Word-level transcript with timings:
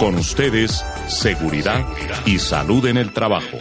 Con 0.00 0.14
ustedes, 0.14 0.82
seguridad 1.08 1.84
y 2.24 2.38
salud 2.38 2.86
en 2.86 2.96
el 2.96 3.12
trabajo. 3.12 3.58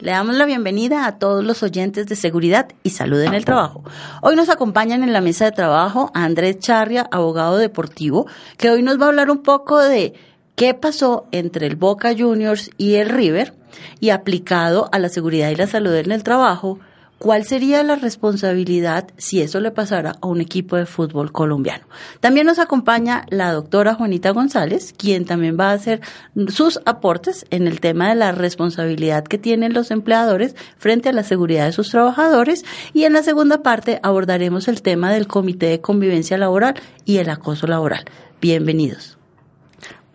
Le 0.00 0.10
damos 0.10 0.34
la 0.34 0.44
bienvenida 0.44 1.06
a 1.06 1.20
todos 1.20 1.44
los 1.44 1.62
oyentes 1.62 2.08
de 2.08 2.16
Seguridad 2.16 2.66
y 2.82 2.90
Salud 2.90 3.20
en 3.20 3.34
el 3.34 3.44
Trabajo. 3.44 3.84
Hoy 4.22 4.34
nos 4.34 4.48
acompañan 4.48 5.04
en 5.04 5.12
la 5.12 5.20
mesa 5.20 5.44
de 5.44 5.52
trabajo 5.52 6.10
a 6.14 6.24
Andrés 6.24 6.58
Charria, 6.58 7.06
abogado 7.12 7.58
deportivo, 7.58 8.26
que 8.56 8.68
hoy 8.68 8.82
nos 8.82 9.00
va 9.00 9.04
a 9.04 9.08
hablar 9.10 9.30
un 9.30 9.44
poco 9.44 9.78
de 9.78 10.14
qué 10.56 10.74
pasó 10.74 11.28
entre 11.30 11.68
el 11.68 11.76
Boca 11.76 12.12
Juniors 12.18 12.72
y 12.76 12.96
el 12.96 13.10
River 13.10 13.54
y 14.00 14.10
aplicado 14.10 14.88
a 14.90 14.98
la 14.98 15.10
seguridad 15.10 15.50
y 15.50 15.54
la 15.54 15.68
salud 15.68 15.94
en 15.94 16.10
el 16.10 16.24
trabajo, 16.24 16.80
¿Cuál 17.18 17.44
sería 17.44 17.82
la 17.82 17.96
responsabilidad 17.96 19.08
si 19.16 19.40
eso 19.40 19.58
le 19.60 19.70
pasara 19.70 20.16
a 20.20 20.26
un 20.26 20.42
equipo 20.42 20.76
de 20.76 20.84
fútbol 20.84 21.32
colombiano? 21.32 21.86
También 22.20 22.46
nos 22.46 22.58
acompaña 22.58 23.24
la 23.30 23.52
doctora 23.52 23.94
Juanita 23.94 24.30
González, 24.30 24.92
quien 24.94 25.24
también 25.24 25.56
va 25.58 25.70
a 25.70 25.74
hacer 25.74 26.02
sus 26.48 26.78
aportes 26.84 27.46
en 27.48 27.68
el 27.68 27.80
tema 27.80 28.10
de 28.10 28.16
la 28.16 28.32
responsabilidad 28.32 29.24
que 29.24 29.38
tienen 29.38 29.72
los 29.72 29.90
empleadores 29.90 30.56
frente 30.76 31.08
a 31.08 31.12
la 31.12 31.22
seguridad 31.22 31.64
de 31.64 31.72
sus 31.72 31.88
trabajadores. 31.88 32.66
Y 32.92 33.04
en 33.04 33.14
la 33.14 33.22
segunda 33.22 33.62
parte 33.62 33.98
abordaremos 34.02 34.68
el 34.68 34.82
tema 34.82 35.10
del 35.10 35.26
Comité 35.26 35.66
de 35.66 35.80
Convivencia 35.80 36.36
Laboral 36.36 36.74
y 37.06 37.16
el 37.16 37.30
acoso 37.30 37.66
laboral. 37.66 38.04
Bienvenidos. 38.42 39.16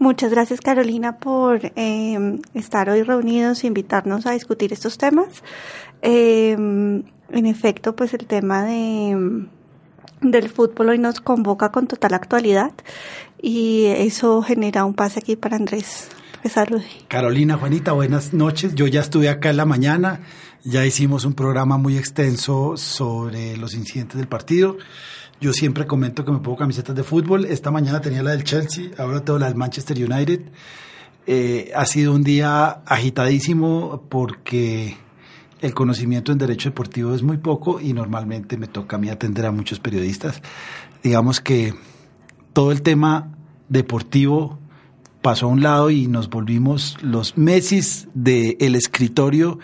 Muchas 0.01 0.31
gracias 0.31 0.61
Carolina 0.61 1.17
por 1.17 1.61
eh, 1.75 2.39
estar 2.55 2.89
hoy 2.89 3.03
reunidos 3.03 3.63
e 3.63 3.67
invitarnos 3.67 4.25
a 4.25 4.31
discutir 4.31 4.73
estos 4.73 4.97
temas. 4.97 5.43
Eh, 6.01 6.51
en 6.53 7.45
efecto, 7.45 7.95
pues 7.95 8.13
el 8.13 8.25
tema 8.25 8.63
de 8.63 9.47
del 10.21 10.49
fútbol 10.49 10.89
hoy 10.89 10.99
nos 10.99 11.19
convoca 11.19 11.71
con 11.71 11.87
total 11.87 12.13
actualidad 12.13 12.71
y 13.41 13.85
eso 13.85 14.41
genera 14.41 14.85
un 14.85 14.93
pase 14.93 15.19
aquí 15.19 15.35
para 15.35 15.55
Andrés. 15.55 16.09
Salud. 16.49 16.81
Carolina, 17.07 17.55
Juanita, 17.57 17.91
buenas 17.91 18.33
noches. 18.33 18.73
Yo 18.73 18.87
ya 18.87 19.01
estuve 19.01 19.29
acá 19.29 19.51
en 19.51 19.57
la 19.57 19.65
mañana, 19.65 20.21
ya 20.63 20.85
hicimos 20.85 21.23
un 21.23 21.33
programa 21.33 21.77
muy 21.77 21.97
extenso 21.97 22.77
sobre 22.77 23.57
los 23.57 23.75
incidentes 23.75 24.17
del 24.17 24.27
partido. 24.27 24.77
Yo 25.39 25.53
siempre 25.53 25.85
comento 25.85 26.25
que 26.25 26.31
me 26.31 26.39
pongo 26.39 26.57
camisetas 26.57 26.95
de 26.95 27.03
fútbol. 27.03 27.45
Esta 27.45 27.69
mañana 27.69 28.01
tenía 28.01 28.23
la 28.23 28.31
del 28.31 28.43
Chelsea, 28.43 28.89
ahora 28.97 29.23
tengo 29.23 29.37
la 29.37 29.47
del 29.47 29.55
Manchester 29.55 29.97
United. 29.97 30.41
Eh, 31.27 31.71
ha 31.75 31.85
sido 31.85 32.13
un 32.13 32.23
día 32.23 32.81
agitadísimo 32.85 34.03
porque 34.09 34.97
el 35.61 35.73
conocimiento 35.73 36.31
en 36.31 36.37
derecho 36.37 36.69
deportivo 36.69 37.13
es 37.13 37.23
muy 37.23 37.37
poco 37.37 37.79
y 37.79 37.93
normalmente 37.93 38.57
me 38.57 38.67
toca 38.67 38.95
a 38.95 38.99
mí 38.99 39.09
atender 39.09 39.45
a 39.45 39.51
muchos 39.51 39.79
periodistas. 39.79 40.41
Digamos 41.03 41.39
que 41.39 41.73
todo 42.53 42.71
el 42.71 42.81
tema 42.81 43.31
deportivo 43.69 44.59
pasó 45.21 45.45
a 45.45 45.49
un 45.49 45.61
lado 45.61 45.91
y 45.91 46.07
nos 46.07 46.29
volvimos 46.29 46.97
los 47.01 47.37
Messi 47.37 47.81
del 48.13 48.75
escritorio 48.75 49.59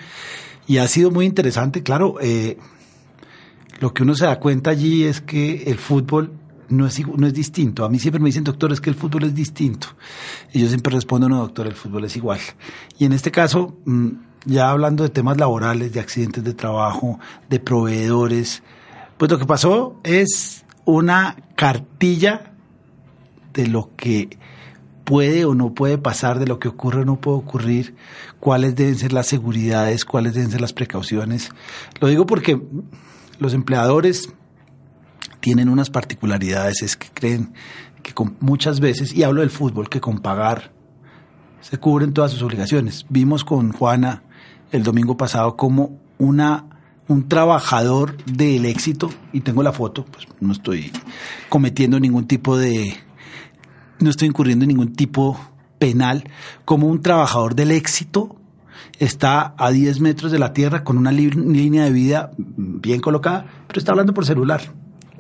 y 0.68 0.78
ha 0.78 0.88
sido 0.88 1.10
muy 1.10 1.26
interesante. 1.26 1.82
Claro, 1.82 2.18
eh, 2.22 2.58
lo 3.80 3.94
que 3.94 4.04
uno 4.04 4.16
se 4.16 4.26
da 4.26 4.40
cuenta 4.40 4.70
allí 4.70 5.04
es 5.04 5.22
que 5.22 5.64
el 5.64 5.78
fútbol 5.78 6.32
no 6.70 6.86
es, 6.86 7.08
no 7.08 7.26
es 7.26 7.34
distinto. 7.34 7.86
A 7.86 7.90
mí 7.90 7.98
siempre 7.98 8.22
me 8.22 8.28
dicen, 8.28 8.44
doctor, 8.44 8.72
es 8.72 8.82
que 8.82 8.90
el 8.90 8.96
fútbol 8.96 9.24
es 9.24 9.34
distinto. 9.34 9.88
Y 10.54 10.60
yo 10.62 10.68
siempre 10.68 10.94
respondo, 10.94 11.28
no, 11.28 11.40
doctor, 11.40 11.66
el 11.68 11.74
fútbol 11.74 12.06
es 12.06 12.16
igual. 12.16 12.40
Y 13.00 13.06
en 13.06 13.14
este 13.14 13.32
caso, 13.32 13.78
mm, 13.86 14.10
ya 14.48 14.70
hablando 14.70 15.04
de 15.04 15.10
temas 15.10 15.38
laborales, 15.38 15.94
de 15.94 16.00
accidentes 16.00 16.44
de 16.44 16.54
trabajo, 16.54 17.20
de 17.50 17.60
proveedores, 17.60 18.64
pues 19.18 19.30
lo 19.30 19.38
que 19.38 19.46
pasó 19.46 20.00
es 20.04 20.66
una 20.86 21.36
cartilla 21.56 22.54
de 23.54 23.68
lo 23.68 23.92
que 23.98 24.38
puede 25.04 25.46
o 25.46 25.54
no 25.54 25.74
puede 25.74 25.98
pasar, 25.98 26.40
de 26.40 26.48
lo 26.48 26.60
que 26.60 26.70
ocurre 26.70 27.02
o 27.02 27.06
no 27.06 27.20
puede 27.20 27.38
ocurrir, 27.38 27.96
cuáles 28.40 28.76
deben 28.76 28.96
ser 28.96 29.14
las 29.14 29.28
seguridades, 29.28 30.06
cuáles 30.06 30.34
deben 30.34 30.52
ser 30.52 30.62
las 30.62 30.74
precauciones. 30.74 31.50
Lo 32.00 32.08
digo 32.08 32.26
porque 32.26 32.62
los 33.40 33.54
empleadores 33.54 34.30
tienen 35.42 35.70
unas 35.70 35.90
particularidades, 35.90 36.82
es 36.82 36.96
que 36.96 37.10
creen 37.14 37.54
que 38.02 38.14
muchas 38.40 38.80
veces, 38.80 39.14
y 39.14 39.24
hablo 39.24 39.42
del 39.42 39.50
fútbol, 39.50 39.90
que 39.90 40.00
con 40.00 40.20
pagar 40.20 40.72
se 41.62 41.78
cubren 41.78 42.14
todas 42.14 42.32
sus 42.32 42.44
obligaciones. 42.44 43.06
Vimos 43.10 43.44
con 43.44 43.74
Juana 43.74 44.24
el 44.72 44.84
domingo 44.84 45.18
pasado 45.18 45.56
como 45.56 46.00
una 46.18 46.66
un 47.08 47.30
trabajador 47.30 48.18
del 48.26 48.66
éxito, 48.66 49.10
y 49.32 49.42
tengo 49.42 49.64
la 49.64 49.72
foto, 49.72 50.06
pues 50.06 50.28
no 50.42 50.52
estoy 50.52 50.92
cometiendo 51.50 52.00
ningún 52.00 52.28
tipo 52.28 52.58
de, 52.58 52.94
no 54.00 54.10
estoy 54.10 54.28
incurriendo 54.28 54.64
en 54.64 54.70
ningún 54.70 54.94
tipo 54.94 55.40
penal, 55.80 56.26
como 56.66 56.88
un 56.88 57.02
trabajador 57.02 57.56
del 57.56 57.72
éxito 57.72 58.36
está 59.00 59.54
a 59.58 59.72
10 59.72 60.00
metros 60.00 60.32
de 60.32 60.40
la 60.40 60.54
tierra 60.54 60.84
con 60.84 60.98
una 60.98 61.12
línea 61.12 61.84
de 61.84 61.92
vida 61.92 62.32
bien 62.38 63.00
colocada, 63.00 63.46
pero 63.68 63.80
está 63.80 63.92
hablando 63.92 64.14
por 64.14 64.26
celular. 64.26 64.62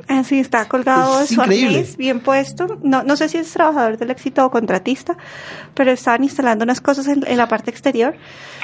Ah, 0.09 0.23
sí, 0.23 0.40
está 0.40 0.66
colgado 0.66 1.25
su 1.25 1.41
arnés 1.41 1.97
bien 1.97 2.22
puesto. 2.22 2.79
No, 2.81 3.03
no 3.03 3.18
sé 3.18 3.28
si 3.28 3.38
es 3.38 3.51
trabajador 3.51 3.97
del 3.97 4.09
éxito 4.09 4.45
o 4.45 4.50
contratista, 4.50 5.18
pero 5.73 5.91
están 5.91 6.23
instalando 6.23 6.63
unas 6.63 6.79
cosas 6.79 7.07
en, 7.07 7.38
la 7.38 7.47
parte 7.47 7.72
exterior. 7.72 8.16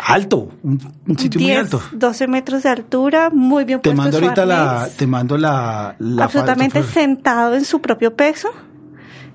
Alto, 0.08 0.50
un, 0.64 0.80
sitio 1.18 1.42
muy 1.42 1.52
alto. 1.52 1.82
12 1.92 2.28
metros 2.28 2.64
de 2.64 2.70
altura, 2.70 3.30
muy 3.30 3.66
bien 3.66 3.82
te 3.82 3.90
puesto. 3.90 4.02
Mando 4.02 4.18
ahorita 4.20 4.46
la, 4.46 4.90
te 4.96 5.06
mando 5.06 5.38
la, 5.38 5.98
Absolutamente 6.22 6.82
sentado 6.84 7.56
en 7.56 7.66
su 7.66 7.82
propio 7.82 8.16
peso. 8.16 8.50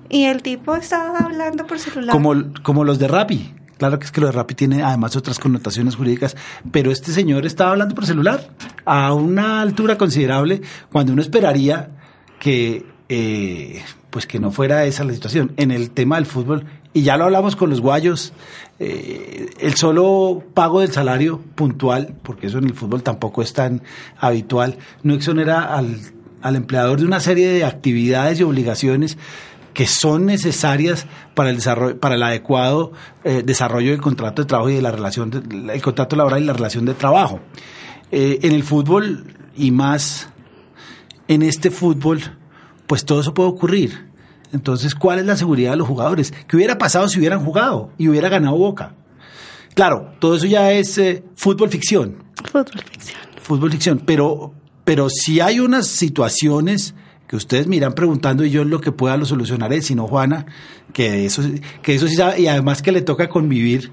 Y 0.09 0.23
el 0.23 0.41
tipo 0.41 0.75
estaba 0.75 1.19
hablando 1.19 1.67
por 1.67 1.77
celular. 1.77 2.11
Como, 2.11 2.33
como 2.63 2.83
los 2.83 2.97
de 2.97 3.07
Rappi. 3.07 3.53
Claro 3.77 3.99
que 3.99 4.05
es 4.05 4.11
que 4.11 4.19
lo 4.19 4.27
de 4.27 4.33
Rappi 4.33 4.55
tiene 4.55 4.83
además 4.83 5.15
otras 5.15 5.37
connotaciones 5.39 5.95
jurídicas, 5.95 6.35
pero 6.71 6.91
este 6.91 7.13
señor 7.13 7.45
estaba 7.45 7.71
hablando 7.71 7.95
por 7.95 8.05
celular 8.05 8.49
a 8.83 9.13
una 9.13 9.61
altura 9.61 9.97
considerable 9.97 10.61
cuando 10.91 11.13
uno 11.13 11.21
esperaría 11.21 11.91
que 12.39 12.85
eh, 13.09 13.81
pues 14.09 14.25
que 14.25 14.39
no 14.39 14.51
fuera 14.51 14.85
esa 14.85 15.03
la 15.03 15.13
situación. 15.13 15.51
En 15.57 15.71
el 15.71 15.91
tema 15.91 16.15
del 16.15 16.25
fútbol, 16.25 16.65
y 16.93 17.03
ya 17.03 17.17
lo 17.17 17.25
hablamos 17.25 17.55
con 17.55 17.69
los 17.69 17.81
guayos, 17.81 18.33
eh, 18.79 19.49
el 19.59 19.75
solo 19.75 20.43
pago 20.53 20.81
del 20.81 20.91
salario 20.91 21.39
puntual, 21.55 22.15
porque 22.23 22.47
eso 22.47 22.57
en 22.57 22.65
el 22.65 22.73
fútbol 22.73 23.03
tampoco 23.03 23.41
es 23.41 23.53
tan 23.53 23.81
habitual, 24.17 24.77
no 25.03 25.13
exonera 25.13 25.75
al, 25.75 25.99
al 26.41 26.55
empleador 26.55 26.99
de 26.99 27.05
una 27.05 27.19
serie 27.19 27.49
de 27.49 27.65
actividades 27.65 28.39
y 28.39 28.43
obligaciones 28.43 29.17
que 29.73 29.85
son 29.85 30.25
necesarias 30.25 31.05
para 31.35 31.51
el 31.51 31.57
desarrollo, 31.57 31.99
para 31.99 32.15
el 32.15 32.23
adecuado 32.23 32.91
eh, 33.23 33.43
desarrollo 33.45 33.91
del 33.91 34.01
contrato 34.01 34.41
de 34.41 34.47
trabajo 34.47 34.69
y 34.69 34.75
de 34.75 34.81
la 34.81 34.91
relación, 34.91 35.69
el 35.71 35.81
contrato 35.81 36.15
laboral 36.15 36.41
y 36.41 36.45
la 36.45 36.53
relación 36.53 36.85
de 36.85 36.95
trabajo. 36.95 37.39
Eh, 38.11 38.39
en 38.41 38.53
el 38.53 38.63
fútbol 38.63 39.25
y 39.55 39.71
más 39.71 40.29
en 41.27 41.43
este 41.43 41.69
fútbol, 41.69 42.38
pues 42.89 43.05
todo 43.05 43.21
eso 43.21 43.35
puede 43.35 43.49
ocurrir. 43.49 44.07
Entonces, 44.51 44.95
¿cuál 44.95 45.19
es 45.19 45.25
la 45.27 45.37
seguridad 45.37 45.71
de 45.71 45.77
los 45.77 45.87
jugadores? 45.87 46.33
¿Qué 46.47 46.55
hubiera 46.55 46.79
pasado 46.79 47.07
si 47.07 47.19
hubieran 47.19 47.45
jugado 47.45 47.91
y 47.99 48.07
hubiera 48.07 48.29
ganado 48.29 48.57
Boca? 48.57 48.95
Claro, 49.75 50.13
todo 50.17 50.35
eso 50.35 50.47
ya 50.47 50.71
es 50.71 50.97
eh, 50.97 51.23
fútbol 51.35 51.69
ficción. 51.69 52.23
Fútbol 52.51 52.65
ficción. 52.91 53.19
Fútbol 53.39 53.71
ficción, 53.71 54.01
pero, 54.03 54.55
pero 54.85 55.07
si 55.07 55.39
hay 55.39 55.59
unas 55.59 55.85
situaciones 55.85 56.95
que 57.27 57.35
ustedes 57.35 57.67
miran 57.67 57.93
preguntando 57.93 58.43
y 58.43 58.49
yo 58.49 58.63
lo 58.63 58.81
que 58.81 58.91
pueda 58.91 59.17
lo 59.17 59.25
solucionaré, 59.27 59.83
sino 59.83 60.07
Juana, 60.07 60.47
que 60.91 61.27
eso, 61.27 61.43
que 61.83 61.93
eso 61.93 62.07
sí 62.07 62.15
sabe, 62.15 62.41
y 62.41 62.47
además 62.47 62.81
que 62.81 62.91
le 62.91 63.03
toca 63.03 63.29
convivir 63.29 63.91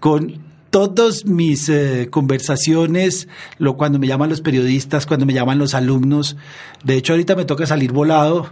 con 0.00 0.49
todas 0.70 1.26
mis 1.26 1.68
eh, 1.68 2.08
conversaciones, 2.10 3.28
lo, 3.58 3.76
cuando 3.76 3.98
me 3.98 4.06
llaman 4.06 4.30
los 4.30 4.40
periodistas, 4.40 5.06
cuando 5.06 5.26
me 5.26 5.34
llaman 5.34 5.58
los 5.58 5.74
alumnos, 5.74 6.36
de 6.84 6.96
hecho 6.96 7.12
ahorita 7.12 7.36
me 7.36 7.44
toca 7.44 7.66
salir 7.66 7.92
volado 7.92 8.50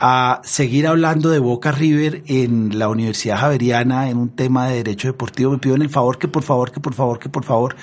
a 0.00 0.40
seguir 0.44 0.86
hablando 0.86 1.30
de 1.30 1.38
Boca 1.38 1.70
River 1.70 2.24
en 2.26 2.78
la 2.78 2.88
Universidad 2.88 3.38
Javeriana 3.38 4.10
en 4.10 4.18
un 4.18 4.30
tema 4.30 4.68
de 4.68 4.76
derecho 4.76 5.08
deportivo. 5.08 5.52
Me 5.52 5.58
piden 5.58 5.82
el 5.82 5.90
favor 5.90 6.18
que 6.18 6.28
por 6.28 6.42
favor, 6.42 6.72
que 6.72 6.80
por 6.80 6.94
favor, 6.94 7.18
que 7.18 7.28
por 7.28 7.44
favor 7.44 7.76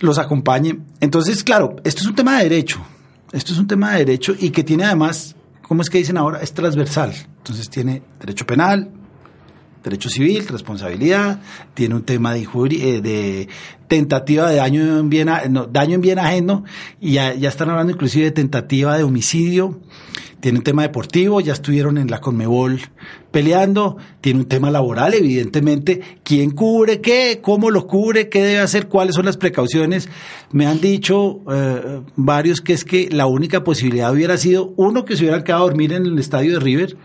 los 0.00 0.18
acompañe. 0.18 0.80
Entonces, 1.00 1.42
claro, 1.42 1.76
esto 1.84 2.02
es 2.02 2.08
un 2.08 2.14
tema 2.14 2.38
de 2.38 2.48
derecho 2.48 2.84
esto 3.34 3.52
es 3.52 3.58
un 3.58 3.66
tema 3.66 3.92
de 3.92 3.98
derecho 3.98 4.32
y 4.38 4.50
que 4.50 4.62
tiene 4.62 4.84
además 4.84 5.34
¿cómo 5.62 5.82
es 5.82 5.90
que 5.90 5.98
dicen 5.98 6.16
ahora? 6.16 6.40
Es 6.40 6.54
transversal. 6.54 7.12
Entonces 7.38 7.68
tiene 7.68 8.02
derecho 8.20 8.46
penal, 8.46 8.90
derecho 9.84 10.08
civil, 10.08 10.48
responsabilidad, 10.48 11.40
tiene 11.74 11.94
un 11.94 12.02
tema 12.02 12.32
de, 12.32 12.40
eh, 12.40 13.00
de 13.00 13.48
tentativa 13.86 14.50
de 14.50 14.56
daño 14.56 14.98
en 14.98 15.10
bien, 15.10 15.28
daño 15.70 15.94
en 15.94 16.00
bien 16.00 16.18
ajeno 16.18 16.64
y 17.00 17.12
ya, 17.12 17.34
ya 17.34 17.50
están 17.50 17.70
hablando 17.70 17.92
inclusive 17.92 18.24
de 18.24 18.30
tentativa 18.32 18.96
de 18.96 19.04
homicidio 19.04 19.78
tiene 20.44 20.58
un 20.58 20.64
tema 20.64 20.82
deportivo, 20.82 21.40
ya 21.40 21.54
estuvieron 21.54 21.96
en 21.96 22.10
la 22.10 22.20
Conmebol 22.20 22.78
peleando, 23.30 23.96
tiene 24.20 24.40
un 24.40 24.44
tema 24.44 24.70
laboral, 24.70 25.14
evidentemente, 25.14 26.02
quién 26.22 26.50
cubre 26.50 27.00
qué, 27.00 27.40
cómo 27.40 27.70
lo 27.70 27.86
cubre, 27.86 28.28
qué 28.28 28.42
debe 28.42 28.58
hacer, 28.58 28.88
cuáles 28.88 29.14
son 29.14 29.24
las 29.24 29.38
precauciones. 29.38 30.06
Me 30.52 30.66
han 30.66 30.82
dicho 30.82 31.40
eh, 31.50 32.02
varios 32.16 32.60
que 32.60 32.74
es 32.74 32.84
que 32.84 33.08
la 33.10 33.24
única 33.24 33.64
posibilidad 33.64 34.12
hubiera 34.12 34.36
sido, 34.36 34.74
uno, 34.76 35.06
que 35.06 35.16
se 35.16 35.22
hubieran 35.22 35.44
quedado 35.44 35.62
a 35.62 35.68
dormir 35.68 35.94
en 35.94 36.04
el 36.04 36.18
estadio 36.18 36.52
de 36.52 36.60
River 36.60 36.98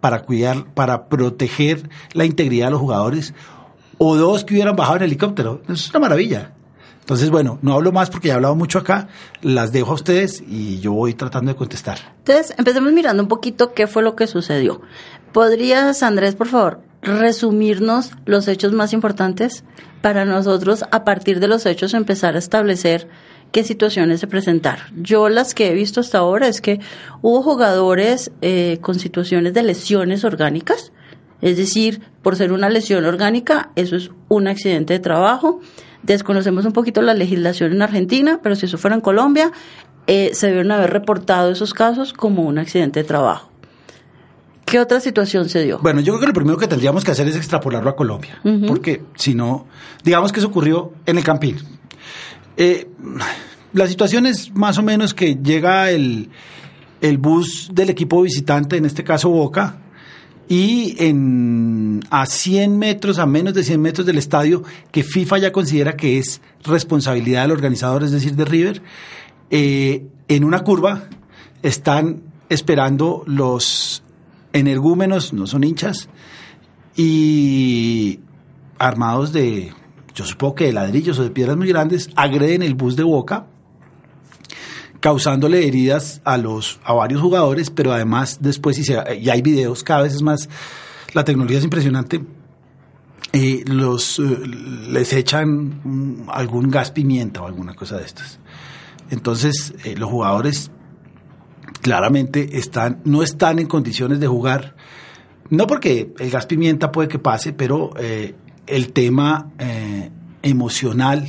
para 0.00 0.22
cuidar, 0.22 0.64
para 0.74 1.08
proteger 1.08 1.88
la 2.12 2.24
integridad 2.24 2.66
de 2.66 2.70
los 2.72 2.80
jugadores, 2.80 3.34
o 3.98 4.16
dos, 4.16 4.44
que 4.44 4.54
hubieran 4.54 4.76
bajado 4.76 4.96
en 4.96 5.02
helicóptero. 5.04 5.62
Es 5.68 5.90
una 5.90 6.00
maravilla. 6.00 6.52
Entonces, 7.00 7.30
bueno, 7.30 7.58
no 7.60 7.74
hablo 7.74 7.92
más 7.92 8.08
porque 8.08 8.28
ya 8.28 8.34
he 8.34 8.36
hablado 8.36 8.54
mucho 8.54 8.78
acá, 8.78 9.08
las 9.42 9.72
dejo 9.72 9.90
a 9.90 9.94
ustedes 9.94 10.42
y 10.46 10.78
yo 10.78 10.92
voy 10.92 11.14
tratando 11.14 11.50
de 11.50 11.56
contestar. 11.56 11.98
Entonces, 12.18 12.54
empecemos 12.56 12.92
mirando 12.92 13.22
un 13.22 13.28
poquito 13.28 13.74
qué 13.74 13.86
fue 13.86 14.02
lo 14.02 14.14
que 14.14 14.26
sucedió. 14.26 14.80
¿Podrías, 15.32 16.02
Andrés, 16.02 16.36
por 16.36 16.46
favor, 16.46 16.80
resumirnos 17.02 18.12
los 18.26 18.46
hechos 18.48 18.72
más 18.72 18.92
importantes 18.92 19.64
para 20.02 20.24
nosotros, 20.24 20.84
a 20.92 21.04
partir 21.04 21.40
de 21.40 21.48
los 21.48 21.66
hechos, 21.66 21.94
empezar 21.94 22.36
a 22.36 22.38
establecer 22.38 23.08
qué 23.52 23.64
situaciones 23.64 24.20
se 24.20 24.26
presentaron? 24.26 24.86
Yo 25.02 25.28
las 25.28 25.54
que 25.54 25.70
he 25.70 25.74
visto 25.74 26.00
hasta 26.00 26.18
ahora 26.18 26.48
es 26.48 26.60
que 26.60 26.80
hubo 27.22 27.42
jugadores 27.42 28.30
eh, 28.42 28.78
con 28.80 28.98
situaciones 28.98 29.54
de 29.54 29.62
lesiones 29.62 30.24
orgánicas, 30.24 30.92
es 31.42 31.56
decir, 31.56 32.00
por 32.22 32.36
ser 32.36 32.52
una 32.52 32.68
lesión 32.68 33.04
orgánica, 33.04 33.70
eso 33.76 33.96
es 33.96 34.10
un 34.28 34.46
accidente 34.46 34.92
de 34.92 35.00
trabajo 35.00 35.60
Desconocemos 36.02 36.64
un 36.64 36.72
poquito 36.72 37.02
la 37.02 37.14
legislación 37.14 37.72
en 37.72 37.82
Argentina, 37.82 38.40
pero 38.42 38.56
si 38.56 38.66
eso 38.66 38.78
fuera 38.78 38.96
en 38.96 39.02
Colombia, 39.02 39.52
eh, 40.06 40.30
se 40.32 40.48
deben 40.48 40.70
haber 40.72 40.90
reportado 40.90 41.50
esos 41.50 41.74
casos 41.74 42.12
como 42.12 42.42
un 42.42 42.58
accidente 42.58 43.00
de 43.00 43.04
trabajo. 43.04 43.50
¿Qué 44.64 44.78
otra 44.78 45.00
situación 45.00 45.48
se 45.48 45.64
dio? 45.64 45.78
Bueno, 45.80 46.00
yo 46.00 46.12
creo 46.12 46.20
que 46.20 46.26
lo 46.28 46.32
primero 46.32 46.56
que 46.56 46.68
tendríamos 46.68 47.04
que 47.04 47.10
hacer 47.10 47.26
es 47.28 47.36
extrapolarlo 47.36 47.90
a 47.90 47.96
Colombia, 47.96 48.40
porque 48.68 49.02
si 49.16 49.34
no, 49.34 49.66
digamos 50.04 50.32
que 50.32 50.38
eso 50.38 50.48
ocurrió 50.48 50.92
en 51.06 51.18
el 51.18 51.24
Campín. 51.24 51.58
Eh, 52.56 52.88
la 53.72 53.86
situación 53.86 54.26
es 54.26 54.54
más 54.54 54.78
o 54.78 54.82
menos 54.82 55.14
que 55.14 55.36
llega 55.36 55.90
el, 55.90 56.28
el 57.00 57.18
bus 57.18 57.70
del 57.72 57.90
equipo 57.90 58.22
visitante, 58.22 58.76
en 58.76 58.84
este 58.84 59.04
caso 59.04 59.30
Boca, 59.30 59.78
y 60.48 60.96
a 62.10 62.26
100 62.26 62.76
metros, 62.76 63.20
a 63.20 63.26
menos 63.26 63.54
de 63.54 63.62
100 63.62 63.80
metros 63.80 64.06
del 64.06 64.18
estadio, 64.18 64.64
que 64.90 65.04
FIFA 65.04 65.38
ya 65.38 65.52
considera 65.52 65.96
que 65.96 66.18
es 66.18 66.40
responsabilidad 66.64 67.42
del 67.42 67.52
organizador, 67.52 68.02
es 68.02 68.10
decir, 68.10 68.34
de 68.34 68.44
River, 68.44 68.82
eh, 69.50 70.06
en 70.26 70.44
una 70.44 70.60
curva 70.60 71.04
están 71.62 72.22
esperando 72.48 73.22
los 73.26 74.02
energúmenos, 74.52 75.32
no 75.32 75.46
son 75.46 75.62
hinchas, 75.62 76.08
y 76.96 78.18
armados 78.78 79.32
de, 79.32 79.72
yo 80.14 80.24
supongo 80.24 80.56
que 80.56 80.66
de 80.66 80.72
ladrillos 80.72 81.18
o 81.18 81.22
de 81.22 81.30
piedras 81.30 81.56
muy 81.56 81.68
grandes, 81.68 82.10
agreden 82.16 82.62
el 82.62 82.74
bus 82.74 82.96
de 82.96 83.02
Boca 83.02 83.46
causándole 85.00 85.66
heridas 85.66 86.20
a 86.24 86.36
los 86.36 86.78
a 86.84 86.92
varios 86.92 87.20
jugadores, 87.22 87.70
pero 87.70 87.92
además 87.92 88.38
después 88.40 88.78
y, 88.78 88.92
y 89.18 89.30
hay 89.30 89.42
videos 89.42 89.82
cada 89.82 90.02
vez 90.02 90.14
es 90.14 90.22
más 90.22 90.48
la 91.14 91.24
tecnología 91.24 91.58
es 91.58 91.64
impresionante. 91.64 92.22
Eh, 93.32 93.64
los 93.66 94.18
eh, 94.18 94.22
les 94.88 95.12
echan 95.12 96.24
algún 96.28 96.68
gas 96.68 96.90
pimienta 96.90 97.42
o 97.42 97.46
alguna 97.46 97.74
cosa 97.74 97.96
de 97.96 98.04
estas. 98.04 98.40
Entonces, 99.10 99.74
eh, 99.84 99.94
los 99.96 100.10
jugadores 100.10 100.70
claramente 101.80 102.58
están 102.58 103.00
no 103.04 103.22
están 103.22 103.58
en 103.58 103.66
condiciones 103.66 104.20
de 104.20 104.26
jugar 104.26 104.76
no 105.48 105.66
porque 105.66 106.12
el 106.18 106.30
gas 106.30 106.46
pimienta 106.46 106.92
puede 106.92 107.08
que 107.08 107.18
pase, 107.18 107.52
pero 107.52 107.92
el 108.66 108.92
tema 108.92 109.50
emocional, 110.42 111.26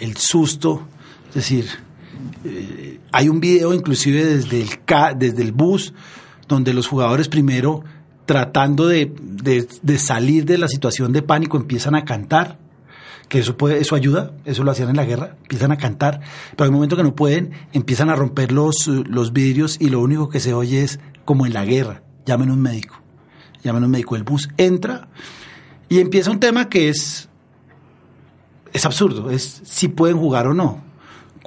el 0.00 0.16
susto, 0.16 0.86
es 1.28 1.34
decir, 1.34 1.66
eh, 2.44 3.00
hay 3.12 3.28
un 3.28 3.40
video 3.40 3.74
inclusive 3.74 4.24
desde 4.24 4.62
el, 4.62 4.68
desde 5.16 5.42
el 5.42 5.52
bus 5.52 5.94
donde 6.46 6.72
los 6.74 6.86
jugadores 6.86 7.28
primero 7.28 7.84
tratando 8.26 8.86
de, 8.86 9.12
de, 9.42 9.98
salir 9.98 10.44
de 10.44 10.58
la 10.58 10.68
situación 10.68 11.12
de 11.12 11.22
pánico 11.22 11.56
empiezan 11.56 11.94
a 11.94 12.04
cantar 12.04 12.58
que 13.28 13.38
eso 13.38 13.56
puede, 13.56 13.78
eso 13.78 13.94
ayuda, 13.94 14.32
eso 14.44 14.64
lo 14.64 14.70
hacían 14.70 14.90
en 14.90 14.96
la 14.96 15.04
guerra, 15.04 15.36
empiezan 15.42 15.72
a 15.72 15.76
cantar, 15.76 16.20
pero 16.50 16.64
hay 16.64 16.68
un 16.68 16.74
momento 16.74 16.96
que 16.96 17.02
no 17.02 17.14
pueden, 17.14 17.52
empiezan 17.72 18.10
a 18.10 18.14
romper 18.14 18.52
los, 18.52 18.86
los 18.86 19.32
vidrios 19.32 19.76
y 19.80 19.90
lo 19.90 20.00
único 20.00 20.28
que 20.28 20.40
se 20.40 20.54
oye 20.54 20.82
es 20.82 20.98
como 21.24 21.46
en 21.46 21.52
la 21.52 21.64
guerra, 21.64 22.02
llamen 22.24 22.50
un 22.50 22.60
médico, 22.60 23.00
llamen 23.62 23.84
un 23.84 23.90
médico, 23.90 24.16
el 24.16 24.24
bus 24.24 24.48
entra 24.56 25.08
y 25.88 26.00
empieza 26.00 26.30
un 26.30 26.40
tema 26.40 26.68
que 26.68 26.88
es, 26.88 27.27
es 28.72 28.84
absurdo, 28.84 29.30
es 29.30 29.62
si 29.64 29.88
pueden 29.88 30.18
jugar 30.18 30.46
o 30.46 30.54
no 30.54 30.88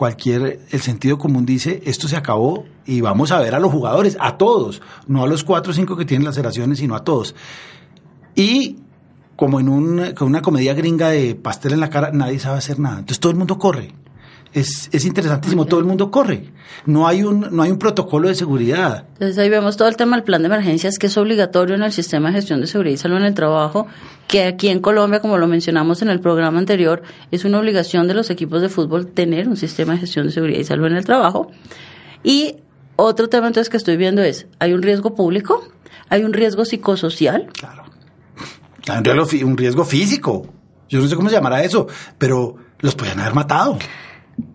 cualquier, 0.02 0.62
el 0.72 0.82
sentido 0.82 1.20
común 1.20 1.46
dice, 1.46 1.84
esto 1.86 2.08
se 2.08 2.18
acabó 2.18 2.66
y 2.88 3.02
vamos 3.02 3.32
a 3.32 3.40
ver 3.40 3.54
a 3.54 3.60
los 3.60 3.72
jugadores, 3.72 4.18
a 4.20 4.36
todos, 4.36 4.82
no 5.06 5.22
a 5.22 5.28
los 5.28 5.44
cuatro 5.44 5.74
o 5.74 5.76
cinco 5.76 5.96
que 5.96 6.06
tienen 6.06 6.26
laceraciones, 6.26 6.80
sino 6.80 6.96
a 6.96 7.04
todos. 7.04 7.36
Y 8.34 8.78
como 9.36 9.60
en 9.60 9.70
una 9.70 10.42
comedia 10.42 10.74
gringa 10.74 11.10
de 11.10 11.36
pastel 11.36 11.74
en 11.74 11.82
la 11.82 11.92
cara, 11.92 12.10
nadie 12.12 12.40
sabe 12.40 12.58
hacer 12.58 12.80
nada. 12.80 12.98
Entonces 12.98 13.20
todo 13.20 13.32
el 13.32 13.38
mundo 13.38 13.60
corre 13.60 13.94
es, 14.54 14.90
es 14.92 15.06
interesantísimo, 15.06 15.66
todo 15.66 15.80
el 15.80 15.86
mundo 15.86 16.12
corre, 16.12 16.50
no 16.86 17.08
hay, 17.08 17.24
un, 17.24 17.48
no 17.52 17.64
hay 17.64 17.72
un 17.72 17.78
protocolo 17.78 18.28
de 18.28 18.36
seguridad. 18.36 19.06
Entonces 19.14 19.38
ahí 19.38 19.50
vemos 19.50 19.78
todo 19.78 19.88
el 19.88 19.96
tema 19.96 20.16
del 20.18 20.24
plan 20.24 20.42
de 20.42 20.48
emergencias 20.48 21.00
que 21.00 21.08
es 21.08 21.18
obligatorio 21.18 21.76
en 21.76 21.84
el 21.84 21.92
sistema 21.92 22.30
de 22.30 22.36
gestión 22.36 22.62
de 22.62 22.68
seguridad 22.68 22.96
y 22.96 22.98
salud 22.98 23.18
en 23.18 23.24
el 23.24 23.34
trabajo, 23.34 23.88
que 24.28 24.44
aquí 24.46 24.70
en 24.70 24.80
Colombia, 24.80 25.20
como 25.20 25.38
lo 25.38 25.48
mencionamos 25.48 26.02
en 26.02 26.10
el 26.10 26.20
programa 26.20 26.60
anterior, 26.60 27.02
es 27.32 27.46
una 27.46 27.60
obligación 27.60 28.08
de 28.08 28.14
los 28.14 28.30
equipos 28.30 28.62
de 28.62 28.70
fútbol 28.70 29.08
tener 29.08 29.48
un 29.48 29.58
sistema 29.58 29.94
de 29.94 30.00
gestión 30.00 30.28
de 30.28 30.34
seguridad 30.34 30.60
y 30.60 30.64
salud 30.64 30.88
en 30.88 30.98
el 30.98 31.06
trabajo. 31.06 31.52
Y 32.24 32.58
otro 32.96 33.30
tema 33.30 33.48
entonces 33.48 33.70
que 33.70 33.78
estoy 33.78 33.98
viendo 33.98 34.22
es, 34.22 34.48
hay 34.60 34.74
un 34.74 34.82
riesgo 34.82 35.16
público, 35.16 35.64
hay 36.10 36.24
un 36.24 36.34
riesgo 36.34 36.66
psicosocial. 36.66 37.48
Claro. 37.54 37.84
Hay 38.88 39.44
un 39.44 39.58
riesgo 39.58 39.86
físico. 39.86 40.48
Yo 40.90 41.00
no 41.00 41.08
sé 41.08 41.16
cómo 41.16 41.30
se 41.30 41.36
llamará 41.36 41.64
eso, 41.64 41.88
pero 42.18 42.58
los 42.80 42.96
podrían 42.96 43.20
haber 43.20 43.34
matado. 43.34 43.78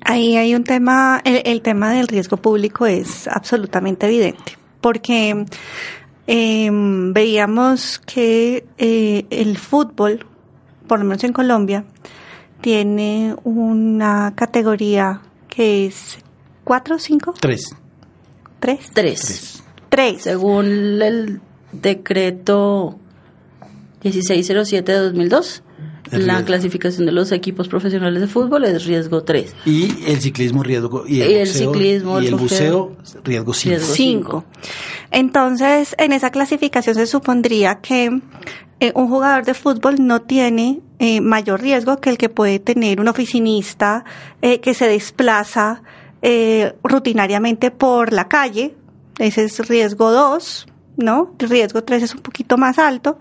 Ahí 0.05 0.37
hay 0.37 0.55
un 0.55 0.65
tema, 0.65 1.21
el, 1.25 1.63
tema 1.63 1.93
del 1.93 2.09
riesgo 2.09 2.37
público 2.37 2.87
es 2.87 3.29
absolutamente 3.29 4.07
evidente, 4.07 4.57
porque 4.81 5.47
em, 6.27 7.13
veíamos 7.13 7.99
que 8.01 8.67
eh, 8.79 9.27
el 9.31 9.59
fútbol, 9.59 10.27
por 10.87 11.01
lo 11.01 11.05
menos 11.05 11.25
en 11.25 11.33
Colombia, 11.33 11.85
tiene 12.61 13.35
una 13.45 14.33
categoría 14.35 15.21
que 15.49 15.87
es 15.87 16.19
¿cuatro 16.65 16.97
o 16.97 16.99
cinco? 16.99 17.35
Tres. 17.41 17.75
¿Tres? 18.61 18.91
Tres. 18.93 19.63
Tres. 19.89 20.23
Según 20.23 21.01
el 21.03 21.41
decreto 21.73 22.99
1607 24.03 24.93
de 24.93 24.99
2002 24.99 25.63
la 26.11 26.45
clasificación 26.45 27.07
de 27.07 27.13
los 27.13 27.33
equipos 27.33 27.69
profesionales 27.69 28.21
de 28.21 28.29
fútbol 28.29 28.65
es 28.65 28.85
riesgo 28.85 29.23
3. 29.23 29.55
Y 29.65 30.05
el 30.07 30.21
ciclismo 30.21 30.63
riesgo 30.63 31.05
y 31.07 31.21
el, 31.21 31.41
buceo, 31.41 31.73
ciclismo, 31.73 32.21
y 32.21 32.27
el 32.27 32.35
buceo 32.35 32.97
riesgo 33.25 33.53
5. 33.53 34.45
Entonces, 35.11 35.95
en 35.99 36.13
esa 36.13 36.31
clasificación 36.31 36.95
se 36.95 37.07
supondría 37.07 37.81
que 37.81 38.21
eh, 38.79 38.93
un 38.95 39.09
jugador 39.09 39.45
de 39.45 39.55
fútbol 39.55 39.97
no 39.99 40.23
tiene 40.23 40.81
eh, 40.99 41.21
mayor 41.21 41.63
riesgo 41.63 41.99
que 41.99 42.11
el 42.11 42.19
que 42.19 42.29
puede 42.29 42.59
tener 42.59 43.01
un 43.01 43.09
oficinista 43.09 44.05
eh, 44.43 44.61
que 44.61 44.75
se 44.75 44.89
desplaza 44.89 45.83
rutinariamente 46.83 47.71
por 47.71 48.13
la 48.13 48.27
calle. 48.27 48.75
Ese 49.19 49.45
es 49.45 49.69
riesgo 49.69 50.11
2, 50.11 50.67
¿no? 50.97 51.33
El 51.39 51.49
riesgo 51.49 51.85
3 51.85 52.03
es 52.03 52.15
un 52.17 52.21
poquito 52.21 52.59
más 52.59 52.81
alto. 52.81 53.17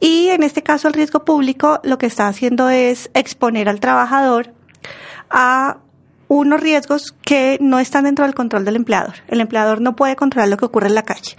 Y 0.00 0.28
en 0.28 0.42
este 0.42 0.62
caso 0.62 0.88
el 0.88 0.94
riesgo 0.94 1.24
público 1.24 1.80
lo 1.84 1.98
que 1.98 2.06
está 2.06 2.26
haciendo 2.26 2.70
es 2.70 3.10
exponer 3.14 3.68
al 3.68 3.80
trabajador 3.80 4.52
a 5.28 5.78
unos 6.26 6.60
riesgos 6.60 7.12
que 7.22 7.58
no 7.60 7.80
están 7.80 8.04
dentro 8.04 8.24
del 8.24 8.36
control 8.36 8.64
del 8.64 8.76
empleador. 8.76 9.16
El 9.26 9.40
empleador 9.40 9.80
no 9.80 9.96
puede 9.96 10.14
controlar 10.14 10.48
lo 10.48 10.56
que 10.56 10.64
ocurre 10.64 10.86
en 10.86 10.94
la 10.94 11.02
calle. 11.02 11.36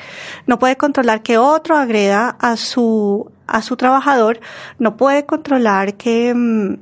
No 0.48 0.60
puede 0.60 0.76
controlar 0.76 1.24
que 1.24 1.38
otro 1.38 1.78
agreda 1.78 2.36
a 2.40 2.58
su, 2.58 3.32
a 3.48 3.62
su 3.62 3.78
trabajador. 3.78 4.42
No 4.80 4.98
puede 4.98 5.26
controlar 5.26 5.96
que, 5.96 6.34
mm, 6.36 6.74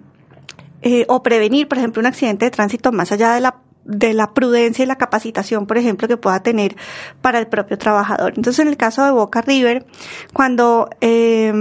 eh, 0.82 1.06
o 1.08 1.22
prevenir, 1.22 1.68
por 1.68 1.78
ejemplo, 1.78 2.00
un 2.00 2.08
accidente 2.08 2.46
de 2.46 2.52
tránsito 2.52 2.92
más 2.92 3.12
allá 3.12 3.34
de 3.34 3.42
la 3.42 3.58
de 3.89 4.13
la 4.13 4.34
prudencia 4.34 4.84
y 4.84 4.86
la 4.86 4.98
capacitación, 4.98 5.65
por 5.65 5.77
ejemplo, 5.77 6.08
que 6.08 6.15
pueda 6.15 6.41
tener 6.41 6.75
para 7.22 7.39
el 7.39 7.48
propio 7.48 7.77
trabajador. 7.77 8.34
Entonces, 8.36 8.60
en 8.60 8.67
el 8.67 8.77
caso 8.77 9.03
de 9.03 9.12
Boca 9.12 9.41
River, 9.41 9.86
cuando 10.31 10.89
eh, 11.01 11.51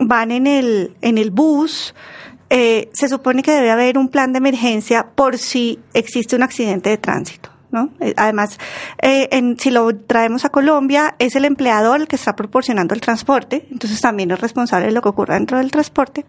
van 0.00 0.32
en 0.32 0.46
el, 0.46 0.96
en 1.00 1.18
el 1.18 1.30
bus, 1.30 1.94
eh, 2.50 2.90
se 2.92 3.08
supone 3.08 3.42
que 3.42 3.52
debe 3.52 3.70
haber 3.70 3.96
un 3.96 4.08
plan 4.08 4.32
de 4.32 4.38
emergencia 4.38 5.06
por 5.14 5.38
si 5.38 5.78
existe 5.94 6.34
un 6.34 6.42
accidente 6.42 6.90
de 6.90 6.98
tránsito. 6.98 7.50
¿No? 7.70 7.90
Eh, 8.00 8.14
además, 8.16 8.58
eh, 9.02 9.28
en, 9.30 9.58
si 9.58 9.70
lo 9.70 9.94
traemos 9.94 10.46
a 10.46 10.48
Colombia, 10.48 11.14
es 11.18 11.36
el 11.36 11.44
empleador 11.44 12.00
el 12.00 12.08
que 12.08 12.16
está 12.16 12.34
proporcionando 12.34 12.94
el 12.94 13.02
transporte, 13.02 13.68
entonces 13.70 14.00
también 14.00 14.30
es 14.30 14.40
responsable 14.40 14.86
de 14.86 14.92
lo 14.92 15.02
que 15.02 15.10
ocurra 15.10 15.34
dentro 15.34 15.58
del 15.58 15.70
transporte. 15.70 16.24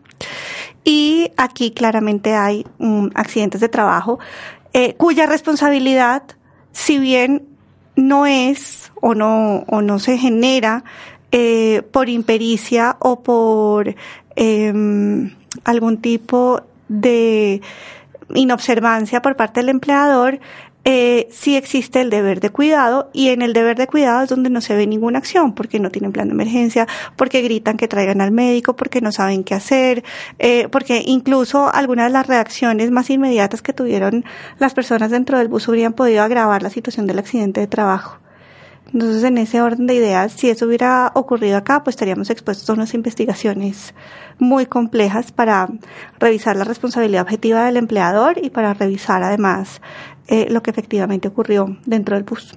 Y 0.83 1.31
aquí 1.37 1.71
claramente 1.71 2.35
hay 2.35 2.65
um, 2.79 3.09
accidentes 3.15 3.61
de 3.61 3.69
trabajo 3.69 4.19
eh, 4.73 4.93
cuya 4.95 5.25
responsabilidad, 5.25 6.23
si 6.71 6.99
bien 6.99 7.47
no 7.95 8.25
es 8.25 8.91
o 9.01 9.15
no, 9.15 9.65
o 9.67 9.81
no 9.81 9.99
se 9.99 10.17
genera 10.17 10.83
eh, 11.31 11.83
por 11.91 12.09
impericia 12.09 12.97
o 12.99 13.21
por 13.21 13.95
eh, 14.35 14.73
algún 15.63 15.97
tipo 16.01 16.61
de 16.87 17.61
inobservancia 18.33 19.21
por 19.21 19.35
parte 19.35 19.59
del 19.59 19.69
empleador, 19.69 20.39
eh, 20.85 21.27
sí 21.31 21.55
existe 21.55 22.01
el 22.01 22.09
deber 22.09 22.39
de 22.39 22.49
cuidado 22.49 23.09
y 23.13 23.29
en 23.29 23.41
el 23.41 23.53
deber 23.53 23.77
de 23.77 23.87
cuidado 23.87 24.23
es 24.23 24.29
donde 24.29 24.49
no 24.49 24.61
se 24.61 24.75
ve 24.75 24.87
ninguna 24.87 25.19
acción 25.19 25.53
porque 25.53 25.79
no 25.79 25.91
tienen 25.91 26.11
plan 26.11 26.27
de 26.29 26.33
emergencia, 26.33 26.87
porque 27.15 27.41
gritan 27.41 27.77
que 27.77 27.87
traigan 27.87 28.21
al 28.21 28.31
médico, 28.31 28.75
porque 28.75 29.01
no 29.01 29.11
saben 29.11 29.43
qué 29.43 29.55
hacer, 29.55 30.03
eh, 30.39 30.67
porque 30.69 31.03
incluso 31.05 31.73
algunas 31.73 32.07
de 32.07 32.13
las 32.13 32.27
reacciones 32.27 32.91
más 32.91 33.09
inmediatas 33.09 33.61
que 33.61 33.73
tuvieron 33.73 34.23
las 34.57 34.73
personas 34.73 35.11
dentro 35.11 35.37
del 35.37 35.49
bus 35.49 35.67
hubieran 35.67 35.93
podido 35.93 36.23
agravar 36.23 36.63
la 36.63 36.69
situación 36.69 37.07
del 37.07 37.19
accidente 37.19 37.59
de 37.59 37.67
trabajo. 37.67 38.18
Entonces, 38.93 39.23
en 39.23 39.37
ese 39.37 39.61
orden 39.61 39.87
de 39.87 39.95
ideas, 39.95 40.31
si 40.31 40.49
eso 40.49 40.65
hubiera 40.65 41.11
ocurrido 41.13 41.57
acá, 41.57 41.83
pues 41.83 41.95
estaríamos 41.95 42.29
expuestos 42.29 42.69
a 42.69 42.73
unas 42.73 42.93
investigaciones 42.93 43.93
muy 44.39 44.65
complejas 44.65 45.31
para 45.31 45.67
revisar 46.19 46.55
la 46.55 46.63
responsabilidad 46.63 47.23
objetiva 47.23 47.65
del 47.65 47.77
empleador 47.77 48.37
y 48.43 48.49
para 48.49 48.73
revisar 48.73 49.21
además 49.21 49.81
eh, 50.27 50.47
lo 50.49 50.63
que 50.63 50.71
efectivamente 50.71 51.27
ocurrió 51.27 51.77
dentro 51.85 52.15
del 52.15 52.23
bus. 52.23 52.53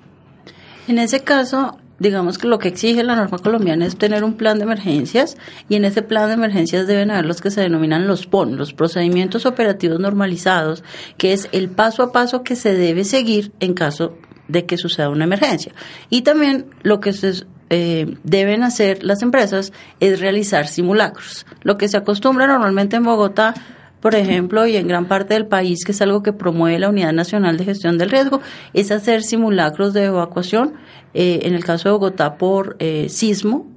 En 0.89 0.99
ese 0.99 1.21
caso, 1.21 1.79
digamos 1.99 2.39
que 2.39 2.49
lo 2.49 2.59
que 2.59 2.69
exige 2.69 3.03
la 3.03 3.15
norma 3.15 3.39
colombiana 3.39 3.87
es 3.87 3.97
tener 3.97 4.25
un 4.25 4.35
plan 4.35 4.59
de 4.59 4.65
emergencias 4.65 5.37
y 5.69 5.77
en 5.77 5.85
ese 5.85 6.03
plan 6.03 6.29
de 6.29 6.35
emergencias 6.35 6.87
deben 6.87 7.11
haber 7.11 7.27
los 7.27 7.41
que 7.41 7.51
se 7.51 7.61
denominan 7.61 8.07
los 8.07 8.27
PON, 8.27 8.57
los 8.57 8.73
procedimientos 8.73 9.47
operativos 9.47 10.01
normalizados, 10.01 10.83
que 11.19 11.33
es 11.33 11.49
el 11.53 11.69
paso 11.69 12.03
a 12.03 12.13
paso 12.13 12.43
que 12.43 12.57
se 12.57 12.75
debe 12.75 13.05
seguir 13.05 13.53
en 13.61 13.75
caso 13.75 14.17
de 14.53 14.67
que 14.67 14.77
suceda 14.77 15.09
una 15.09 15.25
emergencia. 15.25 15.73
Y 16.11 16.23
también 16.23 16.67
lo 16.83 17.01
que 17.01 17.13
se 17.13 17.45
eh, 17.71 18.17
deben 18.23 18.63
hacer 18.63 19.03
las 19.03 19.23
empresas 19.23 19.73
es 19.99 20.21
realizar 20.21 20.69
simulacros. 20.69 21.47
Lo 21.63 21.79
que 21.79 21.89
se 21.89 21.97
acostumbra 21.97 22.47
normalmente 22.47 22.97
en 22.97 23.05
Bogotá, 23.05 23.55
por 24.01 24.15
ejemplo, 24.15 24.67
y 24.67 24.77
en 24.77 24.87
gran 24.89 25.07
parte 25.07 25.35
del 25.35 25.47
país, 25.47 25.85
que 25.85 25.93
es 25.93 26.03
algo 26.03 26.23
que 26.23 26.35
promueve 26.35 26.79
la 26.79 26.91
Unidad 26.91 27.13
Nacional 27.13 27.57
de 27.57 27.65
Gestión 27.65 27.97
del 27.97 28.11
Riesgo, 28.11 28.43
es 28.75 28.91
hacer 28.91 29.23
simulacros 29.23 29.95
de 29.95 30.05
evacuación. 30.05 30.75
Eh, 31.15 31.41
en 31.45 31.55
el 31.55 31.65
caso 31.65 31.89
de 31.89 31.93
Bogotá 31.93 32.37
por 32.37 32.77
eh, 32.79 33.09
sismo, 33.09 33.72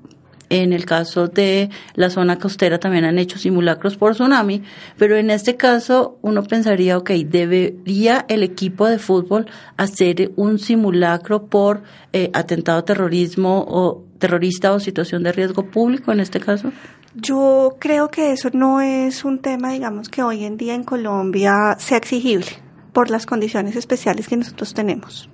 en 0.49 0.73
el 0.73 0.85
caso 0.85 1.27
de 1.27 1.69
la 1.95 2.09
zona 2.09 2.37
costera 2.37 2.79
también 2.79 3.05
han 3.05 3.19
hecho 3.19 3.37
simulacros 3.37 3.97
por 3.97 4.13
tsunami, 4.13 4.63
pero 4.97 5.17
en 5.17 5.29
este 5.29 5.55
caso 5.55 6.17
uno 6.21 6.43
pensaría, 6.43 6.97
ok, 6.97 7.11
¿debería 7.25 8.25
el 8.27 8.43
equipo 8.43 8.87
de 8.87 8.99
fútbol 8.99 9.47
hacer 9.77 10.31
un 10.35 10.59
simulacro 10.59 11.47
por 11.47 11.83
eh, 12.13 12.29
atentado 12.33 12.83
terrorismo 12.83 13.65
o 13.67 14.03
terrorista 14.19 14.73
o 14.73 14.79
situación 14.79 15.23
de 15.23 15.31
riesgo 15.31 15.63
público 15.65 16.11
en 16.11 16.19
este 16.19 16.39
caso? 16.39 16.71
Yo 17.15 17.77
creo 17.79 18.09
que 18.09 18.33
eso 18.33 18.49
no 18.53 18.81
es 18.81 19.23
un 19.23 19.39
tema, 19.39 19.71
digamos, 19.71 20.09
que 20.09 20.21
hoy 20.21 20.43
en 20.43 20.57
día 20.57 20.75
en 20.75 20.83
Colombia 20.83 21.75
sea 21.77 21.97
exigible 21.97 22.47
por 22.91 23.09
las 23.09 23.25
condiciones 23.25 23.75
especiales 23.75 24.27
que 24.27 24.35
nosotros 24.37 24.73
tenemos. 24.73 25.29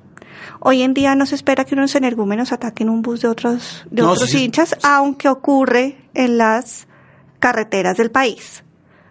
Hoy 0.59 0.81
en 0.81 0.93
día 0.93 1.15
no 1.15 1.25
se 1.25 1.35
espera 1.35 1.65
que 1.65 1.75
unos 1.75 1.95
energúmenos 1.95 2.51
ataquen 2.51 2.89
un 2.89 3.01
bus 3.01 3.21
de 3.21 3.27
otros, 3.27 3.85
de 3.89 4.01
No, 4.01 4.11
otros 4.11 4.29
sí, 4.29 4.43
hinchas, 4.43 4.75
aunque 4.83 5.29
ocurre 5.29 5.97
en 6.13 6.37
las 6.37 6.87
carreteras 7.39 7.97
del 7.97 8.11
país. 8.11 8.63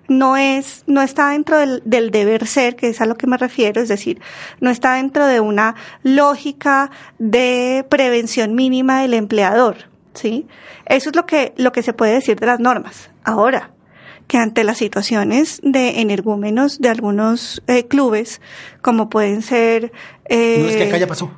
No 0.08 0.37
es, 0.37 0.82
no 0.87 1.02
está 1.02 1.30
dentro 1.30 1.58
del, 1.58 1.82
del 1.84 2.10
deber 2.10 2.46
ser, 2.46 2.75
que 2.75 2.88
es 2.88 3.00
a 3.00 3.06
lo 3.06 3.16
que 3.16 3.28
me 3.28 3.37
refiero, 3.37 3.80
es 3.80 3.88
decir, 3.88 4.20
no 4.60 4.70
está 4.70 4.94
dentro 4.94 5.26
de 5.26 5.38
una 5.38 5.76
lógica 6.02 6.90
de 7.18 7.87
prevención 7.88 8.54
mínima 8.56 9.02
del 9.02 9.14
empleador, 9.14 9.88
¿sí? 10.14 10.49
Eso 10.87 11.10
es 11.10 11.16
lo 11.16 11.26
que, 11.26 11.54
lo 11.56 11.70
que 11.70 11.82
se 11.82 11.92
puede 11.92 12.14
decir 12.14 12.40
de 12.40 12.46
las 12.46 12.58
normas. 12.58 13.10
Ahora, 13.22 13.70
que 14.30 14.38
ante 14.38 14.62
las 14.62 14.78
situaciones 14.78 15.60
de 15.64 16.00
energúmenos 16.02 16.78
de 16.78 16.88
algunos 16.88 17.64
eh, 17.66 17.88
clubes, 17.88 18.40
como 18.80 19.10
pueden 19.10 19.42
ser 19.42 19.90
eh, 20.26 20.58
No 20.62 20.68
es 20.68 20.76
que 20.76 20.84
acá 20.84 20.99
ya 20.99 21.08
pasó. 21.08 21.32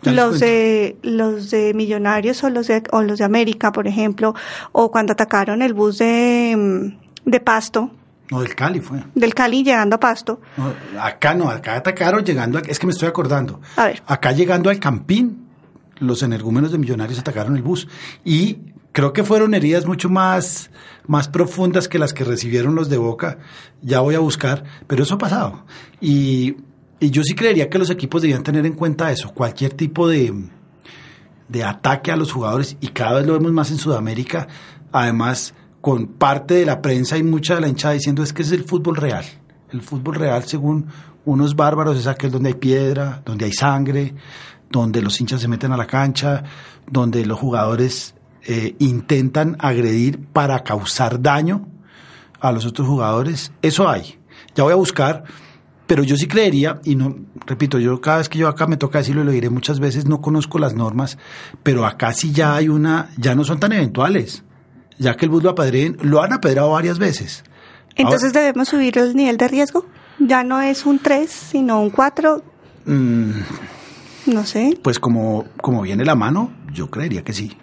Ya 0.00 0.12
los 0.12 0.40
de 0.40 0.96
los 1.02 1.50
de 1.50 1.74
Millonarios 1.74 2.42
o 2.44 2.48
los 2.48 2.68
de 2.68 2.82
o 2.90 3.02
los 3.02 3.18
de 3.18 3.24
América, 3.26 3.70
por 3.70 3.86
ejemplo, 3.86 4.34
o 4.72 4.90
cuando 4.90 5.12
atacaron 5.12 5.60
el 5.60 5.74
bus 5.74 5.98
de 5.98 6.54
mm, 6.56 7.30
de 7.30 7.40
Pasto, 7.40 7.90
No, 8.30 8.40
del 8.40 8.54
Cali 8.54 8.80
fue. 8.80 9.02
del 9.14 9.34
Cali 9.34 9.62
llegando 9.62 9.96
a 9.96 10.00
Pasto. 10.00 10.40
No, 10.56 10.72
acá 11.02 11.34
no, 11.34 11.50
acá 11.50 11.74
atacaron 11.76 12.24
llegando, 12.24 12.56
a- 12.56 12.62
es 12.62 12.78
que 12.78 12.86
me 12.86 12.92
estoy 12.92 13.08
acordando. 13.08 13.60
A 13.76 13.84
ver. 13.88 14.02
Acá 14.06 14.32
llegando 14.32 14.70
al 14.70 14.78
Campín, 14.80 15.44
los 15.98 16.22
energúmenos 16.22 16.72
de 16.72 16.78
Millonarios 16.78 17.18
atacaron 17.18 17.56
el 17.56 17.62
bus 17.62 17.88
y 18.24 18.58
creo 18.92 19.12
que 19.12 19.24
fueron 19.24 19.54
heridas 19.54 19.86
mucho 19.86 20.08
más, 20.08 20.70
más 21.06 21.28
profundas 21.28 21.88
que 21.88 21.98
las 21.98 22.12
que 22.12 22.24
recibieron 22.24 22.74
los 22.74 22.88
de 22.88 22.96
Boca. 22.96 23.38
Ya 23.82 24.00
voy 24.00 24.14
a 24.14 24.20
buscar, 24.20 24.64
pero 24.86 25.02
eso 25.02 25.14
ha 25.14 25.18
pasado. 25.18 25.64
Y, 26.00 26.56
y 27.00 27.10
yo 27.10 27.22
sí 27.22 27.34
creería 27.34 27.70
que 27.70 27.78
los 27.78 27.90
equipos 27.90 28.22
debían 28.22 28.42
tener 28.42 28.66
en 28.66 28.74
cuenta 28.74 29.12
eso, 29.12 29.32
cualquier 29.32 29.74
tipo 29.74 30.08
de, 30.08 30.34
de 31.48 31.64
ataque 31.64 32.10
a 32.12 32.16
los 32.16 32.32
jugadores 32.32 32.76
y 32.80 32.88
cada 32.88 33.18
vez 33.18 33.26
lo 33.26 33.34
vemos 33.34 33.52
más 33.52 33.70
en 33.70 33.78
Sudamérica, 33.78 34.48
además 34.92 35.54
con 35.80 36.06
parte 36.06 36.54
de 36.54 36.66
la 36.66 36.82
prensa 36.82 37.16
y 37.16 37.22
mucha 37.22 37.54
de 37.54 37.60
la 37.62 37.68
hinchada 37.68 37.94
diciendo 37.94 38.22
es 38.22 38.32
que 38.32 38.42
es 38.42 38.52
el 38.52 38.64
fútbol 38.64 38.96
real. 38.96 39.24
El 39.70 39.82
fútbol 39.82 40.14
real, 40.14 40.44
según 40.44 40.86
unos 41.24 41.54
bárbaros, 41.54 41.96
es 41.98 42.06
aquel 42.06 42.30
donde 42.30 42.50
hay 42.50 42.54
piedra, 42.54 43.22
donde 43.24 43.44
hay 43.44 43.52
sangre, 43.52 44.14
donde 44.70 45.02
los 45.02 45.20
hinchas 45.20 45.40
se 45.40 45.48
meten 45.48 45.72
a 45.72 45.76
la 45.76 45.86
cancha, 45.86 46.42
donde 46.90 47.24
los 47.24 47.38
jugadores 47.38 48.14
eh, 48.48 48.74
intentan 48.78 49.56
agredir 49.60 50.18
para 50.32 50.64
causar 50.64 51.20
daño 51.22 51.68
a 52.40 52.50
los 52.50 52.64
otros 52.66 52.88
jugadores. 52.88 53.52
Eso 53.62 53.88
hay. 53.88 54.18
Ya 54.54 54.64
voy 54.64 54.72
a 54.72 54.76
buscar, 54.76 55.24
pero 55.86 56.02
yo 56.02 56.16
sí 56.16 56.26
creería, 56.26 56.80
y 56.82 56.96
no, 56.96 57.14
repito, 57.46 57.78
yo 57.78 58.00
cada 58.00 58.18
vez 58.18 58.28
que 58.28 58.38
yo 58.38 58.48
acá 58.48 58.66
me 58.66 58.78
toca 58.78 58.98
decirlo 58.98 59.22
y 59.22 59.24
lo 59.26 59.32
diré 59.32 59.50
muchas 59.50 59.80
veces, 59.80 60.06
no 60.06 60.20
conozco 60.20 60.58
las 60.58 60.74
normas, 60.74 61.18
pero 61.62 61.86
acá 61.86 62.12
sí 62.12 62.32
ya 62.32 62.56
hay 62.56 62.68
una, 62.68 63.10
ya 63.18 63.34
no 63.34 63.44
son 63.44 63.60
tan 63.60 63.72
eventuales. 63.72 64.42
Ya 64.98 65.14
que 65.16 65.26
el 65.26 65.30
bus 65.30 65.44
lo 65.44 65.54
lo 66.02 66.22
han 66.22 66.32
apedreado 66.32 66.70
varias 66.70 66.98
veces. 66.98 67.44
Entonces 67.94 68.32
debemos 68.32 68.68
subir 68.68 68.96
el 68.98 69.14
nivel 69.14 69.36
de 69.36 69.46
riesgo. 69.46 69.86
Ya 70.18 70.42
no 70.42 70.60
es 70.60 70.86
un 70.86 70.98
3, 70.98 71.30
sino 71.30 71.80
un 71.80 71.90
4, 71.90 72.42
Mm, 72.86 73.30
no 74.32 74.46
sé. 74.46 74.78
pues 74.82 74.98
como, 74.98 75.44
como 75.60 75.82
viene 75.82 76.06
la 76.06 76.14
mano, 76.14 76.50
yo 76.72 76.90
creería 76.90 77.22
que 77.22 77.34
sí. 77.34 77.56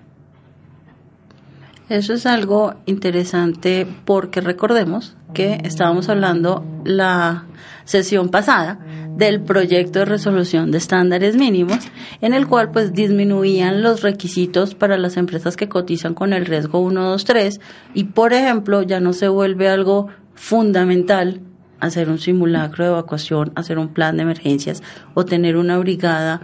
Eso 1.89 2.13
es 2.13 2.25
algo 2.25 2.73
interesante 2.87 3.85
porque 4.05 4.41
recordemos 4.41 5.15
que 5.35 5.59
estábamos 5.63 6.09
hablando 6.09 6.65
la 6.83 7.45
sesión 7.83 8.29
pasada 8.29 8.79
del 9.15 9.41
proyecto 9.41 9.99
de 9.99 10.05
resolución 10.05 10.71
de 10.71 10.79
estándares 10.79 11.35
mínimos 11.35 11.79
en 12.21 12.33
el 12.33 12.47
cual 12.47 12.71
pues 12.71 12.91
disminuían 12.91 13.83
los 13.83 14.01
requisitos 14.01 14.73
para 14.73 14.97
las 14.97 15.15
empresas 15.15 15.55
que 15.55 15.69
cotizan 15.69 16.15
con 16.15 16.33
el 16.33 16.47
riesgo 16.47 16.79
1, 16.79 17.03
2, 17.11 17.25
3 17.25 17.59
y 17.93 18.05
por 18.05 18.33
ejemplo 18.33 18.81
ya 18.81 18.99
no 18.99 19.13
se 19.13 19.27
vuelve 19.27 19.69
algo 19.69 20.07
fundamental 20.33 21.41
hacer 21.79 22.09
un 22.09 22.17
simulacro 22.17 22.83
de 22.83 22.91
evacuación, 22.91 23.51
hacer 23.55 23.77
un 23.77 23.89
plan 23.89 24.17
de 24.17 24.23
emergencias 24.23 24.81
o 25.13 25.23
tener 25.23 25.55
una 25.55 25.77
brigada 25.77 26.41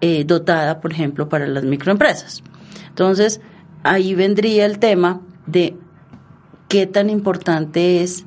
eh, 0.00 0.24
dotada 0.24 0.80
por 0.80 0.92
ejemplo 0.92 1.28
para 1.28 1.48
las 1.48 1.64
microempresas. 1.64 2.44
Entonces, 2.90 3.40
ahí 3.84 4.14
vendría 4.14 4.66
el 4.66 4.78
tema 4.78 5.20
de 5.46 5.76
qué 6.68 6.86
tan 6.86 7.10
importante 7.10 8.02
es 8.02 8.24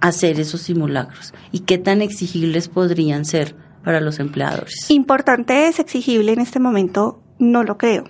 hacer 0.00 0.38
esos 0.38 0.60
simulacros 0.60 1.34
y 1.50 1.60
qué 1.60 1.78
tan 1.78 2.02
exigibles 2.02 2.68
podrían 2.68 3.24
ser 3.24 3.56
para 3.82 4.00
los 4.00 4.18
empleadores. 4.20 4.90
Importante 4.90 5.66
es 5.68 5.78
exigible 5.78 6.32
en 6.32 6.40
este 6.40 6.60
momento, 6.60 7.22
no 7.38 7.64
lo 7.64 7.78
creo. 7.78 8.04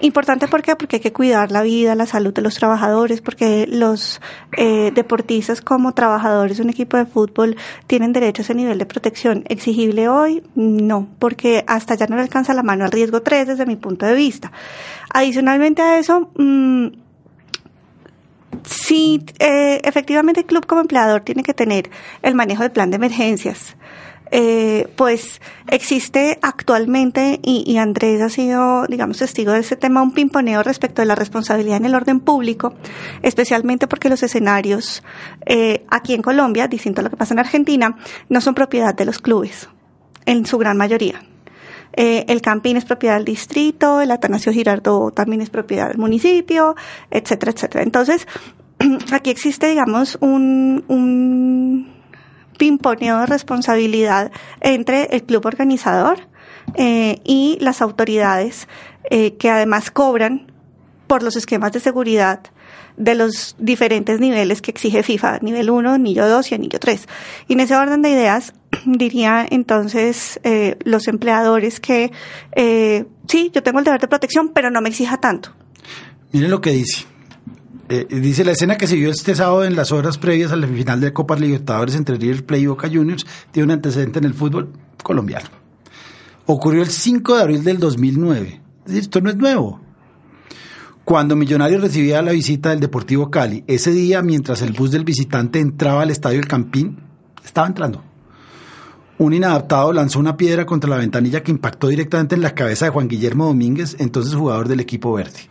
Importante 0.00 0.48
¿por 0.48 0.62
qué? 0.62 0.76
porque 0.76 0.96
hay 0.96 1.00
que 1.00 1.12
cuidar 1.12 1.50
la 1.50 1.62
vida, 1.62 1.94
la 1.94 2.06
salud 2.06 2.32
de 2.32 2.42
los 2.42 2.54
trabajadores, 2.54 3.20
porque 3.20 3.66
los 3.68 4.20
eh, 4.56 4.92
deportistas 4.94 5.60
como 5.60 5.92
trabajadores 5.92 6.58
de 6.58 6.62
un 6.62 6.70
equipo 6.70 6.96
de 6.96 7.06
fútbol 7.06 7.56
tienen 7.86 8.12
derecho 8.12 8.42
a 8.42 8.44
ese 8.44 8.54
nivel 8.54 8.78
de 8.78 8.86
protección. 8.86 9.44
¿Exigible 9.48 10.08
hoy? 10.08 10.42
No, 10.54 11.08
porque 11.18 11.64
hasta 11.66 11.94
ya 11.94 12.06
no 12.06 12.16
le 12.16 12.22
alcanza 12.22 12.54
la 12.54 12.62
mano 12.62 12.84
al 12.84 12.92
riesgo 12.92 13.22
3 13.22 13.48
desde 13.48 13.66
mi 13.66 13.76
punto 13.76 14.06
de 14.06 14.14
vista. 14.14 14.52
Adicionalmente 15.12 15.82
a 15.82 15.98
eso, 15.98 16.30
mmm, 16.36 16.88
sí, 18.64 19.24
eh, 19.38 19.80
efectivamente 19.84 20.40
el 20.40 20.46
club 20.46 20.66
como 20.66 20.80
empleador 20.80 21.22
tiene 21.22 21.42
que 21.42 21.54
tener 21.54 21.90
el 22.22 22.34
manejo 22.34 22.62
del 22.62 22.72
plan 22.72 22.90
de 22.90 22.96
emergencias. 22.96 23.76
Eh, 24.30 24.88
pues 24.96 25.40
existe 25.68 26.38
actualmente, 26.42 27.40
y, 27.42 27.76
Andrés 27.78 28.20
ha 28.20 28.28
sido, 28.28 28.86
digamos, 28.86 29.18
testigo 29.18 29.52
de 29.52 29.60
ese 29.60 29.76
tema, 29.76 30.02
un 30.02 30.12
pimponeo 30.12 30.62
respecto 30.62 31.02
de 31.02 31.06
la 31.06 31.14
responsabilidad 31.14 31.78
en 31.78 31.86
el 31.86 31.94
orden 31.94 32.20
público, 32.20 32.74
especialmente 33.22 33.86
porque 33.86 34.08
los 34.08 34.22
escenarios 34.22 35.02
eh, 35.46 35.84
aquí 35.90 36.14
en 36.14 36.22
Colombia, 36.22 36.68
distinto 36.68 37.00
a 37.00 37.04
lo 37.04 37.10
que 37.10 37.16
pasa 37.16 37.34
en 37.34 37.40
Argentina, 37.40 37.96
no 38.28 38.40
son 38.40 38.54
propiedad 38.54 38.94
de 38.94 39.04
los 39.04 39.18
clubes, 39.18 39.68
en 40.26 40.44
su 40.46 40.58
gran 40.58 40.76
mayoría. 40.76 41.22
Eh, 41.94 42.26
el 42.28 42.42
Campín 42.42 42.76
es 42.76 42.84
propiedad 42.84 43.16
del 43.16 43.24
distrito, 43.24 44.00
el 44.00 44.10
Atanasio 44.10 44.52
Girardot 44.52 45.14
también 45.14 45.40
es 45.40 45.50
propiedad 45.50 45.88
del 45.88 45.98
municipio, 45.98 46.76
etcétera, 47.10 47.52
etcétera. 47.52 47.82
Entonces, 47.82 48.26
aquí 49.12 49.30
existe, 49.30 49.68
digamos, 49.68 50.18
un 50.20 51.97
pimponeo 52.58 53.20
de 53.20 53.26
responsabilidad 53.26 54.30
entre 54.60 55.04
el 55.16 55.22
club 55.22 55.46
organizador 55.46 56.18
eh, 56.74 57.20
y 57.24 57.56
las 57.60 57.80
autoridades 57.80 58.68
eh, 59.10 59.34
que 59.36 59.48
además 59.48 59.90
cobran 59.90 60.52
por 61.06 61.22
los 61.22 61.36
esquemas 61.36 61.72
de 61.72 61.80
seguridad 61.80 62.40
de 62.98 63.14
los 63.14 63.54
diferentes 63.58 64.20
niveles 64.20 64.60
que 64.60 64.72
exige 64.72 65.02
FIFA, 65.02 65.38
nivel 65.40 65.70
1, 65.70 65.92
anillo 65.92 66.28
2 66.28 66.50
y 66.50 66.54
anillo 66.56 66.80
3. 66.80 67.06
Y 67.46 67.52
en 67.54 67.60
ese 67.60 67.76
orden 67.76 68.02
de 68.02 68.10
ideas, 68.10 68.52
diría 68.84 69.46
entonces 69.48 70.40
eh, 70.42 70.76
los 70.84 71.08
empleadores 71.08 71.80
que 71.80 72.12
sí, 73.28 73.50
yo 73.54 73.62
tengo 73.62 73.78
el 73.78 73.84
deber 73.84 74.00
de 74.00 74.08
protección, 74.08 74.50
pero 74.50 74.70
no 74.70 74.80
me 74.80 74.88
exija 74.88 75.18
tanto. 75.18 75.54
Miren 76.32 76.50
lo 76.50 76.60
que 76.60 76.70
dice. 76.72 77.06
Eh, 77.90 78.06
dice 78.10 78.44
la 78.44 78.52
escena 78.52 78.76
que 78.76 78.86
se 78.86 78.96
vio 78.96 79.10
este 79.10 79.34
sábado 79.34 79.64
en 79.64 79.74
las 79.74 79.92
horas 79.92 80.18
previas 80.18 80.52
a 80.52 80.56
la 80.56 80.66
final 80.66 81.00
de 81.00 81.14
Copa 81.14 81.36
Libertadores 81.36 81.94
entre 81.94 82.16
River 82.16 82.44
Plate 82.44 82.62
y 82.62 82.66
Boca 82.66 82.88
Juniors 82.92 83.26
tiene 83.50 83.64
un 83.64 83.70
antecedente 83.70 84.18
en 84.18 84.26
el 84.26 84.34
fútbol 84.34 84.68
colombiano. 85.02 85.48
Ocurrió 86.44 86.82
el 86.82 86.90
5 86.90 87.36
de 87.36 87.42
abril 87.42 87.64
del 87.64 87.78
2009. 87.78 88.60
Esto 88.88 89.22
no 89.22 89.30
es 89.30 89.36
nuevo. 89.36 89.80
Cuando 91.04 91.34
Millonarios 91.34 91.80
recibía 91.80 92.20
la 92.20 92.32
visita 92.32 92.68
del 92.68 92.80
Deportivo 92.80 93.30
Cali, 93.30 93.64
ese 93.66 93.92
día 93.92 94.20
mientras 94.20 94.60
el 94.60 94.74
bus 94.74 94.90
del 94.90 95.04
visitante 95.04 95.58
entraba 95.58 96.02
al 96.02 96.10
estadio 96.10 96.38
El 96.38 96.46
Campín, 96.46 96.98
estaba 97.42 97.66
entrando. 97.66 98.02
Un 99.16 99.32
inadaptado 99.32 99.94
lanzó 99.94 100.18
una 100.18 100.36
piedra 100.36 100.66
contra 100.66 100.90
la 100.90 100.98
ventanilla 100.98 101.42
que 101.42 101.50
impactó 101.50 101.88
directamente 101.88 102.34
en 102.34 102.42
la 102.42 102.54
cabeza 102.54 102.84
de 102.84 102.90
Juan 102.90 103.08
Guillermo 103.08 103.46
Domínguez, 103.46 103.96
entonces 103.98 104.34
jugador 104.34 104.68
del 104.68 104.80
equipo 104.80 105.14
verde. 105.14 105.48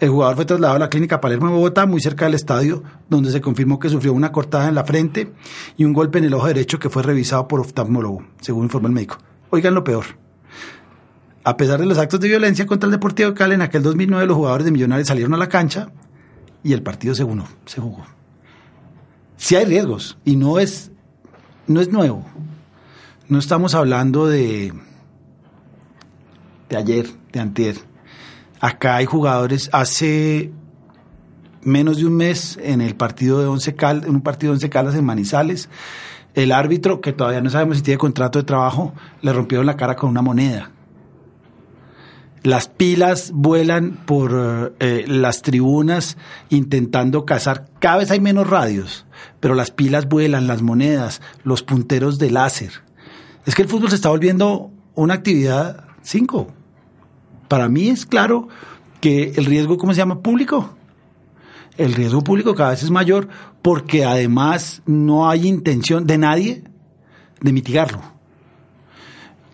El 0.00 0.10
jugador 0.10 0.36
fue 0.36 0.44
trasladado 0.44 0.76
a 0.76 0.80
la 0.80 0.90
clínica 0.90 1.20
Palermo 1.20 1.46
de 1.46 1.52
Bogotá, 1.54 1.86
muy 1.86 2.00
cerca 2.00 2.24
del 2.24 2.34
estadio, 2.34 2.82
donde 3.08 3.30
se 3.30 3.40
confirmó 3.40 3.78
que 3.78 3.88
sufrió 3.88 4.12
una 4.12 4.32
cortada 4.32 4.68
en 4.68 4.74
la 4.74 4.84
frente 4.84 5.32
y 5.76 5.84
un 5.84 5.92
golpe 5.92 6.18
en 6.18 6.24
el 6.24 6.34
ojo 6.34 6.48
derecho 6.48 6.78
que 6.78 6.90
fue 6.90 7.02
revisado 7.02 7.46
por 7.46 7.60
oftalmólogo, 7.60 8.24
según 8.40 8.64
informó 8.64 8.88
el 8.88 8.94
médico. 8.94 9.18
Oigan 9.50 9.74
lo 9.74 9.84
peor. 9.84 10.04
A 11.44 11.56
pesar 11.56 11.78
de 11.78 11.86
los 11.86 11.98
actos 11.98 12.18
de 12.20 12.28
violencia 12.28 12.66
contra 12.66 12.86
el 12.86 12.92
Deportivo 12.92 13.30
de 13.30 13.34
Cali, 13.36 13.54
en 13.54 13.62
aquel 13.62 13.82
2009 13.82 14.26
los 14.26 14.36
jugadores 14.36 14.64
de 14.64 14.72
Millonarios 14.72 15.06
salieron 15.06 15.34
a 15.34 15.36
la 15.36 15.48
cancha 15.48 15.90
y 16.62 16.72
el 16.72 16.82
partido 16.82 17.14
se, 17.14 17.24
se 17.66 17.80
jugó. 17.80 18.04
Sí 19.36 19.54
hay 19.54 19.64
riesgos 19.64 20.18
y 20.24 20.36
no 20.36 20.58
es, 20.58 20.90
no 21.68 21.80
es 21.80 21.90
nuevo. 21.90 22.24
No 23.28 23.38
estamos 23.38 23.74
hablando 23.74 24.26
de, 24.26 24.72
de 26.68 26.76
ayer, 26.76 27.06
de 27.32 27.40
antier 27.40 27.93
Acá 28.64 28.96
hay 28.96 29.04
jugadores, 29.04 29.68
hace 29.74 30.50
menos 31.60 31.98
de 31.98 32.06
un 32.06 32.16
mes 32.16 32.58
en 32.62 32.80
el 32.80 32.96
partido 32.96 33.38
de 33.40 33.46
Once 33.46 33.76
en 33.78 34.08
un 34.08 34.22
partido 34.22 34.52
de 34.52 34.54
Once 34.54 34.70
Caldas 34.70 34.94
en 34.94 35.04
Manizales, 35.04 35.68
el 36.32 36.50
árbitro, 36.50 37.02
que 37.02 37.12
todavía 37.12 37.42
no 37.42 37.50
sabemos 37.50 37.76
si 37.76 37.82
tiene 37.82 37.98
contrato 37.98 38.38
de 38.38 38.46
trabajo, 38.46 38.94
le 39.20 39.34
rompieron 39.34 39.66
la 39.66 39.76
cara 39.76 39.96
con 39.96 40.08
una 40.08 40.22
moneda. 40.22 40.70
Las 42.42 42.68
pilas 42.68 43.32
vuelan 43.34 43.98
por 44.06 44.74
eh, 44.80 45.04
las 45.08 45.42
tribunas 45.42 46.16
intentando 46.48 47.26
cazar. 47.26 47.66
Cada 47.80 47.98
vez 47.98 48.10
hay 48.12 48.20
menos 48.20 48.48
radios, 48.48 49.04
pero 49.40 49.54
las 49.54 49.72
pilas 49.72 50.08
vuelan, 50.08 50.46
las 50.46 50.62
monedas, 50.62 51.20
los 51.42 51.62
punteros 51.62 52.18
de 52.18 52.30
láser. 52.30 52.72
Es 53.44 53.54
que 53.54 53.60
el 53.60 53.68
fútbol 53.68 53.90
se 53.90 53.96
está 53.96 54.08
volviendo 54.08 54.70
una 54.94 55.12
actividad 55.12 55.84
cinco 56.00 56.48
para 57.54 57.68
mí 57.68 57.88
es 57.88 58.04
claro 58.04 58.48
que 59.00 59.32
el 59.36 59.44
riesgo, 59.44 59.78
¿cómo 59.78 59.94
se 59.94 59.98
llama? 59.98 60.22
Público. 60.22 60.74
El 61.78 61.94
riesgo 61.94 62.20
público 62.24 62.56
cada 62.56 62.70
vez 62.70 62.82
es 62.82 62.90
mayor 62.90 63.28
porque 63.62 64.04
además 64.04 64.82
no 64.86 65.30
hay 65.30 65.46
intención 65.46 66.04
de 66.04 66.18
nadie 66.18 66.64
de 67.40 67.52
mitigarlo. 67.52 68.02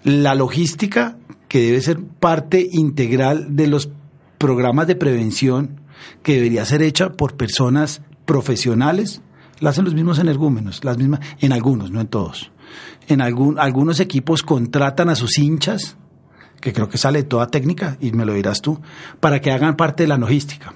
La 0.03 0.35
logística, 0.35 1.19
que 1.47 1.61
debe 1.61 1.83
ser 1.83 2.03
parte 2.03 2.67
integral 2.73 3.55
de 3.55 3.67
los 3.67 3.91
programas 4.39 4.87
de 4.87 4.97
prevención, 4.97 5.83
que 6.23 6.37
debería 6.37 6.65
ser 6.65 6.81
hecha 6.81 7.13
por 7.13 7.37
personas 7.37 8.01
profesionales, 8.25 9.21
la 9.59 9.69
hacen 9.69 9.85
los 9.85 9.93
mismos 9.93 10.19
energúmenos, 10.19 10.85
las 10.85 10.97
mismas, 10.97 11.21
en 11.39 11.53
algunos, 11.53 11.91
no 11.91 12.01
en 12.01 12.09
todos. 12.09 12.51
En 13.09 13.21
algún, 13.21 13.59
algunos 13.59 14.01
equipos 14.01 14.43
contratan 14.43 15.11
a 15.11 15.17
sus 15.17 15.37
hinchas 15.37 15.99
que 16.61 16.73
creo 16.73 16.89
que 16.89 16.99
sale 16.99 17.23
de 17.23 17.29
toda 17.29 17.49
técnica, 17.49 17.97
y 18.01 18.13
me 18.13 18.25
lo 18.25 18.35
dirás 18.35 18.61
tú, 18.61 18.81
para 19.21 19.41
que 19.41 19.51
hagan 19.51 19.77
parte 19.77 20.05
de 20.05 20.09
la 20.09 20.19
logística. 20.19 20.75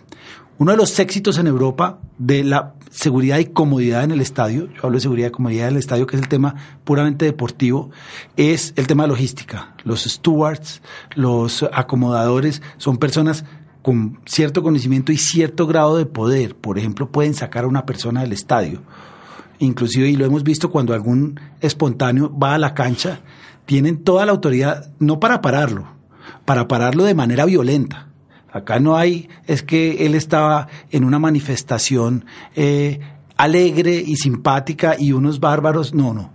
Uno 0.56 0.70
de 0.70 0.76
los 0.76 0.98
éxitos 0.98 1.38
en 1.38 1.48
Europa 1.48 1.98
de 2.16 2.44
la 2.44 2.74
seguridad 2.90 3.38
y 3.38 3.46
comodidad 3.46 4.04
en 4.04 4.12
el 4.12 4.20
estadio, 4.20 4.68
yo 4.72 4.82
hablo 4.84 4.98
de 4.98 5.00
seguridad 5.00 5.28
y 5.28 5.32
comodidad 5.32 5.66
en 5.66 5.74
el 5.74 5.80
estadio, 5.80 6.06
que 6.06 6.16
es 6.16 6.22
el 6.22 6.28
tema 6.28 6.54
puramente 6.84 7.24
deportivo, 7.24 7.90
es 8.36 8.72
el 8.76 8.86
tema 8.86 9.02
de 9.02 9.08
logística. 9.08 9.74
Los 9.82 10.04
stewards, 10.04 10.80
los 11.16 11.64
acomodadores, 11.72 12.62
son 12.76 12.98
personas 12.98 13.44
con 13.82 14.20
cierto 14.26 14.62
conocimiento 14.62 15.10
y 15.10 15.16
cierto 15.16 15.66
grado 15.66 15.96
de 15.96 16.06
poder. 16.06 16.54
Por 16.54 16.78
ejemplo, 16.78 17.10
pueden 17.10 17.34
sacar 17.34 17.64
a 17.64 17.68
una 17.68 17.84
persona 17.84 18.22
del 18.22 18.32
estadio. 18.32 18.80
Inclusive, 19.58 20.08
y 20.08 20.16
lo 20.16 20.24
hemos 20.24 20.44
visto 20.44 20.70
cuando 20.70 20.94
algún 20.94 21.40
espontáneo 21.60 22.32
va 22.36 22.54
a 22.54 22.58
la 22.58 22.74
cancha 22.74 23.20
tienen 23.66 24.03
toda 24.03 24.27
la 24.27 24.33
autoridad, 24.33 24.90
no 24.98 25.20
para 25.20 25.40
pararlo, 25.40 25.87
para 26.44 26.68
pararlo 26.68 27.05
de 27.05 27.14
manera 27.14 27.44
violenta. 27.44 28.09
Acá 28.53 28.79
no 28.79 28.96
hay, 28.96 29.29
es 29.46 29.62
que 29.62 30.07
él 30.07 30.14
estaba 30.14 30.68
en 30.90 31.05
una 31.05 31.18
manifestación 31.18 32.24
eh, 32.55 33.00
alegre 33.37 33.96
y 33.96 34.16
simpática 34.16 34.94
y 34.98 35.12
unos 35.12 35.40
bárbaros, 35.40 35.92
no, 35.92 36.14
no. 36.14 36.33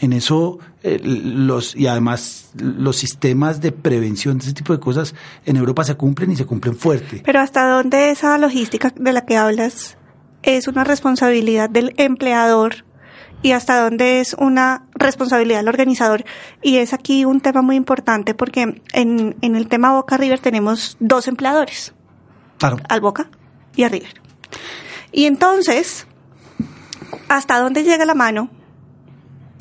En 0.00 0.12
eso, 0.12 0.58
eh, 0.82 1.00
los, 1.02 1.74
y 1.74 1.86
además 1.86 2.50
los 2.54 2.96
sistemas 2.96 3.60
de 3.60 3.72
prevención 3.72 4.38
de 4.38 4.44
ese 4.44 4.52
tipo 4.52 4.72
de 4.72 4.78
cosas 4.78 5.14
en 5.44 5.56
Europa 5.56 5.84
se 5.84 5.96
cumplen 5.96 6.30
y 6.32 6.36
se 6.36 6.46
cumplen 6.46 6.76
fuerte. 6.76 7.22
Pero 7.24 7.40
¿hasta 7.40 7.68
dónde 7.68 8.10
esa 8.10 8.38
logística 8.38 8.92
de 8.94 9.12
la 9.12 9.24
que 9.24 9.36
hablas 9.36 9.96
es 10.42 10.68
una 10.68 10.84
responsabilidad 10.84 11.68
del 11.68 11.94
empleador 11.96 12.84
y 13.42 13.52
hasta 13.52 13.82
dónde 13.82 14.20
es 14.20 14.34
una 14.34 14.86
responsabilidad 14.94 15.58
del 15.58 15.68
organizador. 15.68 16.24
Y 16.62 16.76
es 16.76 16.92
aquí 16.92 17.24
un 17.24 17.40
tema 17.40 17.62
muy 17.62 17.76
importante 17.76 18.34
porque 18.34 18.82
en, 18.92 19.36
en 19.40 19.56
el 19.56 19.68
tema 19.68 19.92
Boca 19.92 20.16
River 20.16 20.40
tenemos 20.40 20.96
dos 21.00 21.28
empleadores. 21.28 21.94
Claro. 22.58 22.78
Al 22.88 23.00
Boca 23.00 23.30
y 23.76 23.84
a 23.84 23.88
River. 23.88 24.20
Y 25.12 25.26
entonces, 25.26 26.06
¿hasta 27.28 27.60
dónde 27.60 27.84
llega 27.84 28.04
la 28.04 28.14
mano 28.14 28.50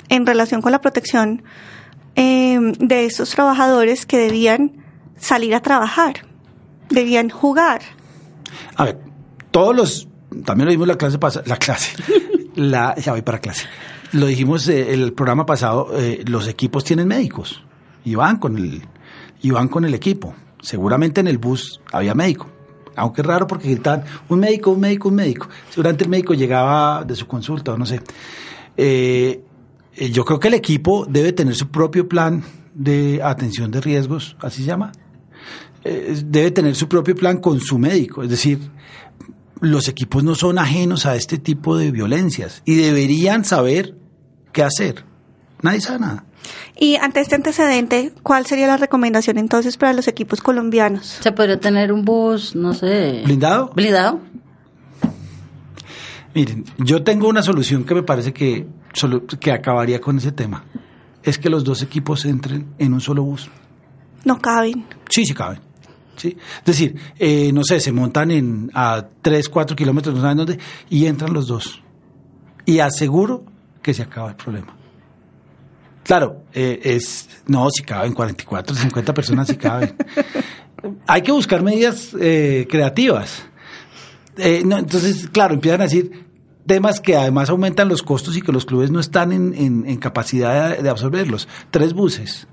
en 0.10 0.26
relación 0.26 0.62
con 0.62 0.72
la 0.72 0.82
protección 0.82 1.44
em, 2.16 2.74
de 2.74 3.06
esos 3.06 3.30
trabajadores 3.30 4.06
que 4.06 4.18
debían 4.18 4.84
salir 5.18 5.56
a 5.56 5.62
trabajar, 5.62 6.26
debían 6.90 7.30
jugar? 7.30 7.82
A 8.76 8.86
ver, 8.86 9.00
todos 9.52 9.76
los, 9.76 10.08
también 10.44 10.66
lo 10.66 10.72
vimos 10.72 10.88
la 10.88 10.98
clase 10.98 11.18
pasada, 11.20 11.46
la 11.48 11.58
clase, 11.58 11.96
la, 12.56 12.96
ya 12.96 13.12
voy 13.12 13.22
para 13.22 13.40
clase. 13.40 13.66
Lo 14.14 14.26
dijimos 14.28 14.68
eh, 14.70 14.94
el 14.94 15.14
programa 15.14 15.46
pasado, 15.46 15.90
eh, 15.98 16.24
los 16.28 16.48
equipos 16.48 16.84
tienen 16.84 17.08
médicos 17.08 17.64
y 18.06 18.16
van 18.16 18.38
con 18.38 18.58
el, 18.58 18.82
y 19.42 19.52
van 19.52 19.68
con 19.68 19.86
el 19.86 19.94
equipo. 19.94 20.34
Seguramente 20.62 21.22
en 21.22 21.28
el 21.28 21.38
bus 21.38 21.82
había 21.92 22.14
médico. 22.16 22.48
Aunque 22.96 23.22
es 23.22 23.28
raro 23.28 23.46
porque 23.46 23.70
gritaban 23.70 24.04
un 24.28 24.40
médico, 24.40 24.72
un 24.72 24.80
médico, 24.80 25.10
un 25.10 25.16
médico. 25.16 25.48
Seguramente 25.70 26.04
el 26.06 26.10
médico 26.10 26.34
llegaba 26.34 27.04
de 27.04 27.16
su 27.16 27.28
consulta 27.28 27.74
o 27.74 27.78
no 27.78 27.86
sé. 27.86 28.02
Eh, 28.76 29.44
yo 30.12 30.26
creo 30.26 30.40
que 30.40 30.48
el 30.48 30.54
equipo 30.56 31.06
debe 31.08 31.32
tener 31.34 31.54
su 31.54 31.70
propio 31.70 32.08
plan 32.08 32.44
de 32.74 33.20
atención 33.24 33.70
de 33.72 33.82
riesgos, 33.82 34.36
así 34.42 34.62
se 34.62 34.68
llama. 34.68 34.92
eh, 35.84 36.22
debe 36.26 36.52
tener 36.52 36.76
su 36.76 36.88
propio 36.88 37.16
plan 37.16 37.38
con 37.40 37.60
su 37.60 37.78
médico. 37.78 38.24
Es 38.24 38.30
decir, 38.30 38.60
los 39.62 39.88
equipos 39.88 40.24
no 40.24 40.36
son 40.36 40.60
ajenos 40.60 41.06
a 41.06 41.16
este 41.16 41.38
tipo 41.38 41.78
de 41.78 41.92
violencias 41.92 42.62
y 42.66 42.76
deberían 42.76 43.46
saber 43.46 43.96
qué 44.52 44.64
hacer. 44.64 45.06
Nadie 45.62 45.82
sabe 45.82 46.00
nada. 46.00 46.26
Y 46.80 46.96
ante 46.96 47.20
este 47.20 47.36
antecedente, 47.36 48.14
¿cuál 48.24 48.46
sería 48.46 48.68
la 48.68 48.78
recomendación 48.78 49.38
entonces 49.38 49.78
para 49.78 49.94
los 49.94 50.08
equipos 50.08 50.42
colombianos? 50.42 51.18
Se 51.22 51.32
podría 51.32 51.60
tener 51.60 51.92
un 51.92 52.06
bus, 52.06 52.56
no 52.56 52.74
sé. 52.74 53.24
¿Blindado? 53.26 53.72
¿Blindado? 53.76 54.20
Miren, 56.34 56.66
yo 56.78 57.04
tengo 57.04 57.28
una 57.28 57.42
solución 57.42 57.84
que 57.84 57.96
me 57.96 58.04
parece 58.04 58.32
que, 58.32 58.68
solo, 58.94 59.26
que 59.26 59.52
acabaría 59.52 60.00
con 60.00 60.18
ese 60.20 60.32
tema. 60.32 60.66
Es 61.24 61.40
que 61.40 61.50
los 61.50 61.64
dos 61.64 61.82
equipos 61.82 62.26
entren 62.26 62.68
en 62.78 62.94
un 62.94 63.02
solo 63.02 63.24
bus. 63.24 63.50
No 64.24 64.40
caben. 64.40 64.86
Sí, 65.10 65.26
sí 65.26 65.34
caben. 65.34 65.67
Sí. 66.18 66.36
Es 66.60 66.66
decir, 66.66 66.96
eh, 67.20 67.52
no 67.54 67.62
sé, 67.64 67.80
se 67.80 67.92
montan 67.94 68.32
en, 68.32 68.70
a 68.74 69.06
3, 69.22 69.48
4 69.50 69.76
kilómetros, 69.76 70.14
no 70.16 70.22
saben 70.22 70.38
dónde, 70.38 70.60
y 70.90 71.06
entran 71.06 71.32
los 71.34 71.48
dos. 71.48 71.82
Y 72.66 72.80
aseguro 72.80 73.46
que 73.82 73.94
se 73.94 74.02
acaba 74.04 74.30
el 74.32 74.36
problema. 74.36 74.76
Claro, 76.04 76.44
eh, 76.54 76.80
es, 76.84 77.30
no, 77.48 77.70
si 77.70 77.84
caben 77.84 78.14
44, 78.14 78.76
50 78.76 79.14
personas, 79.14 79.48
si 79.48 79.58
caben. 79.58 79.96
Hay 81.08 81.22
que 81.22 81.32
buscar 81.32 81.62
medidas 81.64 82.16
eh, 82.20 82.68
creativas. 82.70 83.44
Eh, 84.38 84.62
no, 84.66 84.78
entonces, 84.78 85.28
claro, 85.30 85.54
empiezan 85.56 85.82
a 85.82 85.86
decir 85.86 86.26
temas 86.66 87.00
que 87.02 87.16
además 87.16 87.50
aumentan 87.50 87.88
los 87.90 88.04
costos 88.04 88.38
y 88.38 88.42
que 88.42 88.52
los 88.52 88.66
clubes 88.66 88.92
no 88.92 89.00
están 89.00 89.32
en, 89.32 89.54
en- 89.54 89.86
en 89.88 89.98
capacidad 89.98 90.76
de, 90.78 90.84
de 90.84 90.90
absorberlos. 90.90 91.48
Tres 91.72 91.94
buses. 91.94 92.48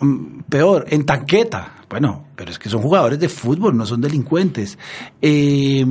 Mm, 0.00 0.42
Peor, 0.48 0.86
en 0.88 1.04
tanqueta. 1.04 1.74
Bueno, 1.88 2.26
pero 2.36 2.50
es 2.50 2.58
que 2.58 2.68
son 2.68 2.82
jugadores 2.82 3.18
de 3.18 3.28
fútbol, 3.28 3.76
no 3.76 3.84
son 3.86 4.00
delincuentes. 4.00 4.78
Eh, 5.20 5.84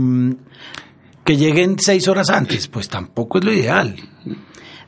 que 1.24 1.38
lleguen 1.38 1.78
seis 1.78 2.08
horas 2.08 2.30
antes, 2.30 2.68
pues 2.68 2.90
tampoco 2.90 3.38
es 3.38 3.46
lo 3.46 3.54
ideal. 3.54 3.96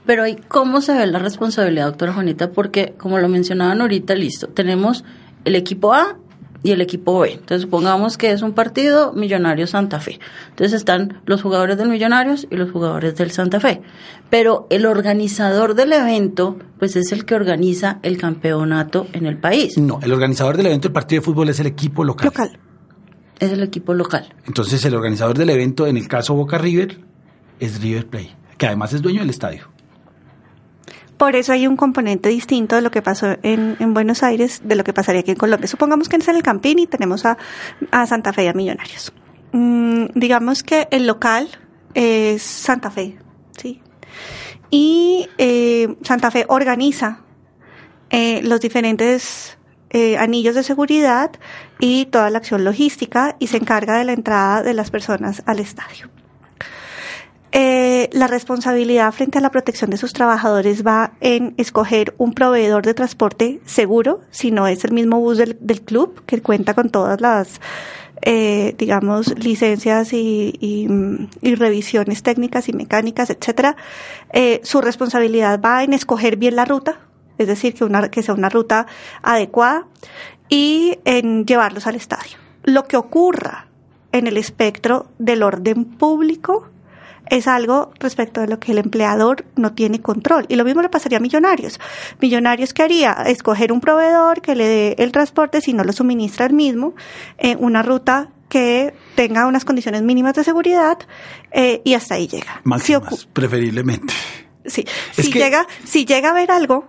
Pero 0.05 0.23
ahí, 0.23 0.37
¿cómo 0.47 0.81
se 0.81 0.93
ve 0.93 1.05
la 1.05 1.19
responsabilidad, 1.19 1.85
doctora 1.85 2.13
Juanita? 2.13 2.51
Porque, 2.51 2.95
como 2.97 3.19
lo 3.19 3.29
mencionaban 3.29 3.81
ahorita, 3.81 4.15
listo, 4.15 4.47
tenemos 4.47 5.03
el 5.45 5.55
equipo 5.55 5.93
A 5.93 6.17
y 6.63 6.71
el 6.71 6.81
equipo 6.81 7.19
B. 7.19 7.33
Entonces, 7.33 7.61
supongamos 7.61 8.17
que 8.17 8.31
es 8.31 8.41
un 8.41 8.53
partido 8.53 9.13
Millonarios 9.13 9.71
Santa 9.71 9.99
Fe. 9.99 10.19
Entonces, 10.49 10.73
están 10.73 11.21
los 11.25 11.41
jugadores 11.41 11.77
del 11.77 11.89
Millonarios 11.89 12.47
y 12.49 12.55
los 12.55 12.71
jugadores 12.71 13.15
del 13.15 13.31
Santa 13.31 13.59
Fe. 13.59 13.81
Pero 14.29 14.67
el 14.69 14.85
organizador 14.85 15.75
del 15.75 15.93
evento, 15.93 16.57
pues 16.79 16.95
es 16.95 17.11
el 17.11 17.25
que 17.25 17.35
organiza 17.35 17.99
el 18.03 18.17
campeonato 18.17 19.07
en 19.13 19.25
el 19.25 19.37
país. 19.37 19.77
No, 19.77 19.99
el 20.01 20.13
organizador 20.13 20.57
del 20.57 20.67
evento 20.67 20.87
del 20.87 20.93
partido 20.93 21.21
de 21.21 21.25
fútbol 21.25 21.49
es 21.49 21.59
el 21.59 21.67
equipo 21.67 22.03
local. 22.03 22.25
Local. 22.25 22.59
Es 23.39 23.51
el 23.51 23.63
equipo 23.63 23.93
local. 23.93 24.33
Entonces 24.45 24.85
el 24.85 24.93
organizador 24.93 25.37
del 25.37 25.49
evento, 25.49 25.87
en 25.87 25.97
el 25.97 26.07
caso 26.07 26.35
Boca 26.35 26.59
River, 26.59 26.99
es 27.59 27.81
River 27.81 28.07
Play, 28.07 28.35
que 28.57 28.67
además 28.67 28.93
es 28.93 29.01
dueño 29.01 29.21
del 29.21 29.31
estadio. 29.31 29.70
Por 31.21 31.35
eso 31.35 31.53
hay 31.53 31.67
un 31.67 31.77
componente 31.77 32.29
distinto 32.29 32.75
de 32.75 32.81
lo 32.81 32.89
que 32.89 33.03
pasó 33.03 33.37
en, 33.43 33.75
en 33.79 33.93
Buenos 33.93 34.23
Aires, 34.23 34.61
de 34.63 34.75
lo 34.75 34.83
que 34.83 34.91
pasaría 34.91 35.21
aquí 35.21 35.29
en 35.29 35.37
Colombia. 35.37 35.67
Supongamos 35.67 36.09
que 36.09 36.15
en 36.15 36.35
el 36.35 36.41
Campín 36.41 36.79
y 36.79 36.87
tenemos 36.87 37.27
a, 37.27 37.37
a 37.91 38.07
Santa 38.07 38.33
Fe 38.33 38.45
y 38.45 38.47
a 38.47 38.53
Millonarios. 38.53 39.13
Mm, 39.51 40.05
digamos 40.15 40.63
que 40.63 40.87
el 40.89 41.05
local 41.05 41.47
es 41.93 42.41
Santa 42.41 42.89
Fe, 42.89 43.19
¿sí? 43.55 43.83
Y 44.71 45.29
eh, 45.37 45.95
Santa 46.01 46.31
Fe 46.31 46.45
organiza 46.49 47.21
eh, 48.09 48.41
los 48.41 48.59
diferentes 48.59 49.59
eh, 49.91 50.17
anillos 50.17 50.55
de 50.55 50.63
seguridad 50.63 51.33
y 51.79 52.05
toda 52.05 52.31
la 52.31 52.39
acción 52.39 52.63
logística 52.63 53.35
y 53.37 53.45
se 53.45 53.57
encarga 53.57 53.99
de 53.99 54.05
la 54.05 54.13
entrada 54.13 54.63
de 54.63 54.73
las 54.73 54.89
personas 54.89 55.43
al 55.45 55.59
estadio. 55.59 56.09
Eh, 57.53 58.09
la 58.13 58.27
responsabilidad 58.27 59.11
frente 59.11 59.37
a 59.37 59.41
la 59.41 59.51
protección 59.51 59.89
de 59.89 59.97
sus 59.97 60.13
trabajadores 60.13 60.85
va 60.87 61.11
en 61.19 61.53
escoger 61.57 62.15
un 62.17 62.33
proveedor 62.33 62.85
de 62.85 62.93
transporte 62.93 63.59
seguro, 63.65 64.21
si 64.31 64.51
no 64.51 64.67
es 64.67 64.85
el 64.85 64.93
mismo 64.93 65.19
bus 65.19 65.37
del, 65.37 65.81
club, 65.81 66.23
que 66.25 66.41
cuenta 66.41 66.73
con 66.73 66.89
todas 66.89 67.19
las, 67.19 67.59
eh, 68.21 68.73
digamos, 68.77 69.37
licencias 69.37 70.13
y, 70.13 70.87
mm, 70.89 71.55
revisiones 71.57 72.23
técnicas 72.23 72.69
y 72.69 72.73
mecánicas, 72.73 73.29
etcétera. 73.29 73.75
Eh, 74.31 74.61
su 74.63 74.79
responsabilidad 74.79 75.59
va 75.59 75.83
en 75.83 75.91
escoger 75.91 76.37
bien 76.37 76.55
la 76.55 76.63
ruta, 76.63 77.01
es 77.37 77.47
decir, 77.47 77.73
que, 77.73 77.83
una, 77.83 78.09
que 78.09 78.23
sea 78.23 78.33
una 78.33 78.49
ruta 78.49 78.87
adecuada 79.23 79.87
y 80.47 80.99
en 81.03 81.45
llevarlos 81.45 81.85
al 81.85 81.95
estadio. 81.95 82.37
Lo 82.63 82.85
que 82.85 82.95
ocurra 82.95 83.67
en 84.13 84.27
el 84.27 84.37
espectro 84.37 85.07
del 85.19 85.43
orden 85.43 85.83
público 85.83 86.69
es 87.29 87.47
algo 87.47 87.91
respecto 87.99 88.41
de 88.41 88.47
lo 88.47 88.59
que 88.59 88.71
el 88.73 88.77
empleador 88.77 89.45
no 89.55 89.73
tiene 89.73 90.01
control. 90.01 90.45
Y 90.49 90.55
lo 90.55 90.65
mismo 90.65 90.81
le 90.81 90.89
pasaría 90.89 91.17
a 91.17 91.21
Millonarios. 91.21 91.79
Millonarios, 92.19 92.73
¿qué 92.73 92.83
haría? 92.83 93.13
Escoger 93.25 93.71
un 93.71 93.79
proveedor 93.81 94.41
que 94.41 94.55
le 94.55 94.67
dé 94.67 94.95
el 94.99 95.11
transporte, 95.11 95.61
si 95.61 95.73
no 95.73 95.83
lo 95.83 95.93
suministra 95.93 96.45
el 96.45 96.53
mismo, 96.53 96.93
eh, 97.37 97.55
una 97.59 97.83
ruta 97.83 98.29
que 98.49 98.93
tenga 99.15 99.47
unas 99.47 99.63
condiciones 99.63 100.01
mínimas 100.01 100.33
de 100.33 100.43
seguridad 100.43 100.97
eh, 101.53 101.81
y 101.85 101.93
hasta 101.93 102.15
ahí 102.15 102.27
llega. 102.27 102.55
Si 102.55 102.61
Máximas, 102.69 103.03
ocu- 103.03 103.27
preferiblemente. 103.31 104.13
Sí. 104.65 104.83
Es 105.17 105.25
Si 105.25 105.31
que- 105.31 105.39
llega, 105.39 105.65
si 105.85 106.05
llega 106.05 106.27
a 106.29 106.31
haber 106.31 106.51
algo 106.51 106.85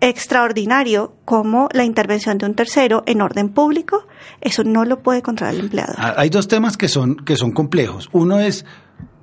extraordinario 0.00 1.14
como 1.24 1.68
la 1.72 1.84
intervención 1.84 2.38
de 2.38 2.46
un 2.46 2.54
tercero 2.54 3.02
en 3.06 3.20
orden 3.22 3.48
público, 3.48 4.06
eso 4.40 4.62
no 4.64 4.84
lo 4.84 5.00
puede 5.02 5.22
controlar 5.22 5.54
el 5.54 5.60
empleador. 5.60 5.96
Ah, 5.98 6.14
Hay 6.16 6.30
dos 6.30 6.48
temas 6.48 6.76
que 6.76 6.88
son, 6.88 7.16
que 7.16 7.36
son 7.36 7.52
complejos. 7.52 8.08
Uno 8.12 8.38
es 8.40 8.64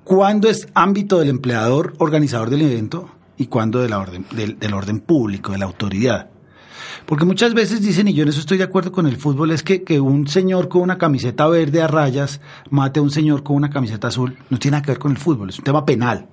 cuándo 0.03 0.49
es 0.49 0.67
ámbito 0.73 1.19
del 1.19 1.29
empleador 1.29 1.93
organizador 1.97 2.49
del 2.49 2.61
evento 2.61 3.09
y 3.37 3.47
cuándo 3.47 3.81
de 3.81 3.89
la 3.89 3.99
orden, 3.99 4.25
del, 4.31 4.73
orden 4.73 4.99
público, 4.99 5.51
de 5.51 5.57
la 5.57 5.65
autoridad. 5.65 6.29
Porque 7.05 7.25
muchas 7.25 7.53
veces 7.53 7.81
dicen, 7.81 8.07
y 8.07 8.13
yo 8.13 8.23
en 8.23 8.29
eso 8.29 8.39
estoy 8.39 8.57
de 8.57 8.63
acuerdo 8.63 8.91
con 8.91 9.07
el 9.07 9.17
fútbol, 9.17 9.51
es 9.51 9.63
que, 9.63 9.83
que 9.83 9.99
un 9.99 10.27
señor 10.27 10.69
con 10.69 10.81
una 10.81 10.97
camiseta 10.97 11.47
verde 11.47 11.81
a 11.81 11.87
rayas 11.87 12.41
mate 12.69 12.99
a 12.99 13.03
un 13.03 13.11
señor 13.11 13.43
con 13.43 13.55
una 13.55 13.69
camiseta 13.69 14.09
azul, 14.09 14.37
no 14.49 14.59
tiene 14.59 14.75
nada 14.75 14.83
que 14.83 14.91
ver 14.91 14.99
con 14.99 15.11
el 15.11 15.17
fútbol, 15.17 15.49
es 15.49 15.57
un 15.57 15.65
tema 15.65 15.85
penal. 15.85 16.27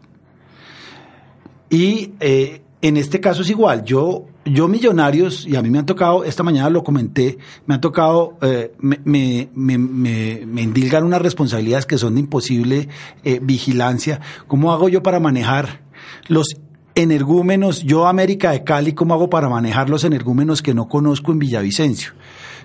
Y 1.71 2.13
eh, 2.21 2.63
en 2.81 2.97
este 2.97 3.21
caso 3.21 3.43
es 3.43 3.51
igual. 3.51 3.85
Yo, 3.85 4.27
yo 4.45 4.69
millonarios, 4.69 5.47
y 5.47 5.57
a 5.57 5.63
mí 5.63 5.71
me 5.71 5.79
han 5.79 5.87
tocado, 5.87 6.25
esta 6.25 6.43
mañana 6.43 6.71
lo 6.71 6.85
comenté, 6.85 7.39
me 7.67 7.75
han 7.75 7.81
tocado, 7.81 8.39
eh, 8.41 8.73
me, 8.79 9.01
me, 9.05 9.49
me, 9.55 9.79
me- 9.79 10.63
endilgan 10.63 11.05
unas 11.05 11.21
responsabilidades 11.23 11.87
que 11.87 11.99
son 11.99 12.15
de 12.15 12.21
imposible 12.21 12.89
eh, 13.25 13.41
vigilancia. 13.43 14.21
¿Cómo 14.47 14.73
hago 14.73 14.89
yo 14.89 15.03
para 15.03 15.19
manejar 15.19 15.83
los 16.29 16.47
energúmenos? 16.95 17.83
Yo, 17.83 18.07
América 18.07 18.53
de 18.53 18.63
Cali, 18.65 18.93
¿cómo 18.93 19.15
hago 19.15 19.29
para 19.29 19.49
manejar 19.49 19.91
los 19.91 20.05
energúmenos 20.05 20.63
que 20.63 20.75
no 20.75 20.89
conozco 20.89 21.33
en 21.33 21.39
Villavicencio? 21.41 22.13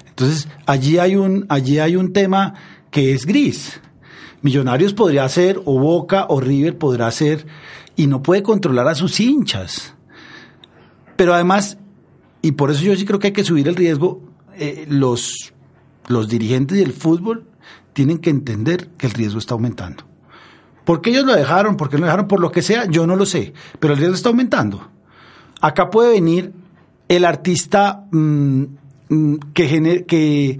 Entonces, 0.09 0.47
allí 0.67 0.99
hay 0.99 1.15
un, 1.15 1.47
allí 1.49 1.79
hay 1.79 1.95
un 1.95 2.13
tema 2.13 2.53
que 2.91 3.13
es 3.13 3.25
gris. 3.25 3.81
Millonarios 4.43 4.93
podría 4.93 5.27
ser, 5.29 5.59
o 5.65 5.79
Boca, 5.79 6.27
o 6.29 6.39
River 6.39 6.77
podrá 6.77 7.09
ser, 7.09 7.47
y 7.95 8.07
no 8.07 8.21
puede 8.21 8.43
controlar 8.43 8.87
a 8.87 8.93
sus 8.95 9.19
hinchas. 9.19 9.92
Pero 11.15 11.33
además, 11.33 11.77
y 12.41 12.53
por 12.53 12.71
eso 12.71 12.83
yo 12.83 12.95
sí 12.95 13.05
creo 13.05 13.19
que 13.19 13.27
hay 13.27 13.33
que 13.33 13.43
subir 13.43 13.67
el 13.67 13.75
riesgo, 13.75 14.21
eh, 14.57 14.85
los, 14.89 15.53
los 16.07 16.27
dirigentes 16.29 16.77
del 16.77 16.93
fútbol 16.93 17.45
tienen 17.93 18.17
que 18.19 18.29
entender 18.29 18.89
que 18.97 19.07
el 19.07 19.13
riesgo 19.13 19.39
está 19.39 19.53
aumentando. 19.53 20.03
¿Por 20.85 21.01
qué 21.01 21.11
ellos 21.11 21.25
lo 21.25 21.33
dejaron? 21.35 21.77
¿Por 21.77 21.89
qué 21.89 21.97
lo 21.97 22.05
dejaron? 22.05 22.27
Por 22.27 22.39
lo 22.41 22.51
que 22.51 22.61
sea, 22.61 22.85
yo 22.85 23.07
no 23.07 23.15
lo 23.15 23.25
sé, 23.25 23.53
pero 23.79 23.93
el 23.93 23.99
riesgo 23.99 24.15
está 24.15 24.29
aumentando. 24.29 24.89
Acá 25.61 25.89
puede 25.89 26.11
venir 26.11 26.51
el 27.07 27.23
artista 27.25 28.05
mm, 28.11 28.63
mm, 29.09 29.35
que, 29.53 29.69
gener- 29.69 30.05
que, 30.05 30.59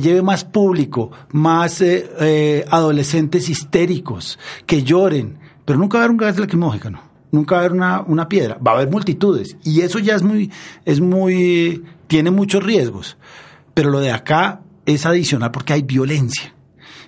lleve 0.00 0.22
más 0.22 0.44
público, 0.44 1.10
más 1.32 1.80
eh, 1.80 2.08
eh, 2.20 2.64
adolescentes 2.70 3.48
histéricos, 3.48 4.38
que 4.66 4.82
lloren, 4.84 5.38
pero 5.64 5.78
nunca 5.78 5.98
va 5.98 6.02
a 6.02 6.04
haber 6.04 6.12
un 6.12 6.18
gas 6.18 6.38
lacrimógeno, 6.38 7.00
nunca 7.30 7.56
va 7.56 7.60
a 7.60 7.64
haber 7.64 7.76
una, 7.76 8.00
una 8.02 8.28
piedra, 8.28 8.58
va 8.64 8.72
a 8.72 8.74
haber 8.76 8.90
multitudes, 8.90 9.56
y 9.64 9.80
eso 9.80 9.98
ya 9.98 10.14
es 10.14 10.22
muy, 10.22 10.50
es 10.84 11.00
muy, 11.00 11.84
tiene 12.06 12.30
muchos 12.30 12.62
riesgos, 12.62 13.16
pero 13.74 13.90
lo 13.90 14.00
de 14.00 14.12
acá 14.12 14.60
es 14.86 15.06
adicional 15.06 15.50
porque 15.50 15.74
hay 15.74 15.82
violencia. 15.82 16.54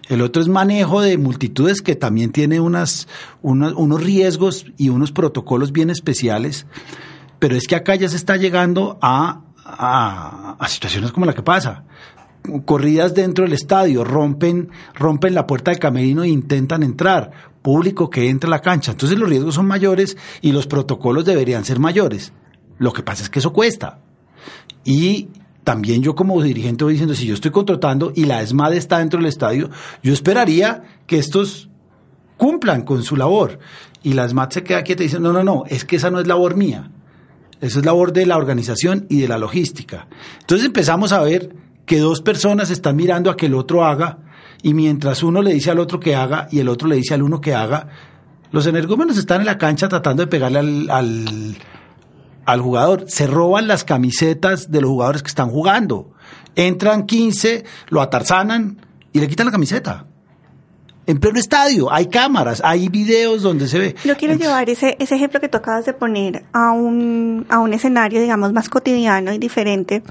El 0.09 0.22
otro 0.22 0.42
es 0.42 0.48
manejo 0.48 1.00
de 1.02 1.16
multitudes 1.18 1.83
que 1.83 1.94
también 1.94 2.33
tiene 2.33 2.59
unas, 2.59 3.06
unos, 3.42 3.74
unos 3.74 4.02
riesgos 4.02 4.66
y 4.76 4.88
unos 4.88 5.12
protocolos 5.12 5.70
bien 5.70 5.88
especiales, 5.88 6.66
pero 7.38 7.54
es 7.54 7.66
que 7.68 7.76
acá 7.76 7.94
ya 7.94 8.09
se 8.09 8.16
está 8.16 8.37
llegando 8.37 8.98
a, 9.00 9.42
a, 9.64 10.56
a 10.59 10.68
situaciones 10.68 11.12
como 11.12 11.26
la 11.26 11.33
que 11.33 11.42
pasa. 11.42 11.85
Corridas 12.64 13.14
dentro 13.14 13.44
del 13.44 13.53
estadio, 13.53 14.03
rompen, 14.03 14.70
rompen 14.94 15.35
la 15.35 15.46
puerta 15.46 15.70
del 15.70 15.81
camerino 15.81 16.22
e 16.22 16.29
intentan 16.29 16.83
entrar. 16.83 17.31
Público 17.62 18.09
que 18.09 18.29
entra 18.29 18.48
a 18.48 18.50
la 18.50 18.61
cancha. 18.61 18.92
Entonces 18.92 19.18
los 19.18 19.29
riesgos 19.29 19.55
son 19.55 19.66
mayores 19.66 20.16
y 20.40 20.53
los 20.53 20.66
protocolos 20.66 21.24
deberían 21.24 21.64
ser 21.64 21.79
mayores. 21.79 22.33
Lo 22.79 22.92
que 22.92 23.03
pasa 23.03 23.22
es 23.22 23.31
que 23.31 23.40
eso 23.40 23.53
cuesta. 23.53 23.98
Y 24.85 25.29
también 25.64 26.03
yo 26.03 26.14
como 26.14 26.42
dirigente 26.42 26.85
voy 26.85 26.94
diciendo, 26.94 27.14
si 27.14 27.26
yo 27.26 27.35
estoy 27.35 27.50
contratando 27.50 28.12
y 28.14 28.24
la 28.24 28.40
ESMAD 28.42 28.72
está 28.74 28.98
dentro 28.98 29.18
del 29.18 29.29
estadio, 29.29 29.70
yo 30.03 30.12
esperaría 30.12 30.83
que 31.07 31.18
estos 31.18 31.68
cumplan 32.38 32.83
con 32.83 33.03
su 33.03 33.16
labor. 33.16 33.59
Y 34.03 34.14
la 34.14 34.24
ESMAD 34.24 34.50
se 34.50 34.62
queda 34.62 34.83
quieta 34.83 35.03
y 35.03 35.07
dice, 35.07 35.20
no, 35.20 35.33
no, 35.33 35.44
no, 35.44 35.64
es 35.68 35.85
que 35.85 35.96
esa 35.96 36.11
no 36.11 36.20
es 36.20 36.26
labor 36.26 36.57
mía. 36.57 36.90
Eso 37.61 37.79
es 37.81 37.85
labor 37.85 38.14
de 38.14 38.24
la 38.24 38.38
organización 38.38 39.07
y 39.11 39.20
de 39.20 39.29
la 39.29 39.37
logística. 39.37 40.09
Entonces 40.40 40.66
empezamos 40.66 41.12
a 41.12 41.20
ver 41.20 41.55
que 41.90 41.98
dos 41.98 42.22
personas 42.22 42.70
están 42.70 42.94
mirando 42.94 43.33
a 43.33 43.37
que 43.37 43.46
el 43.46 43.55
otro 43.55 43.85
haga 43.85 44.18
y 44.62 44.74
mientras 44.74 45.24
uno 45.24 45.42
le 45.42 45.53
dice 45.53 45.72
al 45.72 45.81
otro 45.81 45.98
que 45.98 46.14
haga 46.14 46.46
y 46.53 46.61
el 46.61 46.68
otro 46.68 46.87
le 46.87 46.94
dice 46.94 47.14
al 47.14 47.22
uno 47.24 47.40
que 47.40 47.53
haga, 47.53 47.88
los 48.53 48.68
energúmenos 48.68 49.18
están 49.18 49.40
en 49.40 49.46
la 49.46 49.59
cancha 49.59 49.88
tratando 49.88 50.22
de 50.22 50.29
pegarle 50.29 50.61
al, 50.61 50.88
al, 50.88 51.57
al 52.44 52.61
jugador. 52.61 53.07
Se 53.09 53.26
roban 53.26 53.66
las 53.66 53.83
camisetas 53.83 54.70
de 54.70 54.81
los 54.83 54.88
jugadores 54.88 55.24
que 55.24 55.31
están 55.31 55.50
jugando. 55.50 56.12
Entran 56.55 57.07
15, 57.07 57.64
lo 57.88 58.03
atarzanan 58.03 58.87
y 59.12 59.18
le 59.18 59.26
quitan 59.26 59.46
la 59.46 59.53
camiseta. 59.53 60.07
En 61.07 61.18
pleno 61.18 61.40
estadio, 61.40 61.92
hay 61.92 62.07
cámaras, 62.07 62.62
hay 62.64 62.88
videos 62.88 63.42
donde 63.42 63.66
se 63.66 63.81
ve. 63.81 63.96
Yo 64.05 64.16
quiero 64.16 64.35
llevar 64.35 64.70
ese, 64.70 64.96
ese 65.00 65.16
ejemplo 65.16 65.40
que 65.40 65.48
tú 65.48 65.59
acabas 65.59 65.85
de 65.87 65.92
poner 65.92 66.44
a 66.53 66.70
un, 66.70 67.46
a 67.48 67.59
un 67.59 67.74
escenario, 67.74 68.20
digamos, 68.20 68.53
más 68.53 68.68
cotidiano 68.68 69.33
y 69.33 69.38
diferente, 69.38 70.05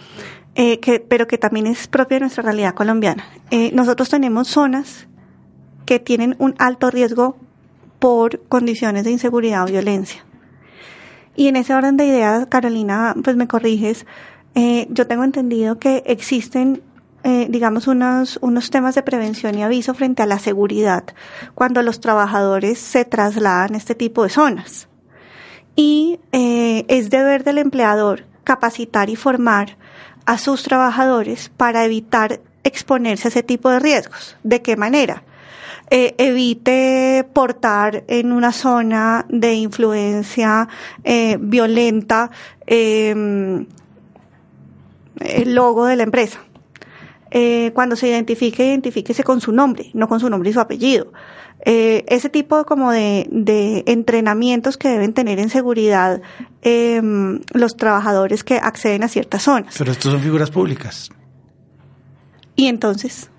eh, 0.61 0.81
que, 0.81 0.99
pero 0.99 1.25
que 1.25 1.37
también 1.37 1.67
es 1.67 1.87
propio 1.87 2.15
de 2.15 2.19
nuestra 2.19 2.43
realidad 2.43 2.73
colombiana. 2.73 3.23
Eh, 3.49 3.71
nosotros 3.73 4.09
tenemos 4.09 4.49
zonas 4.49 5.07
que 5.85 5.99
tienen 5.99 6.35
un 6.37 6.53
alto 6.57 6.91
riesgo 6.91 7.37
por 7.97 8.41
condiciones 8.49 9.05
de 9.05 9.11
inseguridad 9.11 9.63
o 9.63 9.67
violencia. 9.67 10.25
Y 11.37 11.47
en 11.47 11.55
ese 11.55 11.73
orden 11.73 11.95
de 11.95 12.07
ideas, 12.07 12.47
Carolina, 12.47 13.15
pues 13.23 13.37
me 13.37 13.47
corriges, 13.47 14.05
eh, 14.53 14.87
yo 14.89 15.07
tengo 15.07 15.23
entendido 15.23 15.79
que 15.79 16.03
existen, 16.05 16.81
digamos, 17.23 17.87
unos, 17.87 18.37
unos 18.41 18.69
temas 18.69 18.95
de 18.95 19.03
prevención 19.03 19.57
y 19.57 19.63
aviso 19.63 19.93
frente 19.93 20.23
a 20.23 20.25
la 20.25 20.39
seguridad 20.39 21.05
cuando 21.55 21.81
los 21.83 22.01
trabajadores 22.01 22.79
se 22.79 23.05
trasladan 23.05 23.75
a 23.75 23.77
este 23.77 23.95
tipo 23.95 24.23
de 24.23 24.29
zonas. 24.29 24.89
Y 25.77 26.19
es 26.33 27.09
deber 27.09 27.45
del 27.45 27.59
empleador 27.59 28.25
capacitar 28.43 29.09
y 29.09 29.15
formar 29.15 29.77
a 30.29 30.37
sus 30.37 30.63
trabajadores 30.63 31.49
para 31.57 31.85
evitar 31.85 32.39
exponerse 32.63 33.27
a 33.27 33.29
ese 33.29 33.43
tipo 33.43 33.69
de 33.69 33.79
riesgos. 33.79 34.37
¿De 34.43 34.61
qué 34.61 34.75
manera? 34.77 35.23
eh, 35.89 36.15
evite 36.17 37.25
portar 37.33 38.03
en 38.07 38.31
una 38.31 38.51
zona 38.51 39.25
de 39.29 39.53
influencia 39.55 40.67
eh, 41.03 41.37
violenta 41.39 42.29
eh, 42.67 43.65
el 45.19 45.55
logo 45.55 45.85
de 45.85 45.95
la 45.95 46.03
empresa. 46.03 46.39
Eh, 47.31 47.71
cuando 47.73 47.95
se 47.95 48.07
identifique, 48.07 48.65
identifíquese 48.65 49.23
con 49.23 49.41
su 49.41 49.51
nombre, 49.51 49.91
no 49.93 50.07
con 50.07 50.19
su 50.19 50.29
nombre 50.29 50.49
y 50.49 50.53
su 50.53 50.59
apellido. 50.59 51.11
Eh, 51.65 52.05
ese 52.07 52.29
tipo 52.29 52.63
como 52.65 52.91
de, 52.91 53.27
de, 53.31 53.83
entrenamientos 53.87 54.77
que 54.77 54.87
deben 54.87 55.13
tener 55.13 55.39
en 55.39 55.49
seguridad 55.49 56.21
eh, 56.61 57.01
los 57.53 57.75
trabajadores 57.75 58.43
que 58.43 58.57
acceden 58.57 59.03
a 59.03 59.09
ciertas 59.09 59.43
zonas. 59.43 59.75
Pero 59.77 59.91
estos 59.91 60.11
son 60.11 60.21
figuras 60.21 60.51
públicas. 60.51 61.09
Y 62.55 62.67
entonces. 62.67 63.29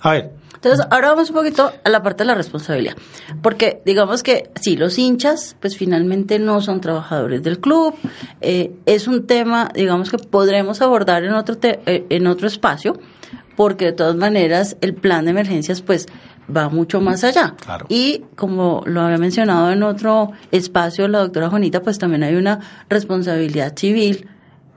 A 0.00 0.12
ver, 0.12 0.32
entonces, 0.58 0.84
ahora 0.90 1.10
vamos 1.10 1.30
un 1.30 1.36
poquito 1.36 1.72
a 1.84 1.88
la 1.88 2.02
parte 2.02 2.24
de 2.24 2.26
la 2.26 2.34
responsabilidad. 2.34 2.96
Porque 3.42 3.80
digamos 3.86 4.24
que 4.24 4.50
sí, 4.60 4.76
los 4.76 4.98
hinchas, 4.98 5.54
pues 5.60 5.76
finalmente 5.76 6.40
no 6.40 6.60
son 6.60 6.80
trabajadores 6.80 7.44
del 7.44 7.60
club. 7.60 7.94
Eh, 8.40 8.72
es 8.84 9.06
un 9.06 9.24
tema, 9.28 9.70
digamos, 9.72 10.10
que 10.10 10.18
podremos 10.18 10.82
abordar 10.82 11.22
en 11.22 11.34
otro, 11.34 11.58
te 11.58 11.78
eh, 11.86 12.06
en 12.10 12.26
otro 12.26 12.48
espacio, 12.48 12.98
porque 13.56 13.84
de 13.84 13.92
todas 13.92 14.16
maneras 14.16 14.76
el 14.80 14.94
plan 14.94 15.26
de 15.26 15.30
emergencias, 15.30 15.80
pues 15.80 16.08
va 16.54 16.68
mucho 16.68 17.00
más 17.00 17.24
allá. 17.24 17.54
Claro. 17.60 17.86
Y 17.88 18.22
como 18.36 18.82
lo 18.86 19.02
había 19.02 19.18
mencionado 19.18 19.70
en 19.70 19.82
otro 19.82 20.32
espacio 20.50 21.08
la 21.08 21.20
doctora 21.20 21.50
Juanita, 21.50 21.82
pues 21.82 21.98
también 21.98 22.22
hay 22.22 22.34
una 22.34 22.60
responsabilidad 22.88 23.76
civil 23.76 24.28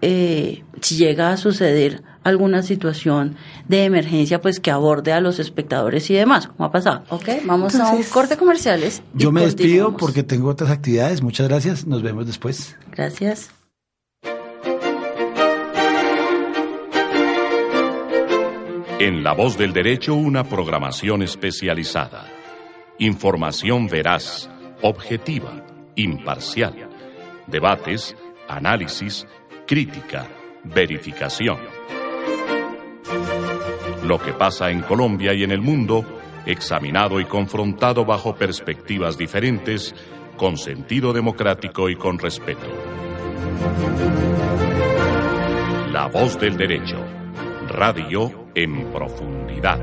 eh, 0.02 0.64
si 0.82 0.98
llega 0.98 1.32
a 1.32 1.38
suceder 1.38 2.02
alguna 2.24 2.62
situación 2.64 3.36
de 3.68 3.86
emergencia 3.86 4.42
pues 4.42 4.60
que 4.60 4.72
aborde 4.72 5.14
a 5.14 5.22
los 5.22 5.40
espectadores 5.40 6.10
y 6.10 6.16
demás, 6.16 6.48
como 6.48 6.66
ha 6.66 6.72
pasado. 6.72 7.04
Ok, 7.10 7.30
vamos 7.46 7.74
Entonces, 7.74 7.96
a 7.96 8.08
un 8.08 8.12
corte 8.12 8.38
comerciales. 8.38 9.02
Yo 9.14 9.32
me 9.32 9.42
despido 9.42 9.96
porque 9.98 10.24
tengo 10.24 10.50
otras 10.50 10.72
actividades. 10.72 11.22
Muchas 11.22 11.48
gracias. 11.48 11.86
Nos 11.86 12.02
vemos 12.02 12.28
después. 12.28 12.76
Gracias. 12.92 13.52
En 19.04 19.24
La 19.24 19.34
Voz 19.34 19.58
del 19.58 19.74
Derecho, 19.74 20.14
una 20.14 20.44
programación 20.44 21.24
especializada. 21.24 22.28
Información 23.00 23.88
veraz, 23.88 24.48
objetiva, 24.84 25.66
imparcial. 25.96 26.88
Debates, 27.48 28.16
análisis, 28.48 29.26
crítica, 29.66 30.28
verificación. 30.66 31.58
Lo 34.04 34.20
que 34.20 34.34
pasa 34.34 34.70
en 34.70 34.84
Colombia 34.84 35.34
y 35.34 35.42
en 35.42 35.50
el 35.50 35.62
mundo, 35.62 36.06
examinado 36.46 37.20
y 37.20 37.26
confrontado 37.26 38.06
bajo 38.06 38.36
perspectivas 38.36 39.18
diferentes, 39.18 39.96
con 40.38 40.58
sentido 40.58 41.12
democrático 41.12 41.90
y 41.90 41.96
con 41.96 42.20
respeto. 42.20 42.68
La 45.92 46.08
voz 46.08 46.40
del 46.40 46.56
derecho. 46.56 47.04
Radio 47.68 48.40
en 48.56 48.92
profundidad. 48.92 49.80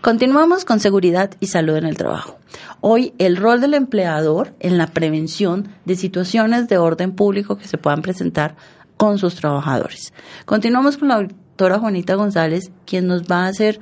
Continuamos 0.00 0.64
con 0.64 0.80
seguridad 0.80 1.30
y 1.40 1.48
salud 1.48 1.76
en 1.76 1.84
el 1.84 1.96
trabajo. 1.96 2.38
Hoy 2.80 3.12
el 3.18 3.36
rol 3.36 3.60
del 3.60 3.74
empleador 3.74 4.54
en 4.58 4.78
la 4.78 4.86
prevención 4.86 5.68
de 5.84 5.94
situaciones 5.94 6.68
de 6.68 6.78
orden 6.78 7.12
público 7.12 7.58
que 7.58 7.68
se 7.68 7.76
puedan 7.76 8.00
presentar 8.00 8.56
con 8.96 9.18
sus 9.18 9.34
trabajadores. 9.36 10.12
Continuamos 10.46 10.96
con 10.96 11.08
la 11.08 11.16
doctora 11.16 11.78
Juanita 11.78 12.14
González, 12.14 12.72
quien 12.86 13.06
nos 13.06 13.24
va 13.24 13.44
a 13.44 13.48
hacer 13.48 13.78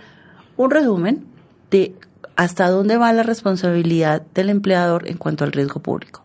un 0.56 0.70
resumen 0.70 1.24
de 1.70 1.94
hasta 2.38 2.70
dónde 2.70 2.96
va 2.96 3.12
la 3.12 3.24
responsabilidad 3.24 4.22
del 4.32 4.48
empleador 4.48 5.08
en 5.08 5.18
cuanto 5.18 5.42
al 5.42 5.50
riesgo 5.50 5.80
público. 5.80 6.22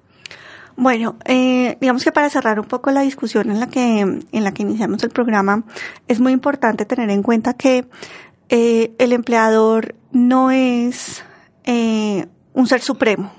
Bueno, 0.76 1.16
eh, 1.26 1.76
digamos 1.82 2.04
que 2.04 2.12
para 2.12 2.30
cerrar 2.30 2.60
un 2.60 2.68
poco 2.68 2.92
la 2.92 3.02
discusión 3.02 3.50
en 3.50 3.60
la 3.60 3.68
que 3.68 4.02
en 4.02 4.44
la 4.44 4.54
que 4.54 4.62
iniciamos 4.62 5.04
el 5.04 5.10
programa, 5.10 5.64
es 6.08 6.20
muy 6.20 6.32
importante 6.32 6.86
tener 6.86 7.10
en 7.10 7.24
cuenta 7.24 7.56
que 7.56 7.88
eh, 8.50 8.94
el 9.00 9.12
empleador 9.12 9.96
no 10.12 10.52
es 10.52 11.24
eh, 11.64 12.28
un 12.54 12.68
ser 12.68 12.82
supremo, 12.82 13.34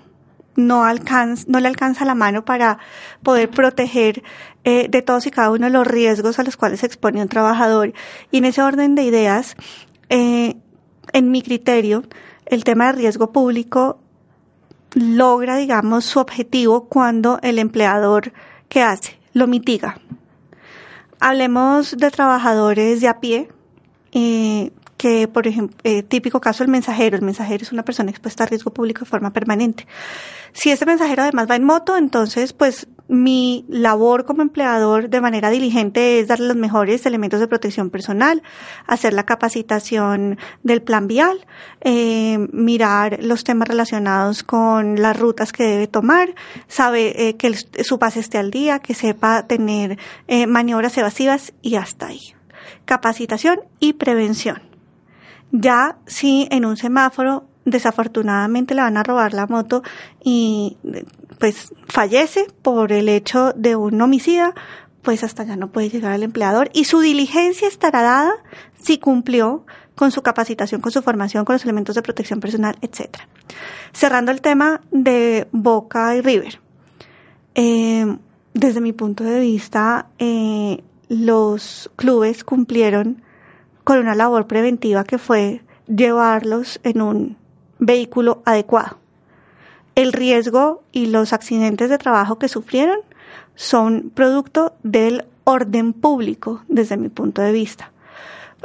no, 0.57 0.85
no 1.47 1.61
le 1.61 1.69
alcanza 1.69 2.05
la 2.05 2.17
mano 2.17 2.45
para 2.45 2.79
poder 3.23 3.51
proteger 3.51 4.25
de 4.65 5.03
todos 5.03 5.27
y 5.27 5.31
cada 5.31 5.51
uno 5.51 5.67
de 5.67 5.73
los 5.73 5.87
riesgos 5.87 6.39
a 6.39 6.43
los 6.43 6.57
cuales 6.57 6.81
se 6.81 6.87
expone 6.87 7.21
un 7.21 7.29
trabajador. 7.29 7.93
Y 8.33 8.39
en 8.39 8.47
ese 8.47 8.63
orden 8.63 8.95
de 8.95 9.03
ideas, 9.03 9.57
en 10.09 11.31
mi 11.31 11.43
criterio, 11.43 12.03
el 12.47 12.65
tema 12.65 12.87
de 12.87 12.93
riesgo 12.93 13.33
público 13.33 13.99
logra, 14.95 15.57
digamos, 15.57 16.05
su 16.05 16.21
objetivo 16.21 16.85
cuando 16.89 17.39
el 17.43 17.59
empleador, 17.59 18.33
¿qué 18.69 18.83
hace? 18.83 19.19
Lo 19.33 19.47
mitiga. 19.47 19.99
Hablemos 21.21 21.97
de 21.97 22.11
trabajadores 22.11 23.01
de 23.01 23.09
a 23.09 23.21
pie, 23.21 23.49
eh, 24.13 24.71
que, 24.97 25.29
por 25.29 25.47
ejemplo, 25.47 25.77
eh, 25.85 26.03
típico 26.03 26.41
caso 26.41 26.63
el 26.63 26.71
mensajero. 26.71 27.17
El 27.17 27.23
mensajero 27.23 27.63
es 27.63 27.73
una 27.73 27.85
persona 27.85 28.11
expuesta 28.11 28.45
a 28.45 28.47
riesgo 28.47 28.73
público 28.73 29.01
de 29.01 29.11
forma 29.11 29.33
permanente. 29.33 29.87
Si 30.53 30.71
ese 30.71 30.87
mensajero 30.87 31.23
además 31.23 31.51
va 31.51 31.57
en 31.57 31.65
moto, 31.65 31.97
entonces, 31.97 32.53
pues 32.53 32.87
mi 33.09 33.67
labor 33.69 34.25
como 34.25 34.43
empleador 34.43 35.11
de 35.11 35.21
manera 35.21 35.51
diligente 35.51 36.21
es 36.21 36.29
darle 36.29 36.49
los 36.49 36.57
mejores 36.57 37.05
elementos 37.05 37.41
de 37.41 37.49
protección 37.49 37.91
personal, 37.91 38.43
hacer 38.87 39.13
la 39.13 39.25
capacitación 39.25 40.39
del 40.63 40.83
plan 40.83 41.07
vial, 41.07 41.47
eh, 41.83 42.39
mirar 42.53 43.19
los 43.23 43.45
temas 43.45 43.69
relacionados 43.69 44.43
con 44.43 45.01
las 45.01 45.19
rutas 45.19 45.53
que 45.53 45.65
debe 45.65 45.87
tomar, 45.87 46.35
sabe 46.67 47.29
eh, 47.29 47.37
que 47.37 47.55
su 47.55 47.99
pase 47.99 48.21
esté 48.21 48.39
al 48.39 48.51
día, 48.51 48.79
que 48.79 48.95
sepa 48.95 49.47
tener 49.47 49.99
eh, 50.27 50.47
maniobras 50.47 50.97
evasivas 50.97 51.53
y 51.61 51.77
hasta 51.77 52.07
ahí. 52.07 52.35
Capacitación 52.87 53.61
y 53.81 53.95
prevención. 53.95 54.63
Ya 55.53 55.99
si 56.07 56.49
en 56.51 56.65
un 56.65 56.77
semáforo 56.77 57.45
desafortunadamente 57.65 58.75
le 58.75 58.83
van 58.83 58.97
a 58.97 59.03
robar 59.03 59.33
la 59.33 59.47
moto 59.47 59.83
y 60.23 60.77
pues 61.45 61.75
fallece 61.89 62.47
por 62.63 62.91
el 62.91 63.07
hecho 63.07 63.53
de 63.55 63.77
un 63.77 64.01
homicida, 64.01 64.55
pues 65.03 65.23
hasta 65.23 65.45
ya 65.45 65.57
no 65.57 65.71
puede 65.71 65.91
llegar 65.91 66.13
al 66.13 66.23
empleador 66.23 66.71
y 66.73 66.85
su 66.85 67.01
diligencia 67.01 67.69
estará 67.69 68.01
dada 68.01 68.33
si 68.81 68.97
cumplió 68.97 69.67
con 69.95 70.11
su 70.11 70.23
capacitación, 70.23 70.81
con 70.81 70.91
su 70.91 71.03
formación, 71.03 71.45
con 71.45 71.53
los 71.53 71.65
elementos 71.65 71.97
de 71.97 72.01
protección 72.01 72.41
personal, 72.41 72.79
etc. 72.81 73.19
Cerrando 73.93 74.33
el 74.33 74.41
tema 74.41 74.81
de 74.91 75.47
Boca 75.53 76.17
y 76.17 76.23
River. 76.23 76.61
Eh, 77.55 78.17
desde 78.55 78.81
mi 78.81 78.95
punto 78.95 79.23
de 79.23 79.41
vista, 79.41 80.07
eh, 80.19 80.83
los 81.11 81.91
clubes 81.97 82.43
cumplieron 82.43 83.23
con 83.85 83.99
una 83.99 84.15
labor 84.15 84.47
preventiva 84.47 85.05
que 85.05 85.19
fue 85.19 85.61
llevarlos 85.89 86.81
en 86.85 87.03
un 87.03 87.37
vehículo 87.79 88.41
adecuado. 88.47 89.04
El 89.95 90.13
riesgo 90.13 90.83
y 90.93 91.07
los 91.07 91.33
accidentes 91.33 91.91
de 91.91 91.99
trabajo 91.99 92.39
que 92.39 92.49
sufrieron 92.49 92.99
son 93.55 94.11
producto 94.15 94.75
del 94.83 95.25
orden 95.45 95.93
público 95.93 96.63
desde 96.69 96.97
mi 96.97 97.09
punto 97.09 97.43
de 97.43 97.53
vista. 97.53 97.93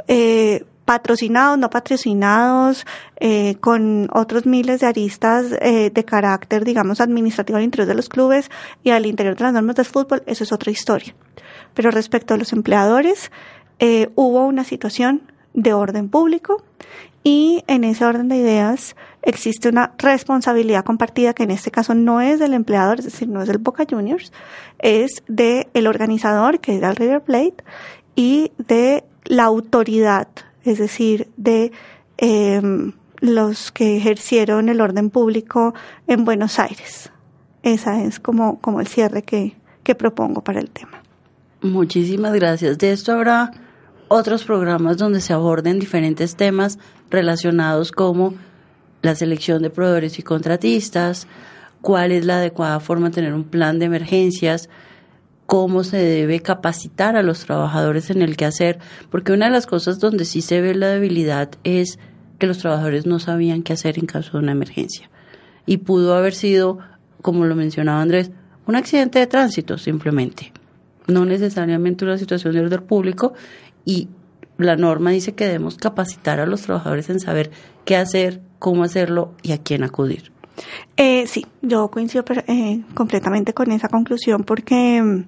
Eh, 0.08 0.64
patrocinados, 0.84 1.56
no 1.56 1.70
patrocinados, 1.70 2.84
eh, 3.16 3.54
con 3.60 4.08
otros 4.12 4.44
miles 4.44 4.80
de 4.80 4.86
aristas 4.86 5.46
eh, 5.60 5.90
de 5.90 6.04
carácter, 6.04 6.64
digamos, 6.64 7.00
administrativo 7.00 7.58
al 7.58 7.64
interior 7.64 7.86
de 7.86 7.94
los 7.94 8.08
clubes 8.08 8.50
y 8.82 8.90
al 8.90 9.06
interior 9.06 9.36
de 9.36 9.44
las 9.44 9.52
normas 9.52 9.76
del 9.76 9.84
fútbol, 9.84 10.24
eso 10.26 10.42
es 10.42 10.50
otra 10.50 10.72
historia. 10.72 11.14
Pero 11.74 11.92
respecto 11.92 12.34
a 12.34 12.36
los 12.36 12.52
empleadores, 12.52 13.30
hubo 14.16 14.44
una 14.44 14.64
situación 14.64 15.22
de 15.54 15.72
orden 15.72 16.10
público 16.10 16.62
y 17.22 17.62
en 17.66 17.84
ese 17.84 18.04
orden 18.04 18.28
de 18.28 18.36
ideas 18.36 18.96
existe 19.22 19.68
una 19.68 19.92
responsabilidad 19.98 20.84
compartida 20.84 21.34
que 21.34 21.42
en 21.42 21.50
este 21.50 21.70
caso 21.70 21.94
no 21.94 22.20
es 22.20 22.38
del 22.38 22.54
empleador, 22.54 22.98
es 22.98 23.06
decir, 23.06 23.28
no 23.28 23.42
es 23.42 23.48
del 23.48 23.58
Boca 23.58 23.84
Juniors, 23.88 24.32
es 24.78 25.22
del 25.28 25.66
el 25.74 25.86
organizador, 25.86 26.60
que 26.60 26.76
es 26.76 26.82
el 26.82 26.96
River 26.96 27.22
Plate, 27.22 27.64
y 28.16 28.52
de 28.58 29.04
la 29.24 29.44
autoridad, 29.44 30.28
es 30.64 30.78
decir, 30.78 31.28
de 31.36 31.72
em, 32.18 32.92
los 33.20 33.72
que 33.72 33.96
ejercieron 33.96 34.68
el 34.68 34.80
orden 34.80 35.10
público 35.10 35.74
en 36.06 36.24
Buenos 36.24 36.58
Aires. 36.58 37.10
Esa 37.62 38.02
es 38.02 38.18
como, 38.18 38.58
como 38.60 38.80
el 38.80 38.86
cierre 38.86 39.22
que, 39.22 39.56
que 39.82 39.94
propongo 39.94 40.42
para 40.42 40.60
el 40.60 40.70
tema. 40.70 41.02
Muchísimas 41.60 42.32
gracias. 42.32 42.78
De 42.78 42.92
esto 42.92 43.12
habrá 43.12 43.52
otros 44.08 44.44
programas 44.44 44.96
donde 44.96 45.20
se 45.20 45.32
aborden 45.32 45.78
diferentes 45.78 46.34
temas 46.34 46.78
relacionados 47.10 47.92
como 47.92 48.34
la 49.02 49.14
selección 49.14 49.62
de 49.62 49.70
proveedores 49.70 50.18
y 50.18 50.22
contratistas, 50.22 51.26
cuál 51.80 52.12
es 52.12 52.24
la 52.24 52.36
adecuada 52.36 52.80
forma 52.80 53.08
de 53.08 53.14
tener 53.14 53.34
un 53.34 53.44
plan 53.44 53.78
de 53.78 53.86
emergencias, 53.86 54.68
cómo 55.46 55.82
se 55.82 55.96
debe 55.96 56.40
capacitar 56.40 57.16
a 57.16 57.22
los 57.22 57.44
trabajadores 57.44 58.10
en 58.10 58.22
el 58.22 58.36
que 58.36 58.44
hacer, 58.44 58.78
porque 59.10 59.32
una 59.32 59.46
de 59.46 59.52
las 59.52 59.66
cosas 59.66 59.98
donde 59.98 60.24
sí 60.24 60.42
se 60.42 60.60
ve 60.60 60.74
la 60.74 60.88
debilidad 60.88 61.50
es 61.64 61.98
que 62.38 62.46
los 62.46 62.58
trabajadores 62.58 63.06
no 63.06 63.18
sabían 63.18 63.62
qué 63.62 63.72
hacer 63.72 63.98
en 63.98 64.06
caso 64.06 64.32
de 64.32 64.44
una 64.44 64.52
emergencia. 64.52 65.10
Y 65.66 65.78
pudo 65.78 66.14
haber 66.14 66.34
sido, 66.34 66.78
como 67.22 67.46
lo 67.46 67.56
mencionaba 67.56 68.00
Andrés, 68.00 68.30
un 68.66 68.76
accidente 68.76 69.18
de 69.18 69.26
tránsito 69.26 69.76
simplemente, 69.76 70.52
no 71.08 71.24
necesariamente 71.24 72.04
una 72.04 72.18
situación 72.18 72.54
de 72.54 72.60
orden 72.60 72.82
público 72.82 73.34
y 73.84 74.08
la 74.56 74.76
norma 74.76 75.10
dice 75.10 75.34
que 75.34 75.46
debemos 75.46 75.76
capacitar 75.76 76.38
a 76.38 76.46
los 76.46 76.62
trabajadores 76.62 77.10
en 77.10 77.18
saber 77.18 77.50
qué 77.84 77.96
hacer, 77.96 78.40
cómo 78.60 78.84
hacerlo 78.84 79.32
y 79.42 79.50
a 79.50 79.58
quién 79.58 79.82
acudir. 79.82 80.30
Eh, 80.96 81.26
sí, 81.26 81.46
yo 81.62 81.90
coincido 81.90 82.22
eh, 82.46 82.82
completamente 82.94 83.52
con 83.54 83.72
esa 83.72 83.88
conclusión 83.88 84.44
porque 84.44 85.02
mm, 85.02 85.24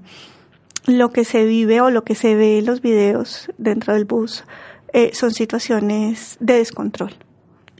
lo 0.93 1.11
que 1.11 1.25
se 1.25 1.45
vive 1.45 1.81
o 1.81 1.91
lo 1.91 2.05
que 2.05 2.15
se 2.15 2.37
ve 2.37 2.59
en 2.59 2.67
los 2.67 2.81
videos 2.81 3.49
dentro 3.59 3.95
del 3.95 4.05
bus 4.05 4.45
eh, 4.93 5.11
son 5.15 5.33
situaciones 5.33 6.37
de 6.39 6.59
descontrol 6.59 7.15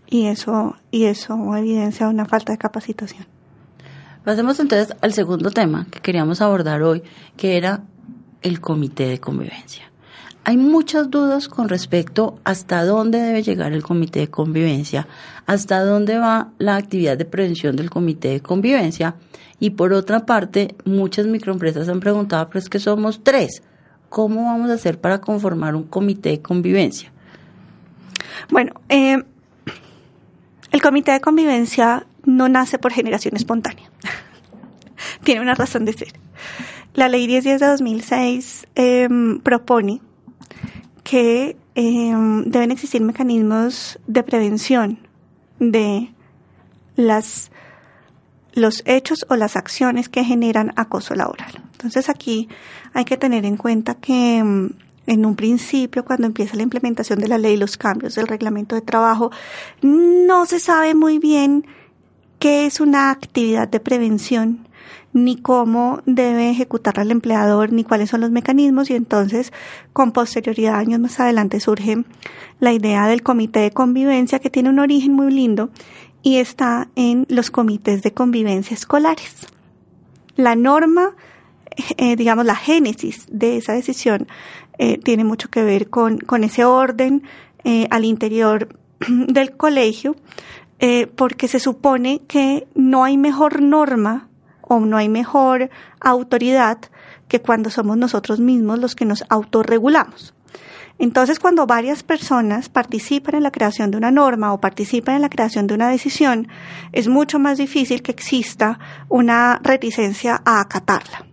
y 0.09 0.27
eso 0.27 0.77
y 0.91 1.05
eso 1.05 1.37
evidencia 1.55 2.09
una 2.09 2.25
falta 2.25 2.53
de 2.53 2.59
capacitación. 2.59 3.27
Pasemos 4.25 4.59
entonces 4.61 4.97
al 5.01 5.13
segundo 5.13 5.51
tema 5.51 5.87
que 5.91 6.01
queríamos 6.01 6.41
abordar 6.41 6.83
hoy, 6.83 7.03
que 7.37 7.57
era 7.57 7.83
el 8.41 8.61
comité 8.61 9.07
de 9.07 9.21
convivencia. 9.21 9.92
Hay 10.45 10.57
muchas 10.57 11.09
dudas 11.09 11.47
con 11.47 11.69
respecto 11.69 12.41
hasta 12.43 12.85
dónde 12.85 13.21
debe 13.21 13.45
llegar 13.45 13.73
el 13.73 13.85
comité 13.85 14.21
de 14.21 14.29
convivencia, 14.29 15.07
hasta 15.47 15.85
dónde 15.85 16.19
va 16.19 16.49
la 16.59 16.75
actividad 16.75 17.17
de 17.17 17.25
prevención 17.25 17.77
del 17.77 17.91
comité 17.91 18.29
de 18.29 18.41
convivencia. 18.41 19.15
Y 19.61 19.71
por 19.71 19.93
otra 19.93 20.27
parte, 20.27 20.75
muchas 20.85 21.27
microempresas 21.27 21.89
han 21.89 22.01
preguntado, 22.01 22.49
pero 22.49 22.59
es 22.59 22.69
que 22.69 22.81
somos 22.81 23.23
tres, 23.23 23.63
¿cómo 24.09 24.47
vamos 24.47 24.69
a 24.71 24.75
hacer 24.75 25.01
para 25.01 25.21
conformar 25.21 25.77
un 25.77 25.85
comité 25.85 26.31
de 26.31 26.43
convivencia? 26.43 27.13
Bueno, 28.51 28.73
eh, 28.89 29.23
el 30.73 30.83
comité 30.83 31.13
de 31.13 31.21
convivencia 31.21 32.05
no 32.25 32.49
nace 32.49 32.81
por 32.81 32.93
generación 32.93 33.37
espontánea. 33.37 33.89
Tiene 35.23 35.41
una 35.41 35.55
razón 35.55 35.85
de 35.85 35.93
ser. 35.93 36.13
La 36.95 37.09
ley 37.09 37.29
1010 37.29 37.61
de 37.61 37.67
2006 37.69 38.67
em, 38.75 39.39
propone 39.41 40.01
que 41.03 41.57
em, 41.75 42.45
deben 42.45 42.71
existir 42.71 43.01
mecanismos 43.01 43.99
de 44.07 44.23
prevención 44.23 44.99
de 45.59 46.13
las 46.97 47.51
los 48.55 48.83
hechos 48.85 49.25
o 49.31 49.37
las 49.37 49.57
acciones 49.57 50.11
que 50.11 50.25
generan 50.25 50.73
acoso 50.77 51.15
laboral. 51.15 51.63
Entonces 51.73 52.11
aquí 52.11 52.49
hay 52.93 53.07
que 53.07 53.17
tener 53.17 53.47
en 53.47 53.57
cuenta 53.57 53.95
que 53.95 54.39
em, 54.39 54.71
en 55.07 55.27
un 55.27 55.35
principio, 55.35 56.05
cuando 56.05 56.27
empieza 56.27 56.57
la 56.57 56.63
implementación 56.63 57.19
de 57.19 57.29
la 57.29 57.39
ley, 57.39 57.57
los 57.57 57.77
cambios 57.77 58.15
del 58.15 58.29
reglamento 58.29 58.75
de 58.75 58.83
trabajo, 58.83 59.31
no 59.81 60.47
se 60.47 60.61
sabe 60.61 60.95
muy 60.95 61.19
bien 61.19 61.67
qué 62.39 62.67
es 62.67 62.81
una 62.81 63.11
actividad 63.11 63.69
de 63.69 63.81
prevención 63.81 64.69
ni 65.13 65.37
cómo 65.37 66.01
debe 66.07 66.51
ejecutarla 66.51 67.03
el 67.03 67.11
empleador, 67.11 67.73
ni 67.73 67.85
cuáles 67.85 68.11
son 68.11 68.21
los 68.21 68.31
mecanismos, 68.31 68.91
y 68.91 68.95
entonces 68.95 69.53
con 69.93 70.13
posterioridad, 70.13 70.77
años 70.77 71.01
más 71.01 71.21
adelante, 71.21 71.61
surge 71.61 72.05
la 72.61 72.73
idea 72.73 73.07
del 73.07 73.23
comité 73.23 73.61
de 73.61 73.71
convivencia 73.73 74.39
que 74.39 74.51
tiene 74.51 74.71
un 74.71 74.79
origen 74.79 75.13
muy 75.13 75.33
lindo 75.33 75.71
y 76.23 76.37
está 76.37 76.89
en 76.95 77.27
los 77.29 77.51
comités 77.51 78.03
de 78.03 78.13
convivencia 78.13 78.75
escolares. 78.75 79.47
La 80.37 80.55
norma, 80.55 81.15
eh, 81.97 82.17
digamos, 82.17 82.47
la 82.47 82.57
génesis 82.57 83.27
de 83.31 83.59
esa 83.59 83.75
decisión 83.75 84.29
eh, 84.79 84.99
tiene 84.99 85.25
mucho 85.25 85.51
que 85.51 85.63
ver 85.63 85.91
con, 85.91 86.19
con 86.19 86.45
ese 86.45 86.65
orden 86.65 87.23
eh, 87.65 87.87
al 87.91 88.05
interior 88.05 88.79
del 89.09 89.57
colegio, 89.57 90.17
porque 91.15 91.47
se 91.47 91.61
supone 91.61 92.23
que 92.27 92.67
no 92.75 93.05
hay 93.05 93.17
mejor 93.17 93.63
norma 93.63 94.29
o 94.63 94.81
no 94.81 94.97
hay 94.97 95.09
mejor 95.09 95.71
autoridad 96.01 96.79
que 97.29 97.41
cuando 97.41 97.71
somos 97.71 97.97
nosotros 97.97 98.41
mismos 98.41 98.79
los 98.79 98.95
que 98.95 99.05
nos 99.05 99.25
autorregulamos. 99.29 100.35
Entonces, 100.99 101.39
cuando 101.39 101.67
varias 101.67 102.03
personas 102.03 102.69
participan 102.69 103.35
en 103.35 103.43
la 103.43 103.51
creación 103.51 103.91
de 103.91 103.97
una 103.97 104.11
norma 104.11 104.53
o 104.53 104.61
participan 104.61 105.17
en 105.17 105.23
la 105.23 105.31
creación 105.31 105.67
de 105.67 105.75
una 105.75 105.89
decisión, 105.89 106.49
es 106.93 107.09
mucho 107.09 107.39
más 107.39 107.59
difícil 107.59 108.03
que 108.03 108.13
exista 108.13 108.79
una 109.09 109.59
reticencia 109.63 110.43
a 110.45 110.61
acatarla. 110.61 111.27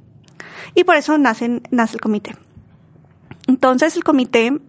Y 0.74 0.86
por 0.86 0.96
eso 0.96 1.18
nace, 1.18 1.62
nace 1.70 1.96
el 1.96 2.02
comité. 2.02 2.36
Entonces, 3.48 3.96
el 3.96 4.04
comité 4.04 4.60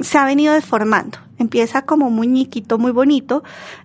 se 0.00 0.18
ha 0.18 0.24
venido 0.24 0.54
deformando. 0.54 1.18
Empieza 1.38 1.82
como 1.82 2.08
un 2.08 2.16
muñequito 2.16 2.76
muy 2.76 2.92
bonito, 2.92 3.42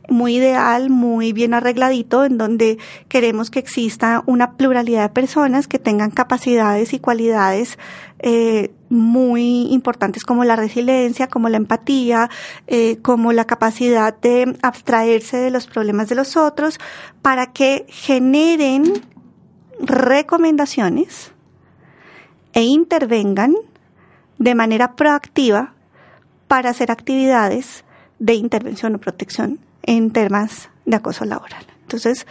muy 0.09 0.35
ideal, 0.35 0.89
muy 0.89 1.31
bien 1.31 1.53
arregladito, 1.53 2.25
en 2.25 2.37
donde 2.37 2.77
queremos 3.07 3.49
que 3.49 3.59
exista 3.59 4.23
una 4.25 4.57
pluralidad 4.57 5.03
de 5.03 5.09
personas 5.09 5.67
que 5.67 5.79
tengan 5.79 6.11
capacidades 6.11 6.93
y 6.93 6.99
cualidades 6.99 7.79
eh, 8.19 8.73
muy 8.89 9.67
importantes 9.71 10.25
como 10.25 10.43
la 10.43 10.57
resiliencia, 10.57 11.27
como 11.27 11.47
la 11.47 11.57
empatía, 11.57 12.29
eh, 12.67 12.97
como 13.01 13.31
la 13.31 13.45
capacidad 13.45 14.17
de 14.17 14.57
abstraerse 14.61 15.37
de 15.37 15.49
los 15.49 15.67
problemas 15.67 16.09
de 16.09 16.15
los 16.15 16.35
otros, 16.35 16.79
para 17.21 17.53
que 17.53 17.85
generen 17.87 19.01
recomendaciones 19.79 21.31
e 22.51 22.63
intervengan 22.63 23.55
de 24.39 24.55
manera 24.55 24.95
proactiva 24.95 25.74
para 26.55 26.69
hacer 26.69 26.89
actividades 26.89 27.83
de 28.17 28.35
intervención 28.35 28.95
o 28.95 28.97
protección 28.97 29.59
en 29.83 30.11
temas 30.11 30.69
de 30.85 30.95
acoso 30.95 31.25
laboral. 31.25 31.65
Entonces, 31.81 32.25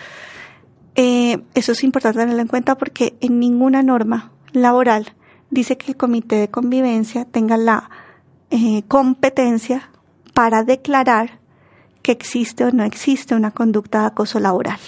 eh, 0.94 1.42
eso 1.52 1.72
es 1.72 1.84
importante 1.84 2.20
tenerlo 2.20 2.40
en 2.40 2.48
cuenta 2.48 2.78
porque 2.78 3.18
en 3.20 3.38
ninguna 3.38 3.82
norma 3.82 4.32
laboral 4.52 5.12
dice 5.50 5.76
que 5.76 5.90
el 5.92 5.98
comité 5.98 6.36
de 6.36 6.48
convivencia 6.48 7.26
tenga 7.26 7.58
la 7.58 7.90
eh, 8.48 8.84
competencia 8.88 9.90
para 10.32 10.64
declarar 10.64 11.38
que 12.00 12.12
existe 12.12 12.64
o 12.64 12.70
no 12.70 12.82
existe 12.82 13.34
una 13.34 13.50
conducta 13.50 14.00
de 14.00 14.06
acoso 14.06 14.40
laboral. 14.40 14.80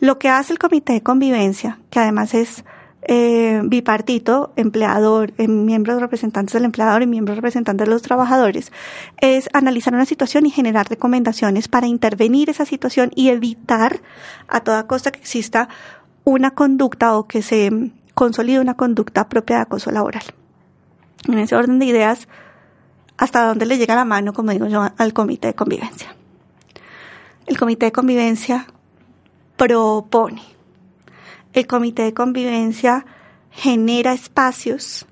Lo 0.00 0.18
que 0.18 0.28
hace 0.28 0.52
el 0.52 0.58
comité 0.58 0.92
de 0.92 1.02
convivencia, 1.02 1.78
que 1.88 2.00
además 2.00 2.34
es 2.34 2.62
eh, 3.02 3.60
bipartito, 3.64 4.52
empleador, 4.56 5.32
eh, 5.38 5.46
miembros 5.46 6.00
representantes 6.00 6.52
del 6.52 6.64
empleador 6.64 7.02
y 7.02 7.06
miembros 7.06 7.36
representantes 7.36 7.86
de 7.86 7.92
los 7.92 8.02
trabajadores, 8.02 8.72
es 9.18 9.48
analizar 9.52 9.94
una 9.94 10.04
situación 10.04 10.46
y 10.46 10.50
generar 10.50 10.88
recomendaciones 10.88 11.68
para 11.68 11.86
intervenir 11.86 12.50
esa 12.50 12.64
situación 12.64 13.10
y 13.14 13.28
evitar 13.28 14.00
a 14.48 14.60
toda 14.60 14.86
costa 14.86 15.12
que 15.12 15.20
exista 15.20 15.68
una 16.24 16.50
conducta 16.50 17.16
o 17.16 17.28
que 17.28 17.42
se 17.42 17.92
consolide 18.14 18.60
una 18.60 18.74
conducta 18.74 19.28
propia 19.28 19.56
de 19.56 19.62
acoso 19.62 19.90
laboral. 19.90 20.24
En 21.28 21.38
ese 21.38 21.54
orden 21.54 21.78
de 21.78 21.86
ideas, 21.86 22.28
hasta 23.16 23.46
dónde 23.46 23.66
le 23.66 23.78
llega 23.78 23.94
la 23.94 24.04
mano, 24.04 24.32
como 24.32 24.50
digo 24.50 24.66
yo, 24.66 24.86
al 24.96 25.12
comité 25.12 25.48
de 25.48 25.54
convivencia. 25.54 26.14
El 27.46 27.56
comité 27.58 27.86
de 27.86 27.92
convivencia 27.92 28.66
propone 29.56 30.57
el 31.52 31.66
comité 31.66 32.02
de 32.02 32.14
convivencia 32.14 33.06
genera 33.50 34.12
espacios 34.12 35.06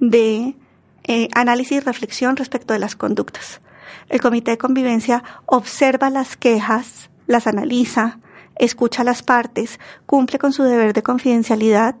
de 0.00 0.56
eh, 1.04 1.28
análisis 1.34 1.78
y 1.78 1.80
reflexión 1.80 2.36
respecto 2.36 2.72
de 2.74 2.80
las 2.80 2.96
conductas. 2.96 3.60
El 4.08 4.20
comité 4.20 4.52
de 4.52 4.58
convivencia 4.58 5.22
observa 5.46 6.10
las 6.10 6.36
quejas, 6.36 7.10
las 7.26 7.46
analiza, 7.46 8.18
escucha 8.56 9.04
las 9.04 9.22
partes, 9.22 9.78
cumple 10.06 10.38
con 10.38 10.52
su 10.52 10.62
deber 10.64 10.92
de 10.92 11.02
confidencialidad 11.02 11.96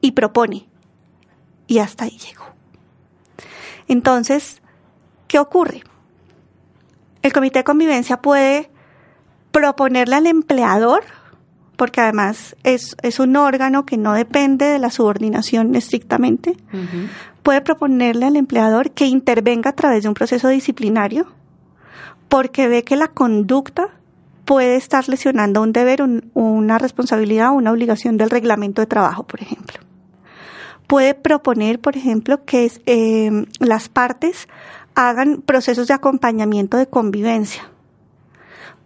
y 0.00 0.12
propone. 0.12 0.68
Y 1.66 1.78
hasta 1.78 2.04
ahí 2.04 2.18
llegó. 2.18 2.44
Entonces, 3.88 4.60
¿qué 5.28 5.38
ocurre? 5.38 5.82
El 7.22 7.32
comité 7.32 7.60
de 7.60 7.64
convivencia 7.64 8.20
puede 8.20 8.70
proponerle 9.50 10.16
al 10.16 10.26
empleador 10.26 11.04
porque 11.76 12.00
además 12.00 12.56
es, 12.62 12.96
es 13.02 13.18
un 13.18 13.36
órgano 13.36 13.84
que 13.84 13.96
no 13.96 14.12
depende 14.14 14.66
de 14.66 14.78
la 14.78 14.90
subordinación 14.90 15.74
estrictamente, 15.74 16.56
puede 17.42 17.60
proponerle 17.60 18.26
al 18.26 18.36
empleador 18.36 18.90
que 18.90 19.06
intervenga 19.06 19.70
a 19.70 19.74
través 19.74 20.02
de 20.02 20.08
un 20.08 20.14
proceso 20.14 20.48
disciplinario 20.48 21.26
porque 22.28 22.68
ve 22.68 22.84
que 22.84 22.96
la 22.96 23.08
conducta 23.08 23.88
puede 24.44 24.76
estar 24.76 25.08
lesionando 25.08 25.62
un 25.62 25.72
deber, 25.72 26.02
una 26.34 26.78
responsabilidad 26.78 27.50
o 27.50 27.54
una 27.54 27.72
obligación 27.72 28.16
del 28.16 28.30
reglamento 28.30 28.82
de 28.82 28.86
trabajo, 28.86 29.24
por 29.24 29.40
ejemplo. 29.40 29.78
Puede 30.86 31.14
proponer, 31.14 31.80
por 31.80 31.96
ejemplo, 31.96 32.44
que 32.44 32.70
eh, 32.86 33.46
las 33.58 33.88
partes 33.88 34.48
hagan 34.94 35.42
procesos 35.42 35.88
de 35.88 35.94
acompañamiento 35.94 36.76
de 36.76 36.86
convivencia 36.86 37.70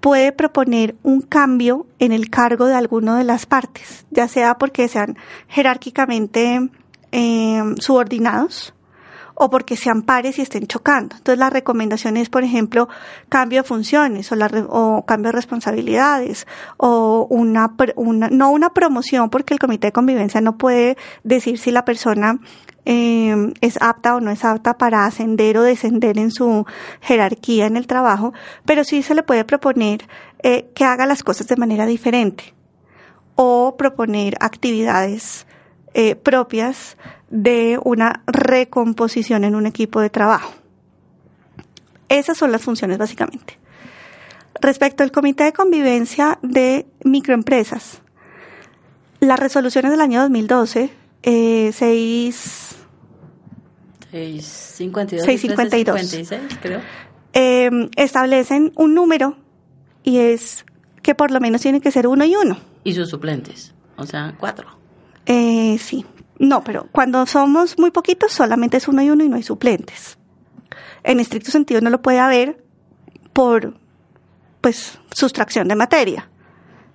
puede 0.01 0.32
proponer 0.32 0.96
un 1.03 1.20
cambio 1.20 1.86
en 1.99 2.12
el 2.12 2.30
cargo 2.30 2.66
de 2.66 2.74
alguno 2.74 3.16
de 3.16 3.24
las 3.24 3.46
partes, 3.46 4.07
ya 4.11 4.28
sea 4.28 4.57
porque 4.57 4.88
sean 4.88 5.16
jerárquicamente 5.49 6.70
eh, 7.12 7.62
subordinados 7.78 8.74
o 9.40 9.51
porque 9.51 9.76
sean 9.76 10.03
pares 10.03 10.38
y 10.38 10.42
estén 10.42 10.66
chocando. 10.66 11.16
Entonces 11.16 11.38
la 11.38 11.49
recomendación 11.49 12.16
es, 12.16 12.28
por 12.28 12.42
ejemplo, 12.42 12.88
cambio 13.28 13.62
de 13.62 13.68
funciones 13.68 14.30
o, 14.32 14.36
la, 14.36 14.46
o 14.68 15.05
cambio 15.07 15.28
de 15.28 15.36
responsabilidades 15.36 16.46
o 16.76 17.26
una, 17.30 17.72
una, 17.94 18.28
no 18.30 18.51
una 18.51 18.70
promoción 18.70 19.30
porque 19.30 19.55
el 19.55 19.61
comité 19.61 19.88
de 19.88 19.92
convivencia 19.92 20.40
no 20.40 20.59
puede 20.59 20.96
decir 21.22 21.59
si 21.59 21.70
la 21.70 21.84
persona 21.84 22.40
eh, 22.91 23.53
es 23.61 23.76
apta 23.82 24.16
o 24.16 24.20
no 24.20 24.30
es 24.30 24.47
apta 24.47 24.78
para 24.78 25.05
ascender 25.05 25.59
o 25.59 25.62
descender 25.62 26.18
en 26.18 26.30
su 26.30 26.64
jerarquía 27.03 27.66
en 27.66 27.76
el 27.76 27.86
trabajo, 27.86 28.32
pero 28.64 28.82
sí 28.82 29.03
se 29.03 29.14
le 29.14 29.22
puede 29.22 29.45
proponer 29.45 30.09
eh, 30.43 30.70
que 30.74 30.84
haga 30.86 31.05
las 31.05 31.22
cosas 31.22 31.47
de 31.49 31.57
manera 31.57 31.84
diferente 31.84 32.55
o 33.34 33.76
proponer 33.76 34.36
actividades 34.41 35.47
eh, 35.93 36.14
propias 36.14 36.97
de 37.28 37.78
una 37.84 38.22
recomposición 38.26 39.45
en 39.45 39.55
un 39.55 39.66
equipo 39.66 40.01
de 40.01 40.09
trabajo. 40.09 40.55
Esas 42.09 42.39
son 42.39 42.53
las 42.53 42.62
funciones 42.62 42.97
básicamente. 42.97 43.59
Respecto 44.62 45.03
al 45.03 45.12
Comité 45.12 45.45
de 45.45 45.53
Convivencia 45.53 46.39
de 46.41 46.86
Microempresas, 47.05 48.01
las 49.20 49.39
resoluciones 49.39 49.91
del 49.91 50.01
año 50.01 50.22
2012, 50.22 50.91
eh, 51.22 51.70
6, 51.74 52.78
652, 54.11 55.25
652 55.25 56.59
creo. 56.63 56.81
Eh, 57.33 57.71
establecen 57.97 58.73
un 58.77 58.95
número 58.95 59.37
y 60.03 60.19
es 60.19 60.65
que 61.03 61.15
por 61.15 61.31
lo 61.31 61.41
menos 61.41 61.61
tiene 61.61 61.81
que 61.81 61.91
ser 61.91 62.07
uno 62.07 62.25
y 62.25 62.35
uno. 62.35 62.59
Y 62.85 62.95
sus 62.95 63.11
suplentes, 63.11 63.75
o 63.97 64.07
sea, 64.07 64.35
cuatro. 64.39 64.69
Eh, 65.27 65.77
sí, 65.79 66.07
no, 66.39 66.65
pero 66.65 66.89
cuando 66.93 67.27
somos 67.27 67.79
muy 67.79 67.91
poquitos 67.91 68.33
solamente 68.33 68.77
es 68.77 68.89
uno 68.89 69.03
y 69.03 69.11
uno 69.11 69.25
y 69.25 69.29
no 69.29 69.37
hay 69.37 69.43
suplentes. 69.43 70.17
En 71.03 71.21
estricto 71.21 71.51
sentido 71.51 71.81
no 71.81 71.91
lo 71.91 72.01
puede 72.01 72.19
haber 72.19 72.65
por, 73.33 73.75
pues, 74.61 74.99
sustracción 75.13 75.69
de 75.69 75.75
materia. 75.75 76.31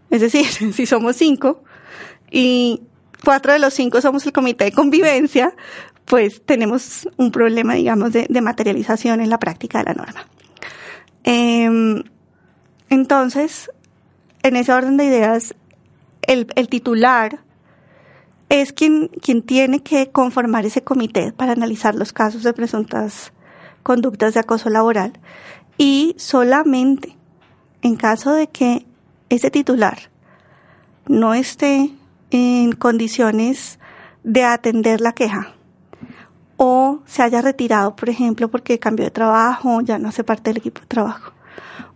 Es 0.10 0.22
decir, 0.22 0.46
si 0.74 0.86
somos 0.86 1.16
cinco 1.16 1.64
y 2.32 2.82
cuatro 3.24 3.54
de 3.54 3.60
los 3.60 3.74
cinco 3.74 4.02
somos 4.02 4.26
el 4.26 4.34
comité 4.34 4.66
de 4.66 4.72
convivencia, 4.72 5.54
pues 6.06 6.42
tenemos 6.46 7.08
un 7.18 7.32
problema, 7.32 7.76
digamos, 7.76 8.12
de, 8.14 8.42
materialización 8.42 9.22
en 9.22 9.30
la 9.30 9.40
práctica 9.40 9.80
de 9.80 9.86
la 9.86 9.94
norma. 9.94 10.28
Em, 11.24 12.04
entonces, 12.90 13.72
en 14.44 14.56
ese 14.56 14.74
orden 14.74 14.98
de 14.98 15.06
ideas, 15.06 15.56
el, 16.22 16.48
el 16.56 16.68
titular 16.68 17.40
es 18.50 18.74
quien, 18.74 19.08
quien 19.22 19.42
tiene 19.42 19.82
que 19.82 20.12
conformar 20.12 20.66
ese 20.66 20.84
comité 20.84 21.32
para 21.32 21.54
analizar 21.54 21.96
los 21.96 22.14
casos 22.14 22.44
de 22.44 22.54
presuntas 22.54 23.34
conductas 23.82 24.34
de 24.34 24.42
acoso 24.42 24.70
laboral 24.70 25.14
y 25.78 26.16
solamente 26.18 27.18
en 27.82 27.96
caso 27.96 28.34
de 28.34 28.48
que 28.48 28.86
ese 29.30 29.50
titular 29.50 30.12
no 31.08 31.34
esté 31.34 31.92
en 32.32 32.74
condiciones 32.74 33.80
de 34.24 34.44
atender 34.44 35.02
la 35.02 35.14
queja 35.14 35.56
o 36.66 37.00
se 37.06 37.22
haya 37.22 37.42
retirado, 37.42 37.94
por 37.94 38.10
ejemplo, 38.10 38.50
porque 38.50 38.80
cambió 38.80 39.04
de 39.04 39.12
trabajo, 39.12 39.82
ya 39.82 40.00
no 40.00 40.08
hace 40.08 40.24
parte 40.24 40.50
del 40.50 40.60
equipo 40.60 40.80
de 40.80 40.88
trabajo, 40.88 41.34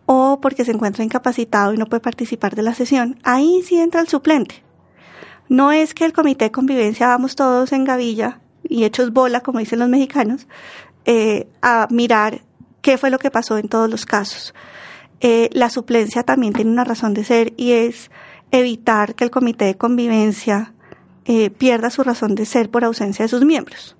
o 0.05 0.39
porque 0.41 0.65
se 0.65 0.71
encuentra 0.71 1.05
incapacitado 1.05 1.73
y 1.73 1.77
no 1.77 1.85
puede 1.85 2.01
participar 2.01 2.53
de 2.53 2.63
la 2.63 2.73
sesión, 2.73 3.17
ahí 3.23 3.63
sí 3.63 3.79
entra 3.79 4.01
el 4.01 4.09
suplente. 4.09 4.61
No 5.47 5.71
es 5.71 5.93
que 5.93 6.03
el 6.03 6.11
comité 6.11 6.45
de 6.45 6.51
convivencia 6.51 7.07
vamos 7.07 7.37
todos 7.37 7.71
en 7.71 7.85
gavilla 7.85 8.41
y 8.67 8.83
hechos 8.83 9.13
bola, 9.13 9.39
como 9.39 9.59
dicen 9.59 9.79
los 9.79 9.87
mexicanos, 9.87 10.47
eh, 11.05 11.47
a 11.61 11.87
mirar 11.89 12.41
qué 12.81 12.97
fue 12.97 13.09
lo 13.09 13.19
que 13.19 13.31
pasó 13.31 13.57
en 13.57 13.69
todos 13.69 13.89
los 13.89 14.05
casos. 14.05 14.53
Eh, 15.21 15.49
la 15.53 15.69
suplencia 15.69 16.23
también 16.23 16.51
tiene 16.51 16.71
una 16.71 16.83
razón 16.83 17.13
de 17.13 17.23
ser 17.23 17.53
y 17.55 17.71
es 17.71 18.11
evitar 18.51 19.15
que 19.15 19.23
el 19.23 19.31
comité 19.31 19.63
de 19.63 19.77
convivencia 19.77 20.73
eh, 21.23 21.51
pierda 21.51 21.89
su 21.89 22.03
razón 22.03 22.35
de 22.35 22.45
ser 22.45 22.69
por 22.69 22.83
ausencia 22.83 23.23
de 23.23 23.29
sus 23.29 23.45
miembros. 23.45 23.96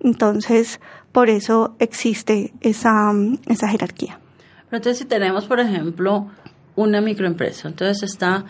Entonces, 0.00 0.80
por 1.12 1.30
eso 1.30 1.76
existe 1.78 2.52
esa, 2.60 3.12
esa 3.46 3.68
jerarquía. 3.68 4.20
Pero 4.68 4.78
entonces, 4.78 4.98
si 4.98 5.04
tenemos, 5.04 5.46
por 5.46 5.60
ejemplo, 5.60 6.28
una 6.74 7.00
microempresa, 7.00 7.68
entonces 7.68 8.02
está 8.02 8.44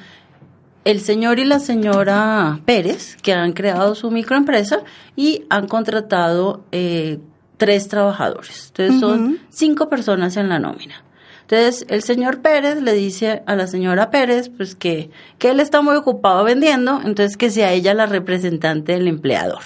el 0.84 1.00
señor 1.00 1.40
y 1.40 1.44
la 1.44 1.58
señora 1.58 2.60
Pérez, 2.64 3.16
que 3.16 3.32
han 3.32 3.52
creado 3.52 3.96
su 3.96 4.10
microempresa 4.12 4.82
y 5.16 5.44
han 5.50 5.66
contratado 5.66 6.64
eh, 6.70 7.18
tres 7.56 7.88
trabajadores. 7.88 8.68
Entonces 8.68 9.00
son 9.00 9.40
cinco 9.48 9.88
personas 9.88 10.36
en 10.36 10.48
la 10.48 10.60
nómina. 10.60 11.02
Entonces 11.42 11.86
el 11.88 12.02
señor 12.02 12.40
Pérez 12.40 12.80
le 12.82 12.92
dice 12.92 13.42
a 13.46 13.56
la 13.56 13.66
señora 13.66 14.10
Pérez 14.10 14.48
pues 14.48 14.76
que, 14.76 15.10
que 15.38 15.50
él 15.50 15.58
está 15.58 15.80
muy 15.82 15.96
ocupado 15.96 16.44
vendiendo, 16.44 17.00
entonces 17.04 17.36
que 17.36 17.50
sea 17.50 17.72
ella 17.72 17.92
la 17.92 18.06
representante 18.06 18.92
del 18.92 19.08
empleador. 19.08 19.62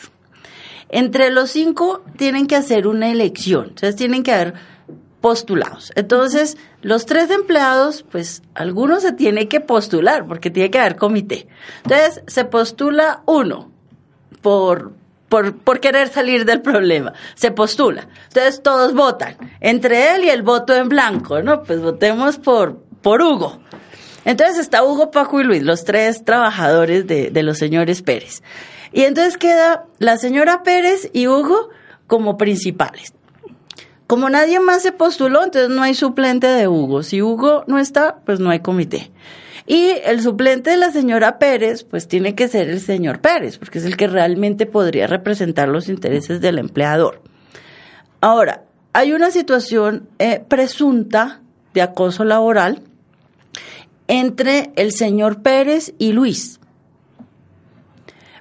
Entre 0.90 1.30
los 1.30 1.50
cinco 1.50 2.02
tienen 2.16 2.46
que 2.46 2.56
hacer 2.56 2.86
una 2.86 3.10
elección, 3.10 3.66
entonces 3.68 3.96
tienen 3.96 4.22
que 4.22 4.32
haber 4.32 4.54
postulados. 5.20 5.92
Entonces, 5.96 6.56
los 6.82 7.06
tres 7.06 7.30
empleados, 7.30 8.04
pues 8.10 8.42
algunos 8.54 9.02
se 9.02 9.12
tiene 9.12 9.48
que 9.48 9.60
postular 9.60 10.26
porque 10.26 10.50
tiene 10.50 10.70
que 10.70 10.78
haber 10.78 10.96
comité. 10.96 11.46
Entonces, 11.84 12.22
se 12.26 12.44
postula 12.44 13.22
uno 13.26 13.70
por, 14.40 14.92
por, 15.28 15.56
por 15.56 15.80
querer 15.80 16.08
salir 16.08 16.44
del 16.44 16.62
problema. 16.62 17.12
Se 17.34 17.50
postula. 17.50 18.08
Entonces, 18.28 18.62
todos 18.62 18.94
votan. 18.94 19.36
Entre 19.60 20.14
él 20.14 20.24
y 20.24 20.30
el 20.30 20.42
voto 20.42 20.74
en 20.74 20.88
blanco, 20.88 21.42
¿no? 21.42 21.62
Pues 21.62 21.80
votemos 21.80 22.38
por, 22.38 22.78
por 23.02 23.20
Hugo. 23.20 23.60
Entonces 24.24 24.58
está 24.58 24.84
Hugo, 24.84 25.10
Paco 25.10 25.40
y 25.40 25.44
Luis, 25.44 25.62
los 25.62 25.84
tres 25.84 26.24
trabajadores 26.24 27.06
de, 27.06 27.30
de 27.30 27.42
los 27.42 27.58
señores 27.58 28.02
Pérez. 28.02 28.42
Y 28.92 29.02
entonces 29.02 29.36
queda 29.36 29.86
la 29.98 30.16
señora 30.16 30.62
Pérez 30.62 31.10
y 31.12 31.28
Hugo 31.28 31.70
como 32.06 32.36
principales. 32.36 33.12
Como 34.06 34.28
nadie 34.28 34.58
más 34.58 34.82
se 34.82 34.90
postuló, 34.90 35.44
entonces 35.44 35.70
no 35.70 35.82
hay 35.82 35.94
suplente 35.94 36.48
de 36.48 36.66
Hugo. 36.66 37.02
Si 37.04 37.22
Hugo 37.22 37.64
no 37.68 37.78
está, 37.78 38.16
pues 38.26 38.40
no 38.40 38.50
hay 38.50 38.60
comité. 38.60 39.12
Y 39.66 39.92
el 40.04 40.20
suplente 40.20 40.70
de 40.70 40.76
la 40.76 40.90
señora 40.90 41.38
Pérez, 41.38 41.84
pues 41.84 42.08
tiene 42.08 42.34
que 42.34 42.48
ser 42.48 42.68
el 42.68 42.80
señor 42.80 43.20
Pérez, 43.20 43.58
porque 43.58 43.78
es 43.78 43.84
el 43.84 43.96
que 43.96 44.08
realmente 44.08 44.66
podría 44.66 45.06
representar 45.06 45.68
los 45.68 45.88
intereses 45.88 46.40
del 46.40 46.58
empleador. 46.58 47.22
Ahora, 48.20 48.64
hay 48.92 49.12
una 49.12 49.30
situación 49.30 50.08
eh, 50.18 50.42
presunta 50.48 51.40
de 51.72 51.82
acoso 51.82 52.24
laboral 52.24 52.82
entre 54.08 54.72
el 54.74 54.90
señor 54.90 55.42
Pérez 55.42 55.94
y 55.98 56.12
Luis. 56.12 56.59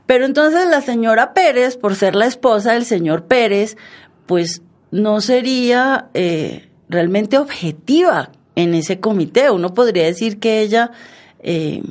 Pero 0.10 0.26
entonces 0.26 0.68
la 0.68 0.82
señora 0.82 1.36
Pérez, 1.36 1.78
por 1.78 1.94
ser 1.94 2.16
la 2.16 2.26
esposa 2.26 2.74
del 2.74 2.84
señor 2.84 3.26
Pérez, 3.26 3.78
pues 4.26 4.64
no 4.90 5.22
sería 5.22 6.10
eh, 6.16 6.68
realmente 6.90 7.38
objetiva 7.38 8.32
en 8.56 8.74
ese 8.74 9.00
comité. 9.00 9.52
Uno 9.52 9.76
podría 9.76 10.06
decir 10.06 10.40
que 10.40 10.62
ella, 10.62 10.90
eh, 11.42 11.84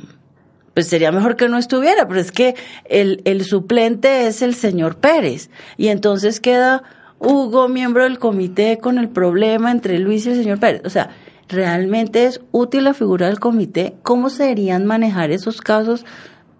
pues 0.73 0.87
sería 0.87 1.13
mejor 1.13 1.37
que 1.37 1.47
no 1.47 1.57
estuviera, 1.57 2.09
pero 2.09 2.19
es 2.19 2.33
que 2.33 2.55
el, 2.83 3.21
el 3.23 3.45
suplente 3.45 4.27
es 4.27 4.41
el 4.41 4.53
señor 4.53 4.97
Pérez. 4.97 5.49
Y 5.77 5.87
entonces 5.87 6.41
queda 6.41 6.83
Hugo, 7.19 7.69
miembro 7.69 8.03
del 8.03 8.19
comité, 8.19 8.79
con 8.79 8.97
el 8.97 9.07
problema 9.07 9.71
entre 9.71 9.97
Luis 9.97 10.25
y 10.25 10.31
el 10.31 10.43
señor 10.43 10.59
Pérez. 10.59 10.81
O 10.83 10.89
sea, 10.89 11.11
realmente 11.47 12.25
es 12.25 12.41
útil 12.51 12.83
la 12.83 12.93
figura 12.93 13.27
del 13.27 13.39
comité. 13.39 13.95
¿Cómo 14.03 14.29
serían 14.29 14.85
manejar 14.85 15.31
esos 15.31 15.61
casos 15.61 16.05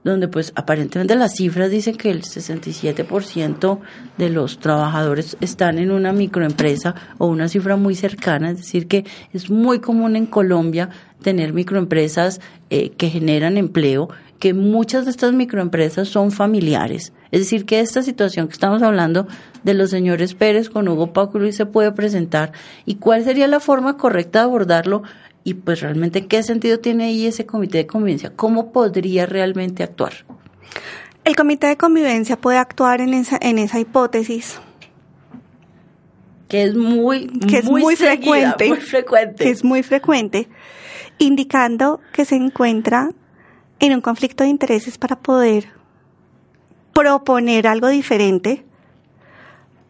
donde 0.04 0.28
pues 0.28 0.54
aparentemente 0.56 1.16
las 1.16 1.36
cifras 1.36 1.70
dicen 1.70 1.96
que 1.96 2.10
el 2.10 2.24
67% 2.24 3.80
de 4.18 4.30
los 4.30 4.60
trabajadores 4.60 5.38
están 5.42 5.78
en 5.78 5.92
una 5.92 6.14
microempresa 6.14 6.96
o 7.18 7.28
una 7.28 7.50
cifra 7.50 7.76
muy 7.76 7.96
cercana, 7.96 8.52
es 8.52 8.58
decir, 8.58 8.88
que 8.88 9.06
es 9.34 9.50
muy 9.50 9.80
común 9.80 10.16
en 10.16 10.26
Colombia 10.26 10.90
tener 11.22 11.54
microempresas 11.54 12.40
eh, 12.70 12.92
que 12.92 13.10
generan 13.10 13.58
empleo, 13.58 14.10
que 14.40 14.54
muchas 14.54 15.06
de 15.06 15.12
estas 15.12 15.34
microempresas 15.34 16.08
son 16.08 16.32
familiares. 16.32 17.12
Es 17.32 17.42
decir, 17.42 17.66
que 17.66 17.82
esta 17.82 18.02
situación 18.02 18.48
que 18.48 18.54
estamos 18.54 18.82
hablando 18.82 19.28
de 19.64 19.74
los 19.74 19.90
señores 19.90 20.34
Pérez 20.34 20.70
con 20.70 20.88
Hugo 20.88 21.12
Paco 21.12 21.40
Luis 21.40 21.58
se 21.58 21.66
puede 21.66 21.92
presentar. 21.92 22.54
Y 22.86 22.96
cuál 22.96 23.24
sería 23.26 23.48
la 23.48 23.60
forma 23.60 23.98
correcta 23.98 24.40
de 24.40 24.46
abordarlo 24.46 25.04
y 25.44 25.54
pues 25.54 25.82
realmente 25.82 26.28
qué 26.28 26.44
sentido 26.44 26.80
tiene 26.80 27.06
ahí 27.06 27.26
ese 27.26 27.46
comité 27.46 27.80
de 27.80 27.88
convivencia, 27.88 28.34
cómo 28.36 28.72
podría 28.72 29.26
realmente 29.26 29.84
actuar. 29.84 30.14
El 31.24 31.36
comité 31.36 31.68
de 31.68 31.78
convivencia 31.78 32.38
puede 32.38 32.58
actuar 32.58 33.02
en 33.02 33.14
esa, 33.14 33.38
en 33.42 33.60
esa 33.60 33.80
hipótesis. 33.80 34.60
Que 36.48 36.64
es 36.64 36.76
muy, 36.76 37.28
que 37.28 37.60
es 37.60 37.66
muy, 37.66 37.96
frecuente, 37.96 38.70
muy 38.70 38.80
frecuente. 38.80 39.44
Que 39.44 39.52
es 39.52 39.64
muy 39.64 39.84
frecuente, 39.84 40.50
indicando 41.20 42.02
que 42.12 42.26
se 42.26 42.36
encuentra 42.36 43.12
en 43.80 43.94
un 43.94 44.02
conflicto 44.02 44.44
de 44.44 44.50
intereses 44.50 44.98
para 44.98 45.20
poder 45.20 45.68
proponer 46.94 47.68
algo 47.68 47.88
diferente 47.88 48.66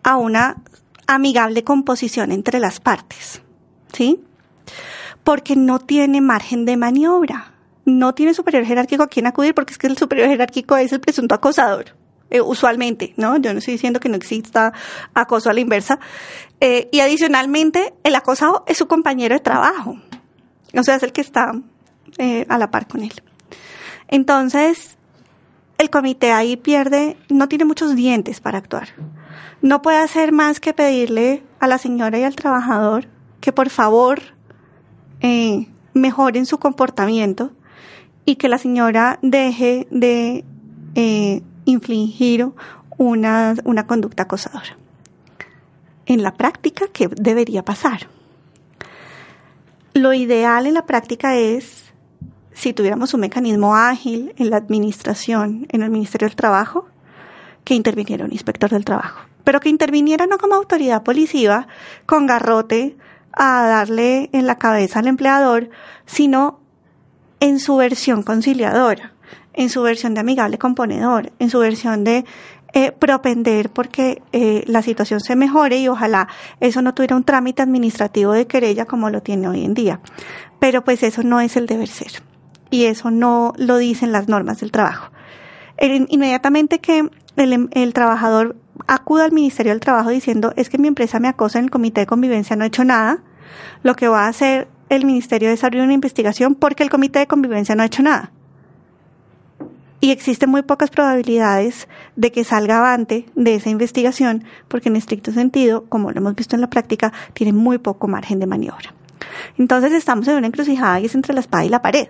a 0.03 0.17
una 0.17 0.61
amigable 1.07 1.63
composición 1.63 2.31
entre 2.31 2.59
las 2.59 2.79
partes. 2.79 3.41
¿Sí? 3.93 4.21
Porque 5.23 5.55
no 5.55 5.79
tiene 5.79 6.21
margen 6.21 6.65
de 6.65 6.77
maniobra. 6.77 7.53
No 7.85 8.13
tiene 8.13 8.33
superior 8.33 8.65
jerárquico 8.65 9.03
a 9.03 9.07
quien 9.07 9.27
acudir 9.27 9.53
porque 9.53 9.73
es 9.73 9.77
que 9.77 9.87
el 9.87 9.97
superior 9.97 10.27
jerárquico 10.27 10.77
es 10.77 10.91
el 10.91 10.99
presunto 10.99 11.35
acosador. 11.35 11.95
Eh, 12.31 12.41
usualmente, 12.41 13.13
¿no? 13.17 13.37
Yo 13.37 13.53
no 13.53 13.59
estoy 13.59 13.73
diciendo 13.73 13.99
que 13.99 14.09
no 14.09 14.15
exista 14.15 14.71
acoso 15.13 15.49
a 15.49 15.53
la 15.53 15.61
inversa. 15.61 15.99
Eh, 16.59 16.87
y 16.91 16.99
adicionalmente, 16.99 17.93
el 18.03 18.15
acosado 18.15 18.63
es 18.67 18.77
su 18.77 18.87
compañero 18.87 19.33
de 19.33 19.39
trabajo. 19.39 19.97
O 20.77 20.83
sea, 20.83 20.95
es 20.95 21.03
el 21.03 21.11
que 21.11 21.21
está 21.21 21.53
eh, 22.19 22.45
a 22.47 22.57
la 22.59 22.69
par 22.69 22.87
con 22.87 23.01
él. 23.01 23.13
Entonces, 24.07 24.97
el 25.79 25.89
comité 25.89 26.31
ahí 26.31 26.55
pierde, 26.57 27.17
no 27.29 27.47
tiene 27.47 27.65
muchos 27.65 27.95
dientes 27.95 28.39
para 28.41 28.59
actuar. 28.59 28.89
No 29.61 29.81
puede 29.81 29.97
hacer 29.97 30.31
más 30.31 30.59
que 30.59 30.73
pedirle 30.73 31.43
a 31.59 31.67
la 31.67 31.77
señora 31.77 32.19
y 32.19 32.23
al 32.23 32.35
trabajador 32.35 33.07
que 33.41 33.51
por 33.53 33.69
favor 33.69 34.21
eh, 35.21 35.67
mejoren 35.93 36.45
su 36.45 36.59
comportamiento 36.59 37.51
y 38.25 38.35
que 38.35 38.49
la 38.49 38.57
señora 38.57 39.19
deje 39.21 39.87
de 39.91 40.43
eh, 40.95 41.41
infligir 41.65 42.47
una, 42.97 43.55
una 43.63 43.87
conducta 43.87 44.23
acosadora. 44.23 44.77
En 46.05 46.23
la 46.23 46.33
práctica, 46.33 46.85
¿qué 46.91 47.07
debería 47.07 47.63
pasar? 47.63 48.07
Lo 49.93 50.13
ideal 50.13 50.65
en 50.67 50.73
la 50.75 50.85
práctica 50.85 51.35
es, 51.35 51.91
si 52.53 52.73
tuviéramos 52.73 53.13
un 53.13 53.21
mecanismo 53.21 53.75
ágil 53.75 54.33
en 54.37 54.49
la 54.49 54.57
administración, 54.57 55.67
en 55.69 55.83
el 55.83 55.89
Ministerio 55.89 56.27
del 56.27 56.35
Trabajo, 56.35 56.87
que 57.63 57.75
interviniera 57.75 58.25
un 58.25 58.31
inspector 58.31 58.69
del 58.69 58.85
trabajo, 58.85 59.21
pero 59.43 59.59
que 59.59 59.69
interviniera 59.69 60.25
no 60.25 60.37
como 60.37 60.55
autoridad 60.55 61.03
policiva, 61.03 61.67
con 62.05 62.25
garrote, 62.25 62.97
a 63.39 63.65
darle 63.65 64.29
en 64.33 64.45
la 64.45 64.59
cabeza 64.59 64.99
al 64.99 65.07
empleador, 65.07 65.69
sino 66.05 66.59
en 67.39 67.59
su 67.59 67.77
versión 67.77 68.21
conciliadora, 68.21 69.13
en 69.53 69.69
su 69.69 69.81
versión 69.81 70.13
de 70.13 70.19
amigable 70.19 70.57
componedor, 70.57 71.31
en 71.39 71.49
su 71.49 71.59
versión 71.59 72.03
de 72.03 72.25
eh, 72.73 72.91
propender 72.91 73.69
porque 73.69 74.21
eh, 74.33 74.63
la 74.67 74.81
situación 74.81 75.21
se 75.21 75.37
mejore 75.37 75.77
y 75.79 75.87
ojalá 75.87 76.27
eso 76.59 76.81
no 76.81 76.93
tuviera 76.93 77.15
un 77.15 77.23
trámite 77.23 77.61
administrativo 77.61 78.33
de 78.33 78.45
querella 78.45 78.85
como 78.85 79.09
lo 79.09 79.23
tiene 79.23 79.47
hoy 79.47 79.63
en 79.63 79.73
día. 79.73 80.01
Pero 80.59 80.83
pues 80.83 81.01
eso 81.01 81.23
no 81.23 81.39
es 81.39 81.55
el 81.55 81.65
deber 81.65 81.87
ser 81.87 82.21
y 82.69 82.85
eso 82.85 83.09
no 83.09 83.53
lo 83.55 83.77
dicen 83.77 84.11
las 84.11 84.27
normas 84.27 84.59
del 84.59 84.71
trabajo. 84.71 85.11
inmediatamente 85.79 86.79
que 86.79 87.09
el, 87.37 87.69
el 87.71 87.93
trabajador 87.93 88.57
acuda 88.85 89.23
al 89.23 89.31
Ministerio 89.31 89.71
del 89.71 89.79
Trabajo 89.79 90.09
diciendo 90.09 90.51
es 90.57 90.69
que 90.69 90.77
mi 90.77 90.89
empresa 90.89 91.21
me 91.21 91.29
acosa 91.29 91.57
en 91.59 91.65
el 91.65 91.71
comité 91.71 92.01
de 92.01 92.07
convivencia, 92.07 92.57
no 92.57 92.65
ha 92.65 92.67
hecho 92.67 92.83
nada, 92.83 93.23
lo 93.83 93.95
que 93.95 94.07
va 94.07 94.25
a 94.25 94.29
hacer 94.29 94.67
el 94.89 95.05
Ministerio 95.05 95.49
es 95.49 95.63
abrir 95.63 95.81
una 95.81 95.93
investigación 95.93 96.55
porque 96.55 96.83
el 96.83 96.89
comité 96.89 97.19
de 97.19 97.27
convivencia 97.27 97.75
no 97.75 97.83
ha 97.83 97.87
hecho 97.87 98.03
nada. 98.03 98.31
Y 100.01 100.11
existen 100.11 100.49
muy 100.49 100.61
pocas 100.61 100.89
probabilidades 100.89 101.89
de 102.15 102.31
que 102.31 102.45
salga 102.45 102.77
avante 102.77 103.25
de 103.35 103.55
esa 103.55 103.69
investigación 103.69 104.45
porque 104.67 104.89
en 104.89 104.95
estricto 104.95 105.31
sentido, 105.31 105.85
como 105.89 106.11
lo 106.11 106.19
hemos 106.19 106.35
visto 106.35 106.55
en 106.55 106.61
la 106.61 106.69
práctica, 106.69 107.11
tiene 107.33 107.51
muy 107.51 107.77
poco 107.79 108.07
margen 108.07 108.39
de 108.39 108.47
maniobra. 108.47 108.93
Entonces 109.57 109.91
estamos 109.91 110.27
en 110.27 110.37
una 110.37 110.47
encrucijada 110.47 110.99
y 110.99 111.05
es 111.05 111.15
entre 111.15 111.33
la 111.33 111.41
espada 111.41 111.65
y 111.65 111.69
la 111.69 111.81
pared. 111.81 112.07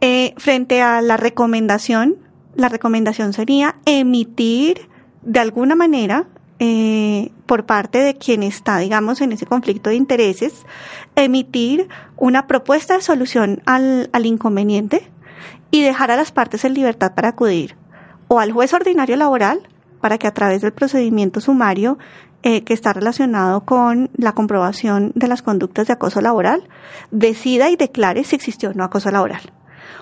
Eh, 0.00 0.34
frente 0.38 0.80
a 0.80 1.02
la 1.02 1.16
recomendación, 1.16 2.16
la 2.54 2.68
recomendación 2.68 3.32
sería 3.32 3.76
emitir 3.84 4.88
de 5.22 5.40
alguna 5.40 5.74
manera, 5.74 6.26
eh, 6.58 7.30
por 7.46 7.66
parte 7.66 7.98
de 7.98 8.16
quien 8.16 8.42
está, 8.42 8.78
digamos, 8.78 9.20
en 9.20 9.32
ese 9.32 9.46
conflicto 9.46 9.90
de 9.90 9.96
intereses, 9.96 10.64
emitir 11.16 11.88
una 12.16 12.46
propuesta 12.46 12.94
de 12.94 13.02
solución 13.02 13.62
al, 13.66 14.10
al 14.12 14.26
inconveniente 14.26 15.10
y 15.70 15.82
dejar 15.82 16.10
a 16.10 16.16
las 16.16 16.32
partes 16.32 16.64
en 16.64 16.74
libertad 16.74 17.14
para 17.14 17.28
acudir 17.28 17.76
o 18.28 18.40
al 18.40 18.52
juez 18.52 18.72
ordinario 18.74 19.16
laboral 19.16 19.68
para 20.00 20.18
que 20.18 20.26
a 20.26 20.34
través 20.34 20.62
del 20.62 20.72
procedimiento 20.72 21.40
sumario 21.40 21.98
eh, 22.42 22.62
que 22.62 22.72
está 22.72 22.92
relacionado 22.92 23.64
con 23.64 24.10
la 24.16 24.32
comprobación 24.32 25.10
de 25.16 25.26
las 25.26 25.42
conductas 25.42 25.88
de 25.88 25.94
acoso 25.94 26.20
laboral, 26.20 26.68
decida 27.10 27.68
y 27.68 27.74
declare 27.74 28.22
si 28.22 28.36
existió 28.36 28.70
o 28.70 28.74
no 28.74 28.84
acoso 28.84 29.10
laboral. 29.10 29.52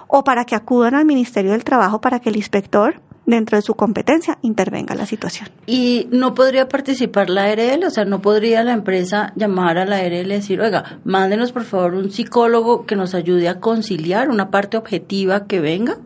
O 0.07 0.23
para 0.23 0.45
que 0.45 0.55
acudan 0.55 0.95
al 0.95 1.07
Ministerio 1.07 1.53
del 1.53 1.65
Trabajo 1.65 2.03
para 2.03 2.21
que 2.21 2.29
el 2.29 2.37
inspector 2.37 3.01
dentro 3.27 3.59
de 3.59 3.63
su 3.63 3.75
competencia 3.75 4.39
intervenga 4.43 4.95
la 4.95 5.05
situación. 5.05 5.49
¿Y 5.67 6.09
no 6.11 6.35
podría 6.35 6.69
participar 6.69 7.29
la 7.29 7.45
ARL? 7.45 7.85
O 7.85 7.91
sea, 7.91 8.05
¿no 8.05 8.23
podría 8.23 8.63
la 8.65 8.73
empresa 8.73 9.33
llamar 9.37 9.79
a 9.79 9.85
la 9.85 9.97
ARL 9.97 10.27
y 10.27 10.35
decir, 10.35 10.61
oiga, 10.61 11.01
mándenos 11.05 11.53
por 11.53 11.65
favor 11.65 11.95
un 11.95 12.11
psicólogo 12.11 12.87
que 12.87 12.97
nos 12.97 13.15
ayude 13.15 13.49
a 13.49 13.61
conciliar 13.61 14.31
una 14.31 14.51
parte 14.51 14.77
objetiva 14.77 15.47
que 15.47 15.61
venga? 15.61 15.99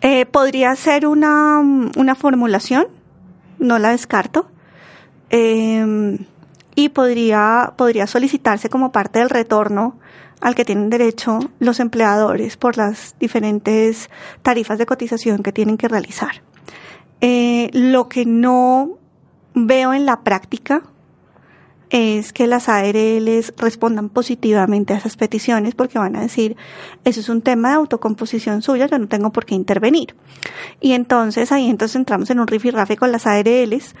Eh, 0.00 0.26
podría 0.26 0.74
ser 0.76 1.06
una, 1.06 1.60
una 1.60 2.14
formulación, 2.14 2.88
no 3.58 3.78
la 3.78 3.90
descarto. 3.90 4.48
Eh, 5.30 6.18
y 6.74 6.88
podría, 6.88 7.72
podría 7.76 8.06
solicitarse 8.06 8.68
como 8.68 8.92
parte 8.92 9.20
del 9.20 9.30
retorno 9.30 9.96
al 10.44 10.54
que 10.54 10.66
tienen 10.66 10.90
derecho 10.90 11.38
los 11.58 11.80
empleadores 11.80 12.58
por 12.58 12.76
las 12.76 13.16
diferentes 13.18 14.10
tarifas 14.42 14.76
de 14.78 14.84
cotización 14.84 15.42
que 15.42 15.52
tienen 15.52 15.78
que 15.78 15.88
realizar. 15.88 16.42
Eh, 17.22 17.70
lo 17.72 18.10
que 18.10 18.26
no 18.26 18.98
veo 19.54 19.94
en 19.94 20.04
la 20.04 20.20
práctica 20.20 20.82
es 21.88 22.34
que 22.34 22.46
las 22.46 22.68
ARLs 22.68 23.54
respondan 23.56 24.10
positivamente 24.10 24.92
a 24.92 24.98
esas 24.98 25.16
peticiones 25.16 25.74
porque 25.74 25.98
van 25.98 26.14
a 26.14 26.20
decir, 26.20 26.58
eso 27.04 27.20
es 27.20 27.30
un 27.30 27.40
tema 27.40 27.70
de 27.70 27.76
autocomposición 27.76 28.60
suya, 28.60 28.86
yo 28.86 28.98
no 28.98 29.08
tengo 29.08 29.32
por 29.32 29.46
qué 29.46 29.54
intervenir. 29.54 30.14
Y 30.78 30.92
entonces 30.92 31.52
ahí 31.52 31.70
entonces 31.70 31.96
entramos 31.96 32.28
en 32.28 32.40
un 32.40 32.48
rifirrafe 32.48 32.98
con 32.98 33.12
las 33.12 33.26
ARLs 33.26 33.94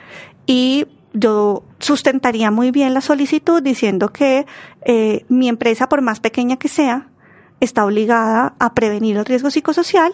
y 0.46 0.88
yo 1.14 1.62
sustentaría 1.78 2.50
muy 2.50 2.72
bien 2.72 2.92
la 2.92 3.00
solicitud 3.00 3.62
diciendo 3.62 4.08
que 4.10 4.46
eh, 4.84 5.24
mi 5.28 5.48
empresa, 5.48 5.88
por 5.88 6.02
más 6.02 6.20
pequeña 6.20 6.56
que 6.56 6.68
sea, 6.68 7.08
está 7.60 7.86
obligada 7.86 8.54
a 8.58 8.74
prevenir 8.74 9.16
el 9.16 9.24
riesgo 9.24 9.50
psicosocial, 9.50 10.12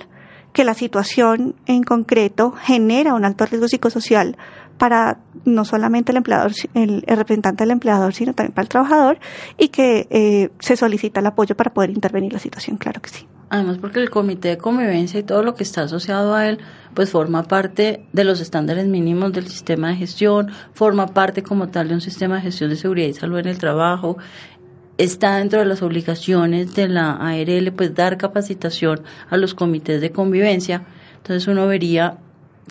que 0.53 0.62
la 0.62 0.74
situación 0.74 1.57
en 1.66 1.82
concreto 1.82 2.53
genera 2.53 3.14
un 3.14 3.24
alto 3.24 3.46
riesgo 3.46 3.66
psicosocial 3.66 4.36
para 4.78 5.18
no 5.44 5.64
solamente 5.64 6.12
el 6.12 6.18
empleador, 6.18 6.53
el, 6.74 7.03
representante 7.03 7.64
del 7.64 7.70
empleador, 7.70 8.14
sino 8.14 8.34
también 8.34 8.55
para 8.55 8.62
el 8.64 8.68
trabajador, 8.68 9.18
y 9.59 9.68
que 9.68 10.07
eh, 10.11 10.51
se 10.59 10.76
solicita 10.76 11.20
el 11.20 11.26
apoyo 11.26 11.55
para 11.55 11.72
poder 11.72 11.90
intervenir 11.90 12.32
la 12.32 12.38
situación, 12.38 12.76
claro 12.76 13.01
que 13.01 13.11
sí. 13.11 13.26
Además, 13.51 13.78
porque 13.78 14.01
el 14.01 14.11
comité 14.11 14.48
de 14.48 14.59
convivencia 14.59 15.18
y 15.20 15.22
todo 15.22 15.42
lo 15.42 15.55
que 15.55 15.64
está 15.64 15.82
asociado 15.82 16.34
a 16.34 16.46
él, 16.46 16.61
pues 16.95 17.11
forma 17.11 17.45
parte 17.45 18.05
de 18.12 18.24
los 18.24 18.41
estándares 18.41 18.86
mínimos 18.86 19.32
del 19.32 19.47
sistema 19.47 19.88
de 19.88 19.97
gestión, 19.97 20.51
forma 20.72 21.09
parte 21.09 21.43
como 21.43 21.68
tal 21.68 21.88
de 21.88 21.95
un 21.95 22.01
sistema 22.01 22.36
de 22.36 22.43
gestión 22.43 22.70
de 22.70 22.76
seguridad 22.76 23.09
y 23.09 23.14
salud 23.14 23.38
en 23.38 23.49
el 23.49 23.59
trabajo, 23.59 24.18
está 24.99 25.36
dentro 25.36 25.61
de 25.61 25.66
las 25.66 25.82
obligaciones 25.82 26.74
de 26.74 26.88
la 26.88 27.12
ARL, 27.12 27.72
pues 27.72 27.95
dar 27.95 28.18
capacitación 28.18 29.03
a 29.30 29.36
los 29.36 29.55
comités 29.55 30.01
de 30.01 30.11
convivencia. 30.11 30.84
Entonces 31.16 31.49
uno 31.49 31.66
vería 31.66 32.18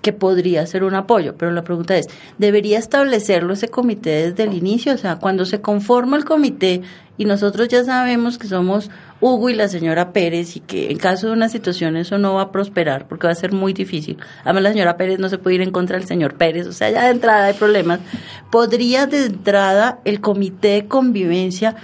que 0.01 0.13
podría 0.13 0.65
ser 0.65 0.83
un 0.83 0.95
apoyo, 0.95 1.35
pero 1.37 1.51
la 1.51 1.63
pregunta 1.63 1.97
es, 1.97 2.07
¿debería 2.37 2.79
establecerlo 2.79 3.53
ese 3.53 3.69
comité 3.69 4.29
desde 4.29 4.43
el 4.43 4.53
inicio? 4.53 4.93
O 4.93 4.97
sea, 4.97 5.17
cuando 5.17 5.45
se 5.45 5.61
conforma 5.61 6.17
el 6.17 6.25
comité 6.25 6.81
y 7.17 7.25
nosotros 7.25 7.67
ya 7.67 7.83
sabemos 7.83 8.37
que 8.37 8.47
somos 8.47 8.89
Hugo 9.21 9.49
y 9.49 9.53
la 9.53 9.67
señora 9.67 10.13
Pérez 10.13 10.55
y 10.55 10.61
que 10.61 10.89
en 10.89 10.97
caso 10.97 11.27
de 11.27 11.33
una 11.33 11.49
situación 11.49 11.97
eso 11.97 12.17
no 12.17 12.35
va 12.35 12.43
a 12.43 12.51
prosperar 12.51 13.07
porque 13.07 13.27
va 13.27 13.33
a 13.33 13.35
ser 13.35 13.51
muy 13.51 13.73
difícil. 13.73 14.17
Además 14.43 14.63
la 14.63 14.71
señora 14.71 14.97
Pérez 14.97 15.19
no 15.19 15.27
se 15.27 15.37
puede 15.37 15.57
ir 15.57 15.61
en 15.61 15.71
contra 15.71 15.97
del 15.97 16.07
señor 16.07 16.35
Pérez, 16.35 16.67
o 16.67 16.71
sea, 16.71 16.89
ya 16.89 17.03
de 17.03 17.11
entrada 17.11 17.45
hay 17.45 17.53
problemas. 17.53 17.99
¿Podría 18.49 19.05
de 19.05 19.25
entrada 19.25 19.99
el 20.05 20.21
comité 20.21 20.69
de 20.69 20.87
convivencia 20.87 21.75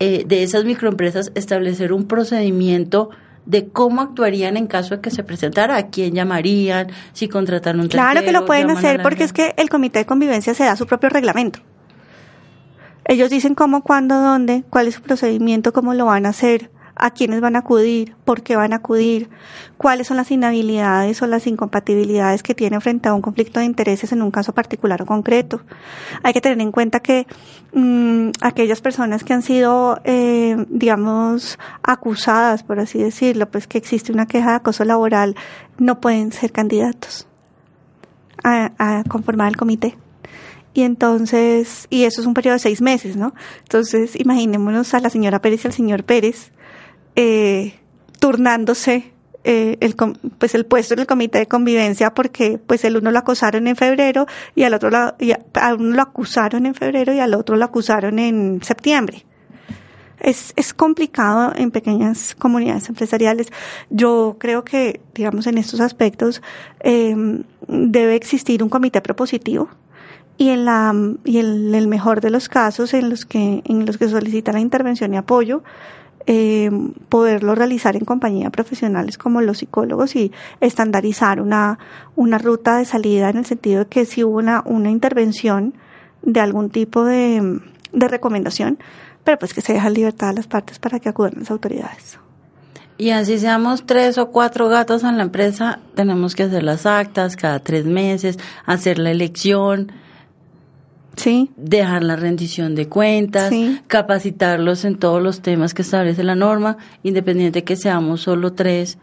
eh, 0.00 0.22
de 0.24 0.44
esas 0.44 0.64
microempresas 0.64 1.32
establecer 1.34 1.92
un 1.92 2.06
procedimiento 2.06 3.10
de 3.48 3.66
cómo 3.68 4.02
actuarían 4.02 4.58
en 4.58 4.66
caso 4.66 4.96
de 4.96 5.00
que 5.00 5.10
se 5.10 5.24
presentara, 5.24 5.76
a 5.76 5.86
quién 5.88 6.14
llamarían, 6.14 6.88
si 7.14 7.28
contrataron 7.28 7.80
un 7.80 7.88
Claro 7.88 8.20
que 8.22 8.30
lo 8.30 8.44
pueden 8.44 8.70
hacer 8.70 9.02
porque 9.02 9.24
es 9.24 9.32
que 9.32 9.54
el 9.56 9.70
comité 9.70 10.00
de 10.00 10.06
convivencia 10.06 10.52
se 10.52 10.64
da 10.64 10.76
su 10.76 10.86
propio 10.86 11.08
reglamento. 11.08 11.60
Ellos 13.06 13.30
dicen 13.30 13.54
cómo, 13.54 13.82
cuándo, 13.82 14.20
dónde, 14.20 14.64
cuál 14.68 14.86
es 14.86 14.96
su 14.96 15.00
procedimiento, 15.00 15.72
cómo 15.72 15.94
lo 15.94 16.04
van 16.04 16.26
a 16.26 16.28
hacer 16.28 16.70
a 16.98 17.10
quiénes 17.10 17.40
van 17.40 17.56
a 17.56 17.60
acudir, 17.60 18.14
por 18.24 18.42
qué 18.42 18.56
van 18.56 18.72
a 18.72 18.76
acudir, 18.76 19.28
cuáles 19.76 20.08
son 20.08 20.16
las 20.16 20.30
inhabilidades 20.30 21.22
o 21.22 21.26
las 21.26 21.46
incompatibilidades 21.46 22.42
que 22.42 22.54
tienen 22.54 22.80
frente 22.80 23.08
a 23.08 23.14
un 23.14 23.22
conflicto 23.22 23.60
de 23.60 23.66
intereses 23.66 24.12
en 24.12 24.22
un 24.22 24.30
caso 24.30 24.52
particular 24.52 25.00
o 25.02 25.06
concreto. 25.06 25.62
Hay 26.22 26.32
que 26.32 26.40
tener 26.40 26.60
en 26.60 26.72
cuenta 26.72 27.00
que 27.00 27.26
mm, 27.72 28.30
aquellas 28.40 28.80
personas 28.80 29.24
que 29.24 29.32
han 29.32 29.42
sido, 29.42 30.00
eh, 30.04 30.56
digamos, 30.68 31.58
acusadas, 31.82 32.62
por 32.62 32.80
así 32.80 32.98
decirlo, 32.98 33.50
pues 33.50 33.66
que 33.66 33.78
existe 33.78 34.12
una 34.12 34.26
queja 34.26 34.50
de 34.50 34.56
acoso 34.56 34.84
laboral, 34.84 35.36
no 35.78 36.00
pueden 36.00 36.32
ser 36.32 36.52
candidatos 36.52 37.26
a, 38.42 38.72
a 38.78 39.04
conformar 39.04 39.48
el 39.48 39.56
comité. 39.56 39.96
Y 40.74 40.82
entonces, 40.82 41.86
y 41.90 42.04
eso 42.04 42.20
es 42.20 42.26
un 42.26 42.34
periodo 42.34 42.54
de 42.54 42.60
seis 42.60 42.80
meses, 42.80 43.16
¿no? 43.16 43.34
Entonces, 43.62 44.14
imaginémonos 44.14 44.94
a 44.94 45.00
la 45.00 45.10
señora 45.10 45.40
Pérez 45.40 45.64
y 45.64 45.66
al 45.66 45.72
señor 45.72 46.04
Pérez 46.04 46.52
eh, 47.20 47.74
turnándose 48.20 49.12
eh, 49.42 49.76
el, 49.80 49.96
pues 50.38 50.54
el 50.54 50.66
puesto 50.66 50.94
en 50.94 51.00
el 51.00 51.06
comité 51.08 51.38
de 51.38 51.46
convivencia 51.48 52.14
porque 52.14 52.60
pues 52.64 52.84
el 52.84 52.96
uno 52.96 53.10
lo 53.10 53.18
acosaron 53.18 53.66
en 53.66 53.74
febrero 53.74 54.26
y 54.54 54.62
al 54.62 54.74
otro 54.74 54.88
lo, 54.88 55.16
y 55.18 55.32
uno 55.32 55.96
lo 55.96 56.02
acusaron 56.02 56.64
en 56.64 56.76
febrero 56.76 57.12
y 57.12 57.18
al 57.18 57.34
otro 57.34 57.56
lo 57.56 57.64
acusaron 57.64 58.20
en 58.20 58.62
septiembre. 58.62 59.26
Es, 60.20 60.52
es 60.54 60.72
complicado 60.72 61.52
en 61.56 61.72
pequeñas 61.72 62.36
comunidades 62.36 62.88
empresariales. 62.88 63.48
Yo 63.90 64.36
creo 64.38 64.64
que, 64.64 65.00
digamos, 65.12 65.48
en 65.48 65.58
estos 65.58 65.80
aspectos 65.80 66.40
eh, 66.80 67.16
debe 67.66 68.14
existir 68.14 68.62
un 68.62 68.68
comité 68.68 69.00
propositivo 69.00 69.68
y 70.36 70.50
en 70.50 70.64
la 70.64 70.94
y 71.24 71.38
en 71.38 71.74
el 71.74 71.88
mejor 71.88 72.20
de 72.20 72.30
los 72.30 72.48
casos 72.48 72.94
en 72.94 73.10
los 73.10 73.26
que 73.26 73.62
en 73.64 73.86
los 73.86 73.98
que 73.98 74.08
solicita 74.08 74.52
la 74.52 74.60
intervención 74.60 75.12
y 75.12 75.16
apoyo 75.16 75.64
eh, 76.30 76.70
poderlo 77.08 77.54
realizar 77.54 77.96
en 77.96 78.04
compañía 78.04 78.50
profesionales 78.50 79.16
como 79.16 79.40
los 79.40 79.58
psicólogos 79.58 80.14
y 80.14 80.30
estandarizar 80.60 81.40
una, 81.40 81.78
una 82.16 82.36
ruta 82.36 82.76
de 82.76 82.84
salida 82.84 83.30
en 83.30 83.38
el 83.38 83.46
sentido 83.46 83.84
de 83.84 83.86
que 83.86 84.04
si 84.04 84.24
hubo 84.24 84.36
una, 84.36 84.62
una 84.66 84.90
intervención 84.90 85.72
de 86.20 86.40
algún 86.40 86.68
tipo 86.68 87.02
de, 87.06 87.60
de 87.92 88.08
recomendación, 88.08 88.78
pero 89.24 89.38
pues 89.38 89.54
que 89.54 89.62
se 89.62 89.72
deja 89.72 89.88
libertad 89.88 90.28
a 90.28 90.32
las 90.34 90.46
partes 90.46 90.78
para 90.78 91.00
que 91.00 91.08
acudan 91.08 91.32
las 91.38 91.50
autoridades. 91.50 92.18
Y 92.98 93.08
así 93.08 93.38
seamos 93.38 93.86
tres 93.86 94.18
o 94.18 94.30
cuatro 94.30 94.68
gatos 94.68 95.04
en 95.04 95.16
la 95.16 95.22
empresa, 95.22 95.78
tenemos 95.94 96.34
que 96.34 96.42
hacer 96.42 96.62
las 96.62 96.84
actas 96.84 97.36
cada 97.36 97.60
tres 97.60 97.86
meses, 97.86 98.38
hacer 98.66 98.98
la 98.98 99.12
elección, 99.12 99.92
Sí. 101.18 101.50
Dejar 101.56 102.04
la 102.04 102.16
rendición 102.16 102.74
de 102.74 102.88
cuentas, 102.88 103.52
capacitarlos 103.88 104.84
en 104.84 104.96
todos 104.96 105.20
los 105.20 105.42
temas 105.42 105.74
que 105.74 105.82
establece 105.82 106.22
la 106.22 106.36
norma, 106.36 106.78
independiente 107.02 107.64
que 107.64 107.76
seamos 107.76 108.20
solo 108.20 108.52
tres 108.52 108.98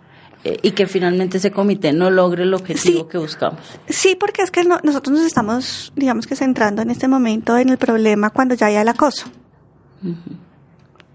eh, 0.45 0.59
y 0.61 0.72
que 0.72 0.88
finalmente 0.88 1.38
ese 1.38 1.51
comité 1.51 1.91
no 1.91 2.09
logre 2.09 2.43
el 2.43 2.53
objetivo 2.53 3.07
que 3.07 3.18
buscamos. 3.18 3.59
Sí, 3.89 4.16
porque 4.16 4.43
es 4.43 4.51
que 4.51 4.63
nosotros 4.63 5.18
nos 5.18 5.26
estamos, 5.26 5.91
digamos 5.95 6.26
que 6.26 6.36
centrando 6.36 6.82
en 6.82 6.89
este 6.89 7.07
momento 7.07 7.57
en 7.57 7.70
el 7.70 7.78
problema 7.78 8.30
cuando 8.30 8.55
ya 8.55 8.68
haya 8.68 8.82
el 8.82 8.88
acoso. 8.88 9.28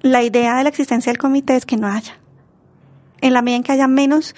La 0.02 0.22
idea 0.22 0.56
de 0.56 0.64
la 0.64 0.68
existencia 0.68 1.12
del 1.12 1.18
comité 1.18 1.56
es 1.56 1.64
que 1.64 1.76
no 1.76 1.86
haya. 1.86 2.18
En 3.20 3.32
la 3.32 3.40
medida 3.40 3.56
en 3.56 3.62
que 3.62 3.72
haya 3.72 3.88
menos 3.88 4.34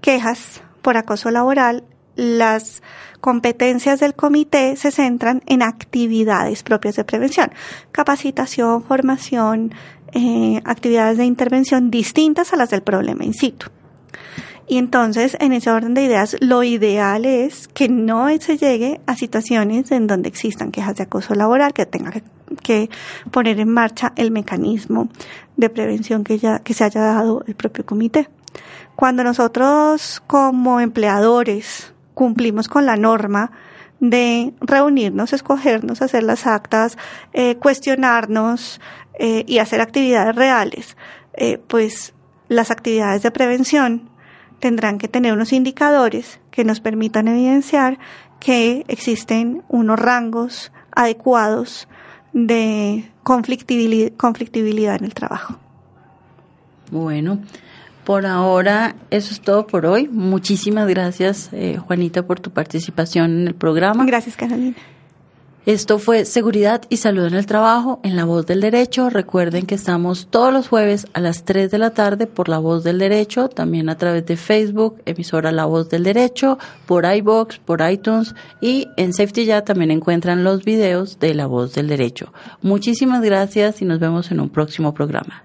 quejas 0.00 0.62
por 0.80 0.96
acoso 0.96 1.30
laboral, 1.30 1.84
las 2.20 2.82
competencias 3.20 4.00
del 4.00 4.14
comité 4.14 4.76
se 4.76 4.90
centran 4.90 5.42
en 5.46 5.62
actividades 5.62 6.62
propias 6.62 6.96
de 6.96 7.04
prevención, 7.04 7.50
capacitación, 7.92 8.82
formación, 8.82 9.72
eh, 10.12 10.60
actividades 10.64 11.18
de 11.18 11.24
intervención 11.24 11.90
distintas 11.90 12.52
a 12.52 12.56
las 12.56 12.70
del 12.70 12.82
problema 12.82 13.24
in 13.24 13.34
situ. 13.34 13.66
Y 14.68 14.78
entonces, 14.78 15.36
en 15.40 15.52
ese 15.52 15.70
orden 15.70 15.94
de 15.94 16.04
ideas, 16.04 16.36
lo 16.40 16.62
ideal 16.62 17.24
es 17.24 17.66
que 17.66 17.88
no 17.88 18.28
se 18.38 18.56
llegue 18.56 19.00
a 19.06 19.16
situaciones 19.16 19.90
en 19.90 20.06
donde 20.06 20.28
existan 20.28 20.70
quejas 20.70 20.94
de 20.94 21.02
acoso 21.02 21.34
laboral, 21.34 21.72
que 21.72 21.86
tenga 21.86 22.12
que, 22.62 22.88
poner 23.32 23.58
en 23.58 23.68
marcha 23.68 24.12
el 24.14 24.30
mecanismo 24.30 25.08
de 25.56 25.70
prevención 25.70 26.22
que, 26.22 26.38
ya, 26.38 26.60
que 26.60 26.74
se 26.74 26.84
haya 26.84 27.00
dado 27.00 27.42
el 27.48 27.56
propio 27.56 27.84
comité. 27.84 28.28
Cuando 28.94 29.24
nosotros 29.24 30.22
como 30.28 30.78
empleadores 30.78 31.92
cumplimos 32.20 32.68
con 32.68 32.84
la 32.84 32.96
norma 32.96 33.50
de 33.98 34.52
reunirnos, 34.60 35.32
escogernos, 35.32 36.02
hacer 36.02 36.22
las 36.22 36.46
actas, 36.46 36.98
eh, 37.32 37.56
cuestionarnos 37.56 38.78
eh, 39.18 39.44
y 39.46 39.56
hacer 39.56 39.80
actividades 39.80 40.36
reales, 40.36 40.98
eh, 41.32 41.56
pues 41.66 42.12
las 42.48 42.70
actividades 42.70 43.22
de 43.22 43.30
prevención 43.30 44.10
tendrán 44.58 44.98
que 44.98 45.08
tener 45.08 45.32
unos 45.32 45.54
indicadores 45.54 46.40
que 46.50 46.62
nos 46.62 46.80
permitan 46.80 47.26
evidenciar 47.26 47.98
que 48.38 48.84
existen 48.88 49.62
unos 49.68 49.98
rangos 49.98 50.72
adecuados 50.94 51.88
de 52.34 53.10
conflictibilidad, 53.22 54.12
conflictibilidad 54.18 54.96
en 54.96 55.06
el 55.06 55.14
trabajo. 55.14 55.58
Bueno, 56.90 57.38
por 58.10 58.26
ahora, 58.26 58.96
eso 59.10 59.32
es 59.32 59.40
todo 59.40 59.68
por 59.68 59.86
hoy. 59.86 60.08
Muchísimas 60.08 60.88
gracias, 60.88 61.48
eh, 61.52 61.76
Juanita, 61.76 62.24
por 62.24 62.40
tu 62.40 62.50
participación 62.50 63.42
en 63.42 63.46
el 63.46 63.54
programa. 63.54 64.04
Gracias, 64.04 64.34
Carolina. 64.34 64.74
Esto 65.64 66.00
fue 66.00 66.24
Seguridad 66.24 66.82
y 66.88 66.96
Salud 66.96 67.26
en 67.26 67.34
el 67.34 67.46
Trabajo 67.46 68.00
en 68.02 68.16
La 68.16 68.24
Voz 68.24 68.46
del 68.46 68.62
Derecho. 68.62 69.10
Recuerden 69.10 69.64
que 69.64 69.76
estamos 69.76 70.26
todos 70.28 70.52
los 70.52 70.66
jueves 70.66 71.06
a 71.12 71.20
las 71.20 71.44
3 71.44 71.70
de 71.70 71.78
la 71.78 71.90
tarde 71.90 72.26
por 72.26 72.48
La 72.48 72.58
Voz 72.58 72.82
del 72.82 72.98
Derecho, 72.98 73.48
también 73.48 73.88
a 73.88 73.96
través 73.96 74.26
de 74.26 74.36
Facebook, 74.36 75.00
emisora 75.06 75.52
La 75.52 75.66
Voz 75.66 75.88
del 75.88 76.02
Derecho, 76.02 76.58
por 76.86 77.04
iBox, 77.04 77.60
por 77.60 77.80
iTunes 77.88 78.34
y 78.60 78.88
en 78.96 79.12
Safety 79.12 79.44
Ya 79.44 79.62
también 79.62 79.92
encuentran 79.92 80.42
los 80.42 80.64
videos 80.64 81.20
de 81.20 81.32
La 81.32 81.46
Voz 81.46 81.74
del 81.74 81.86
Derecho. 81.86 82.32
Muchísimas 82.60 83.22
gracias 83.22 83.80
y 83.82 83.84
nos 83.84 84.00
vemos 84.00 84.32
en 84.32 84.40
un 84.40 84.48
próximo 84.48 84.92
programa. 84.94 85.44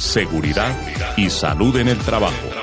Seguridad 0.00 0.74
y 1.18 1.28
salud 1.28 1.76
en 1.76 1.88
el 1.88 1.98
trabajo. 1.98 2.59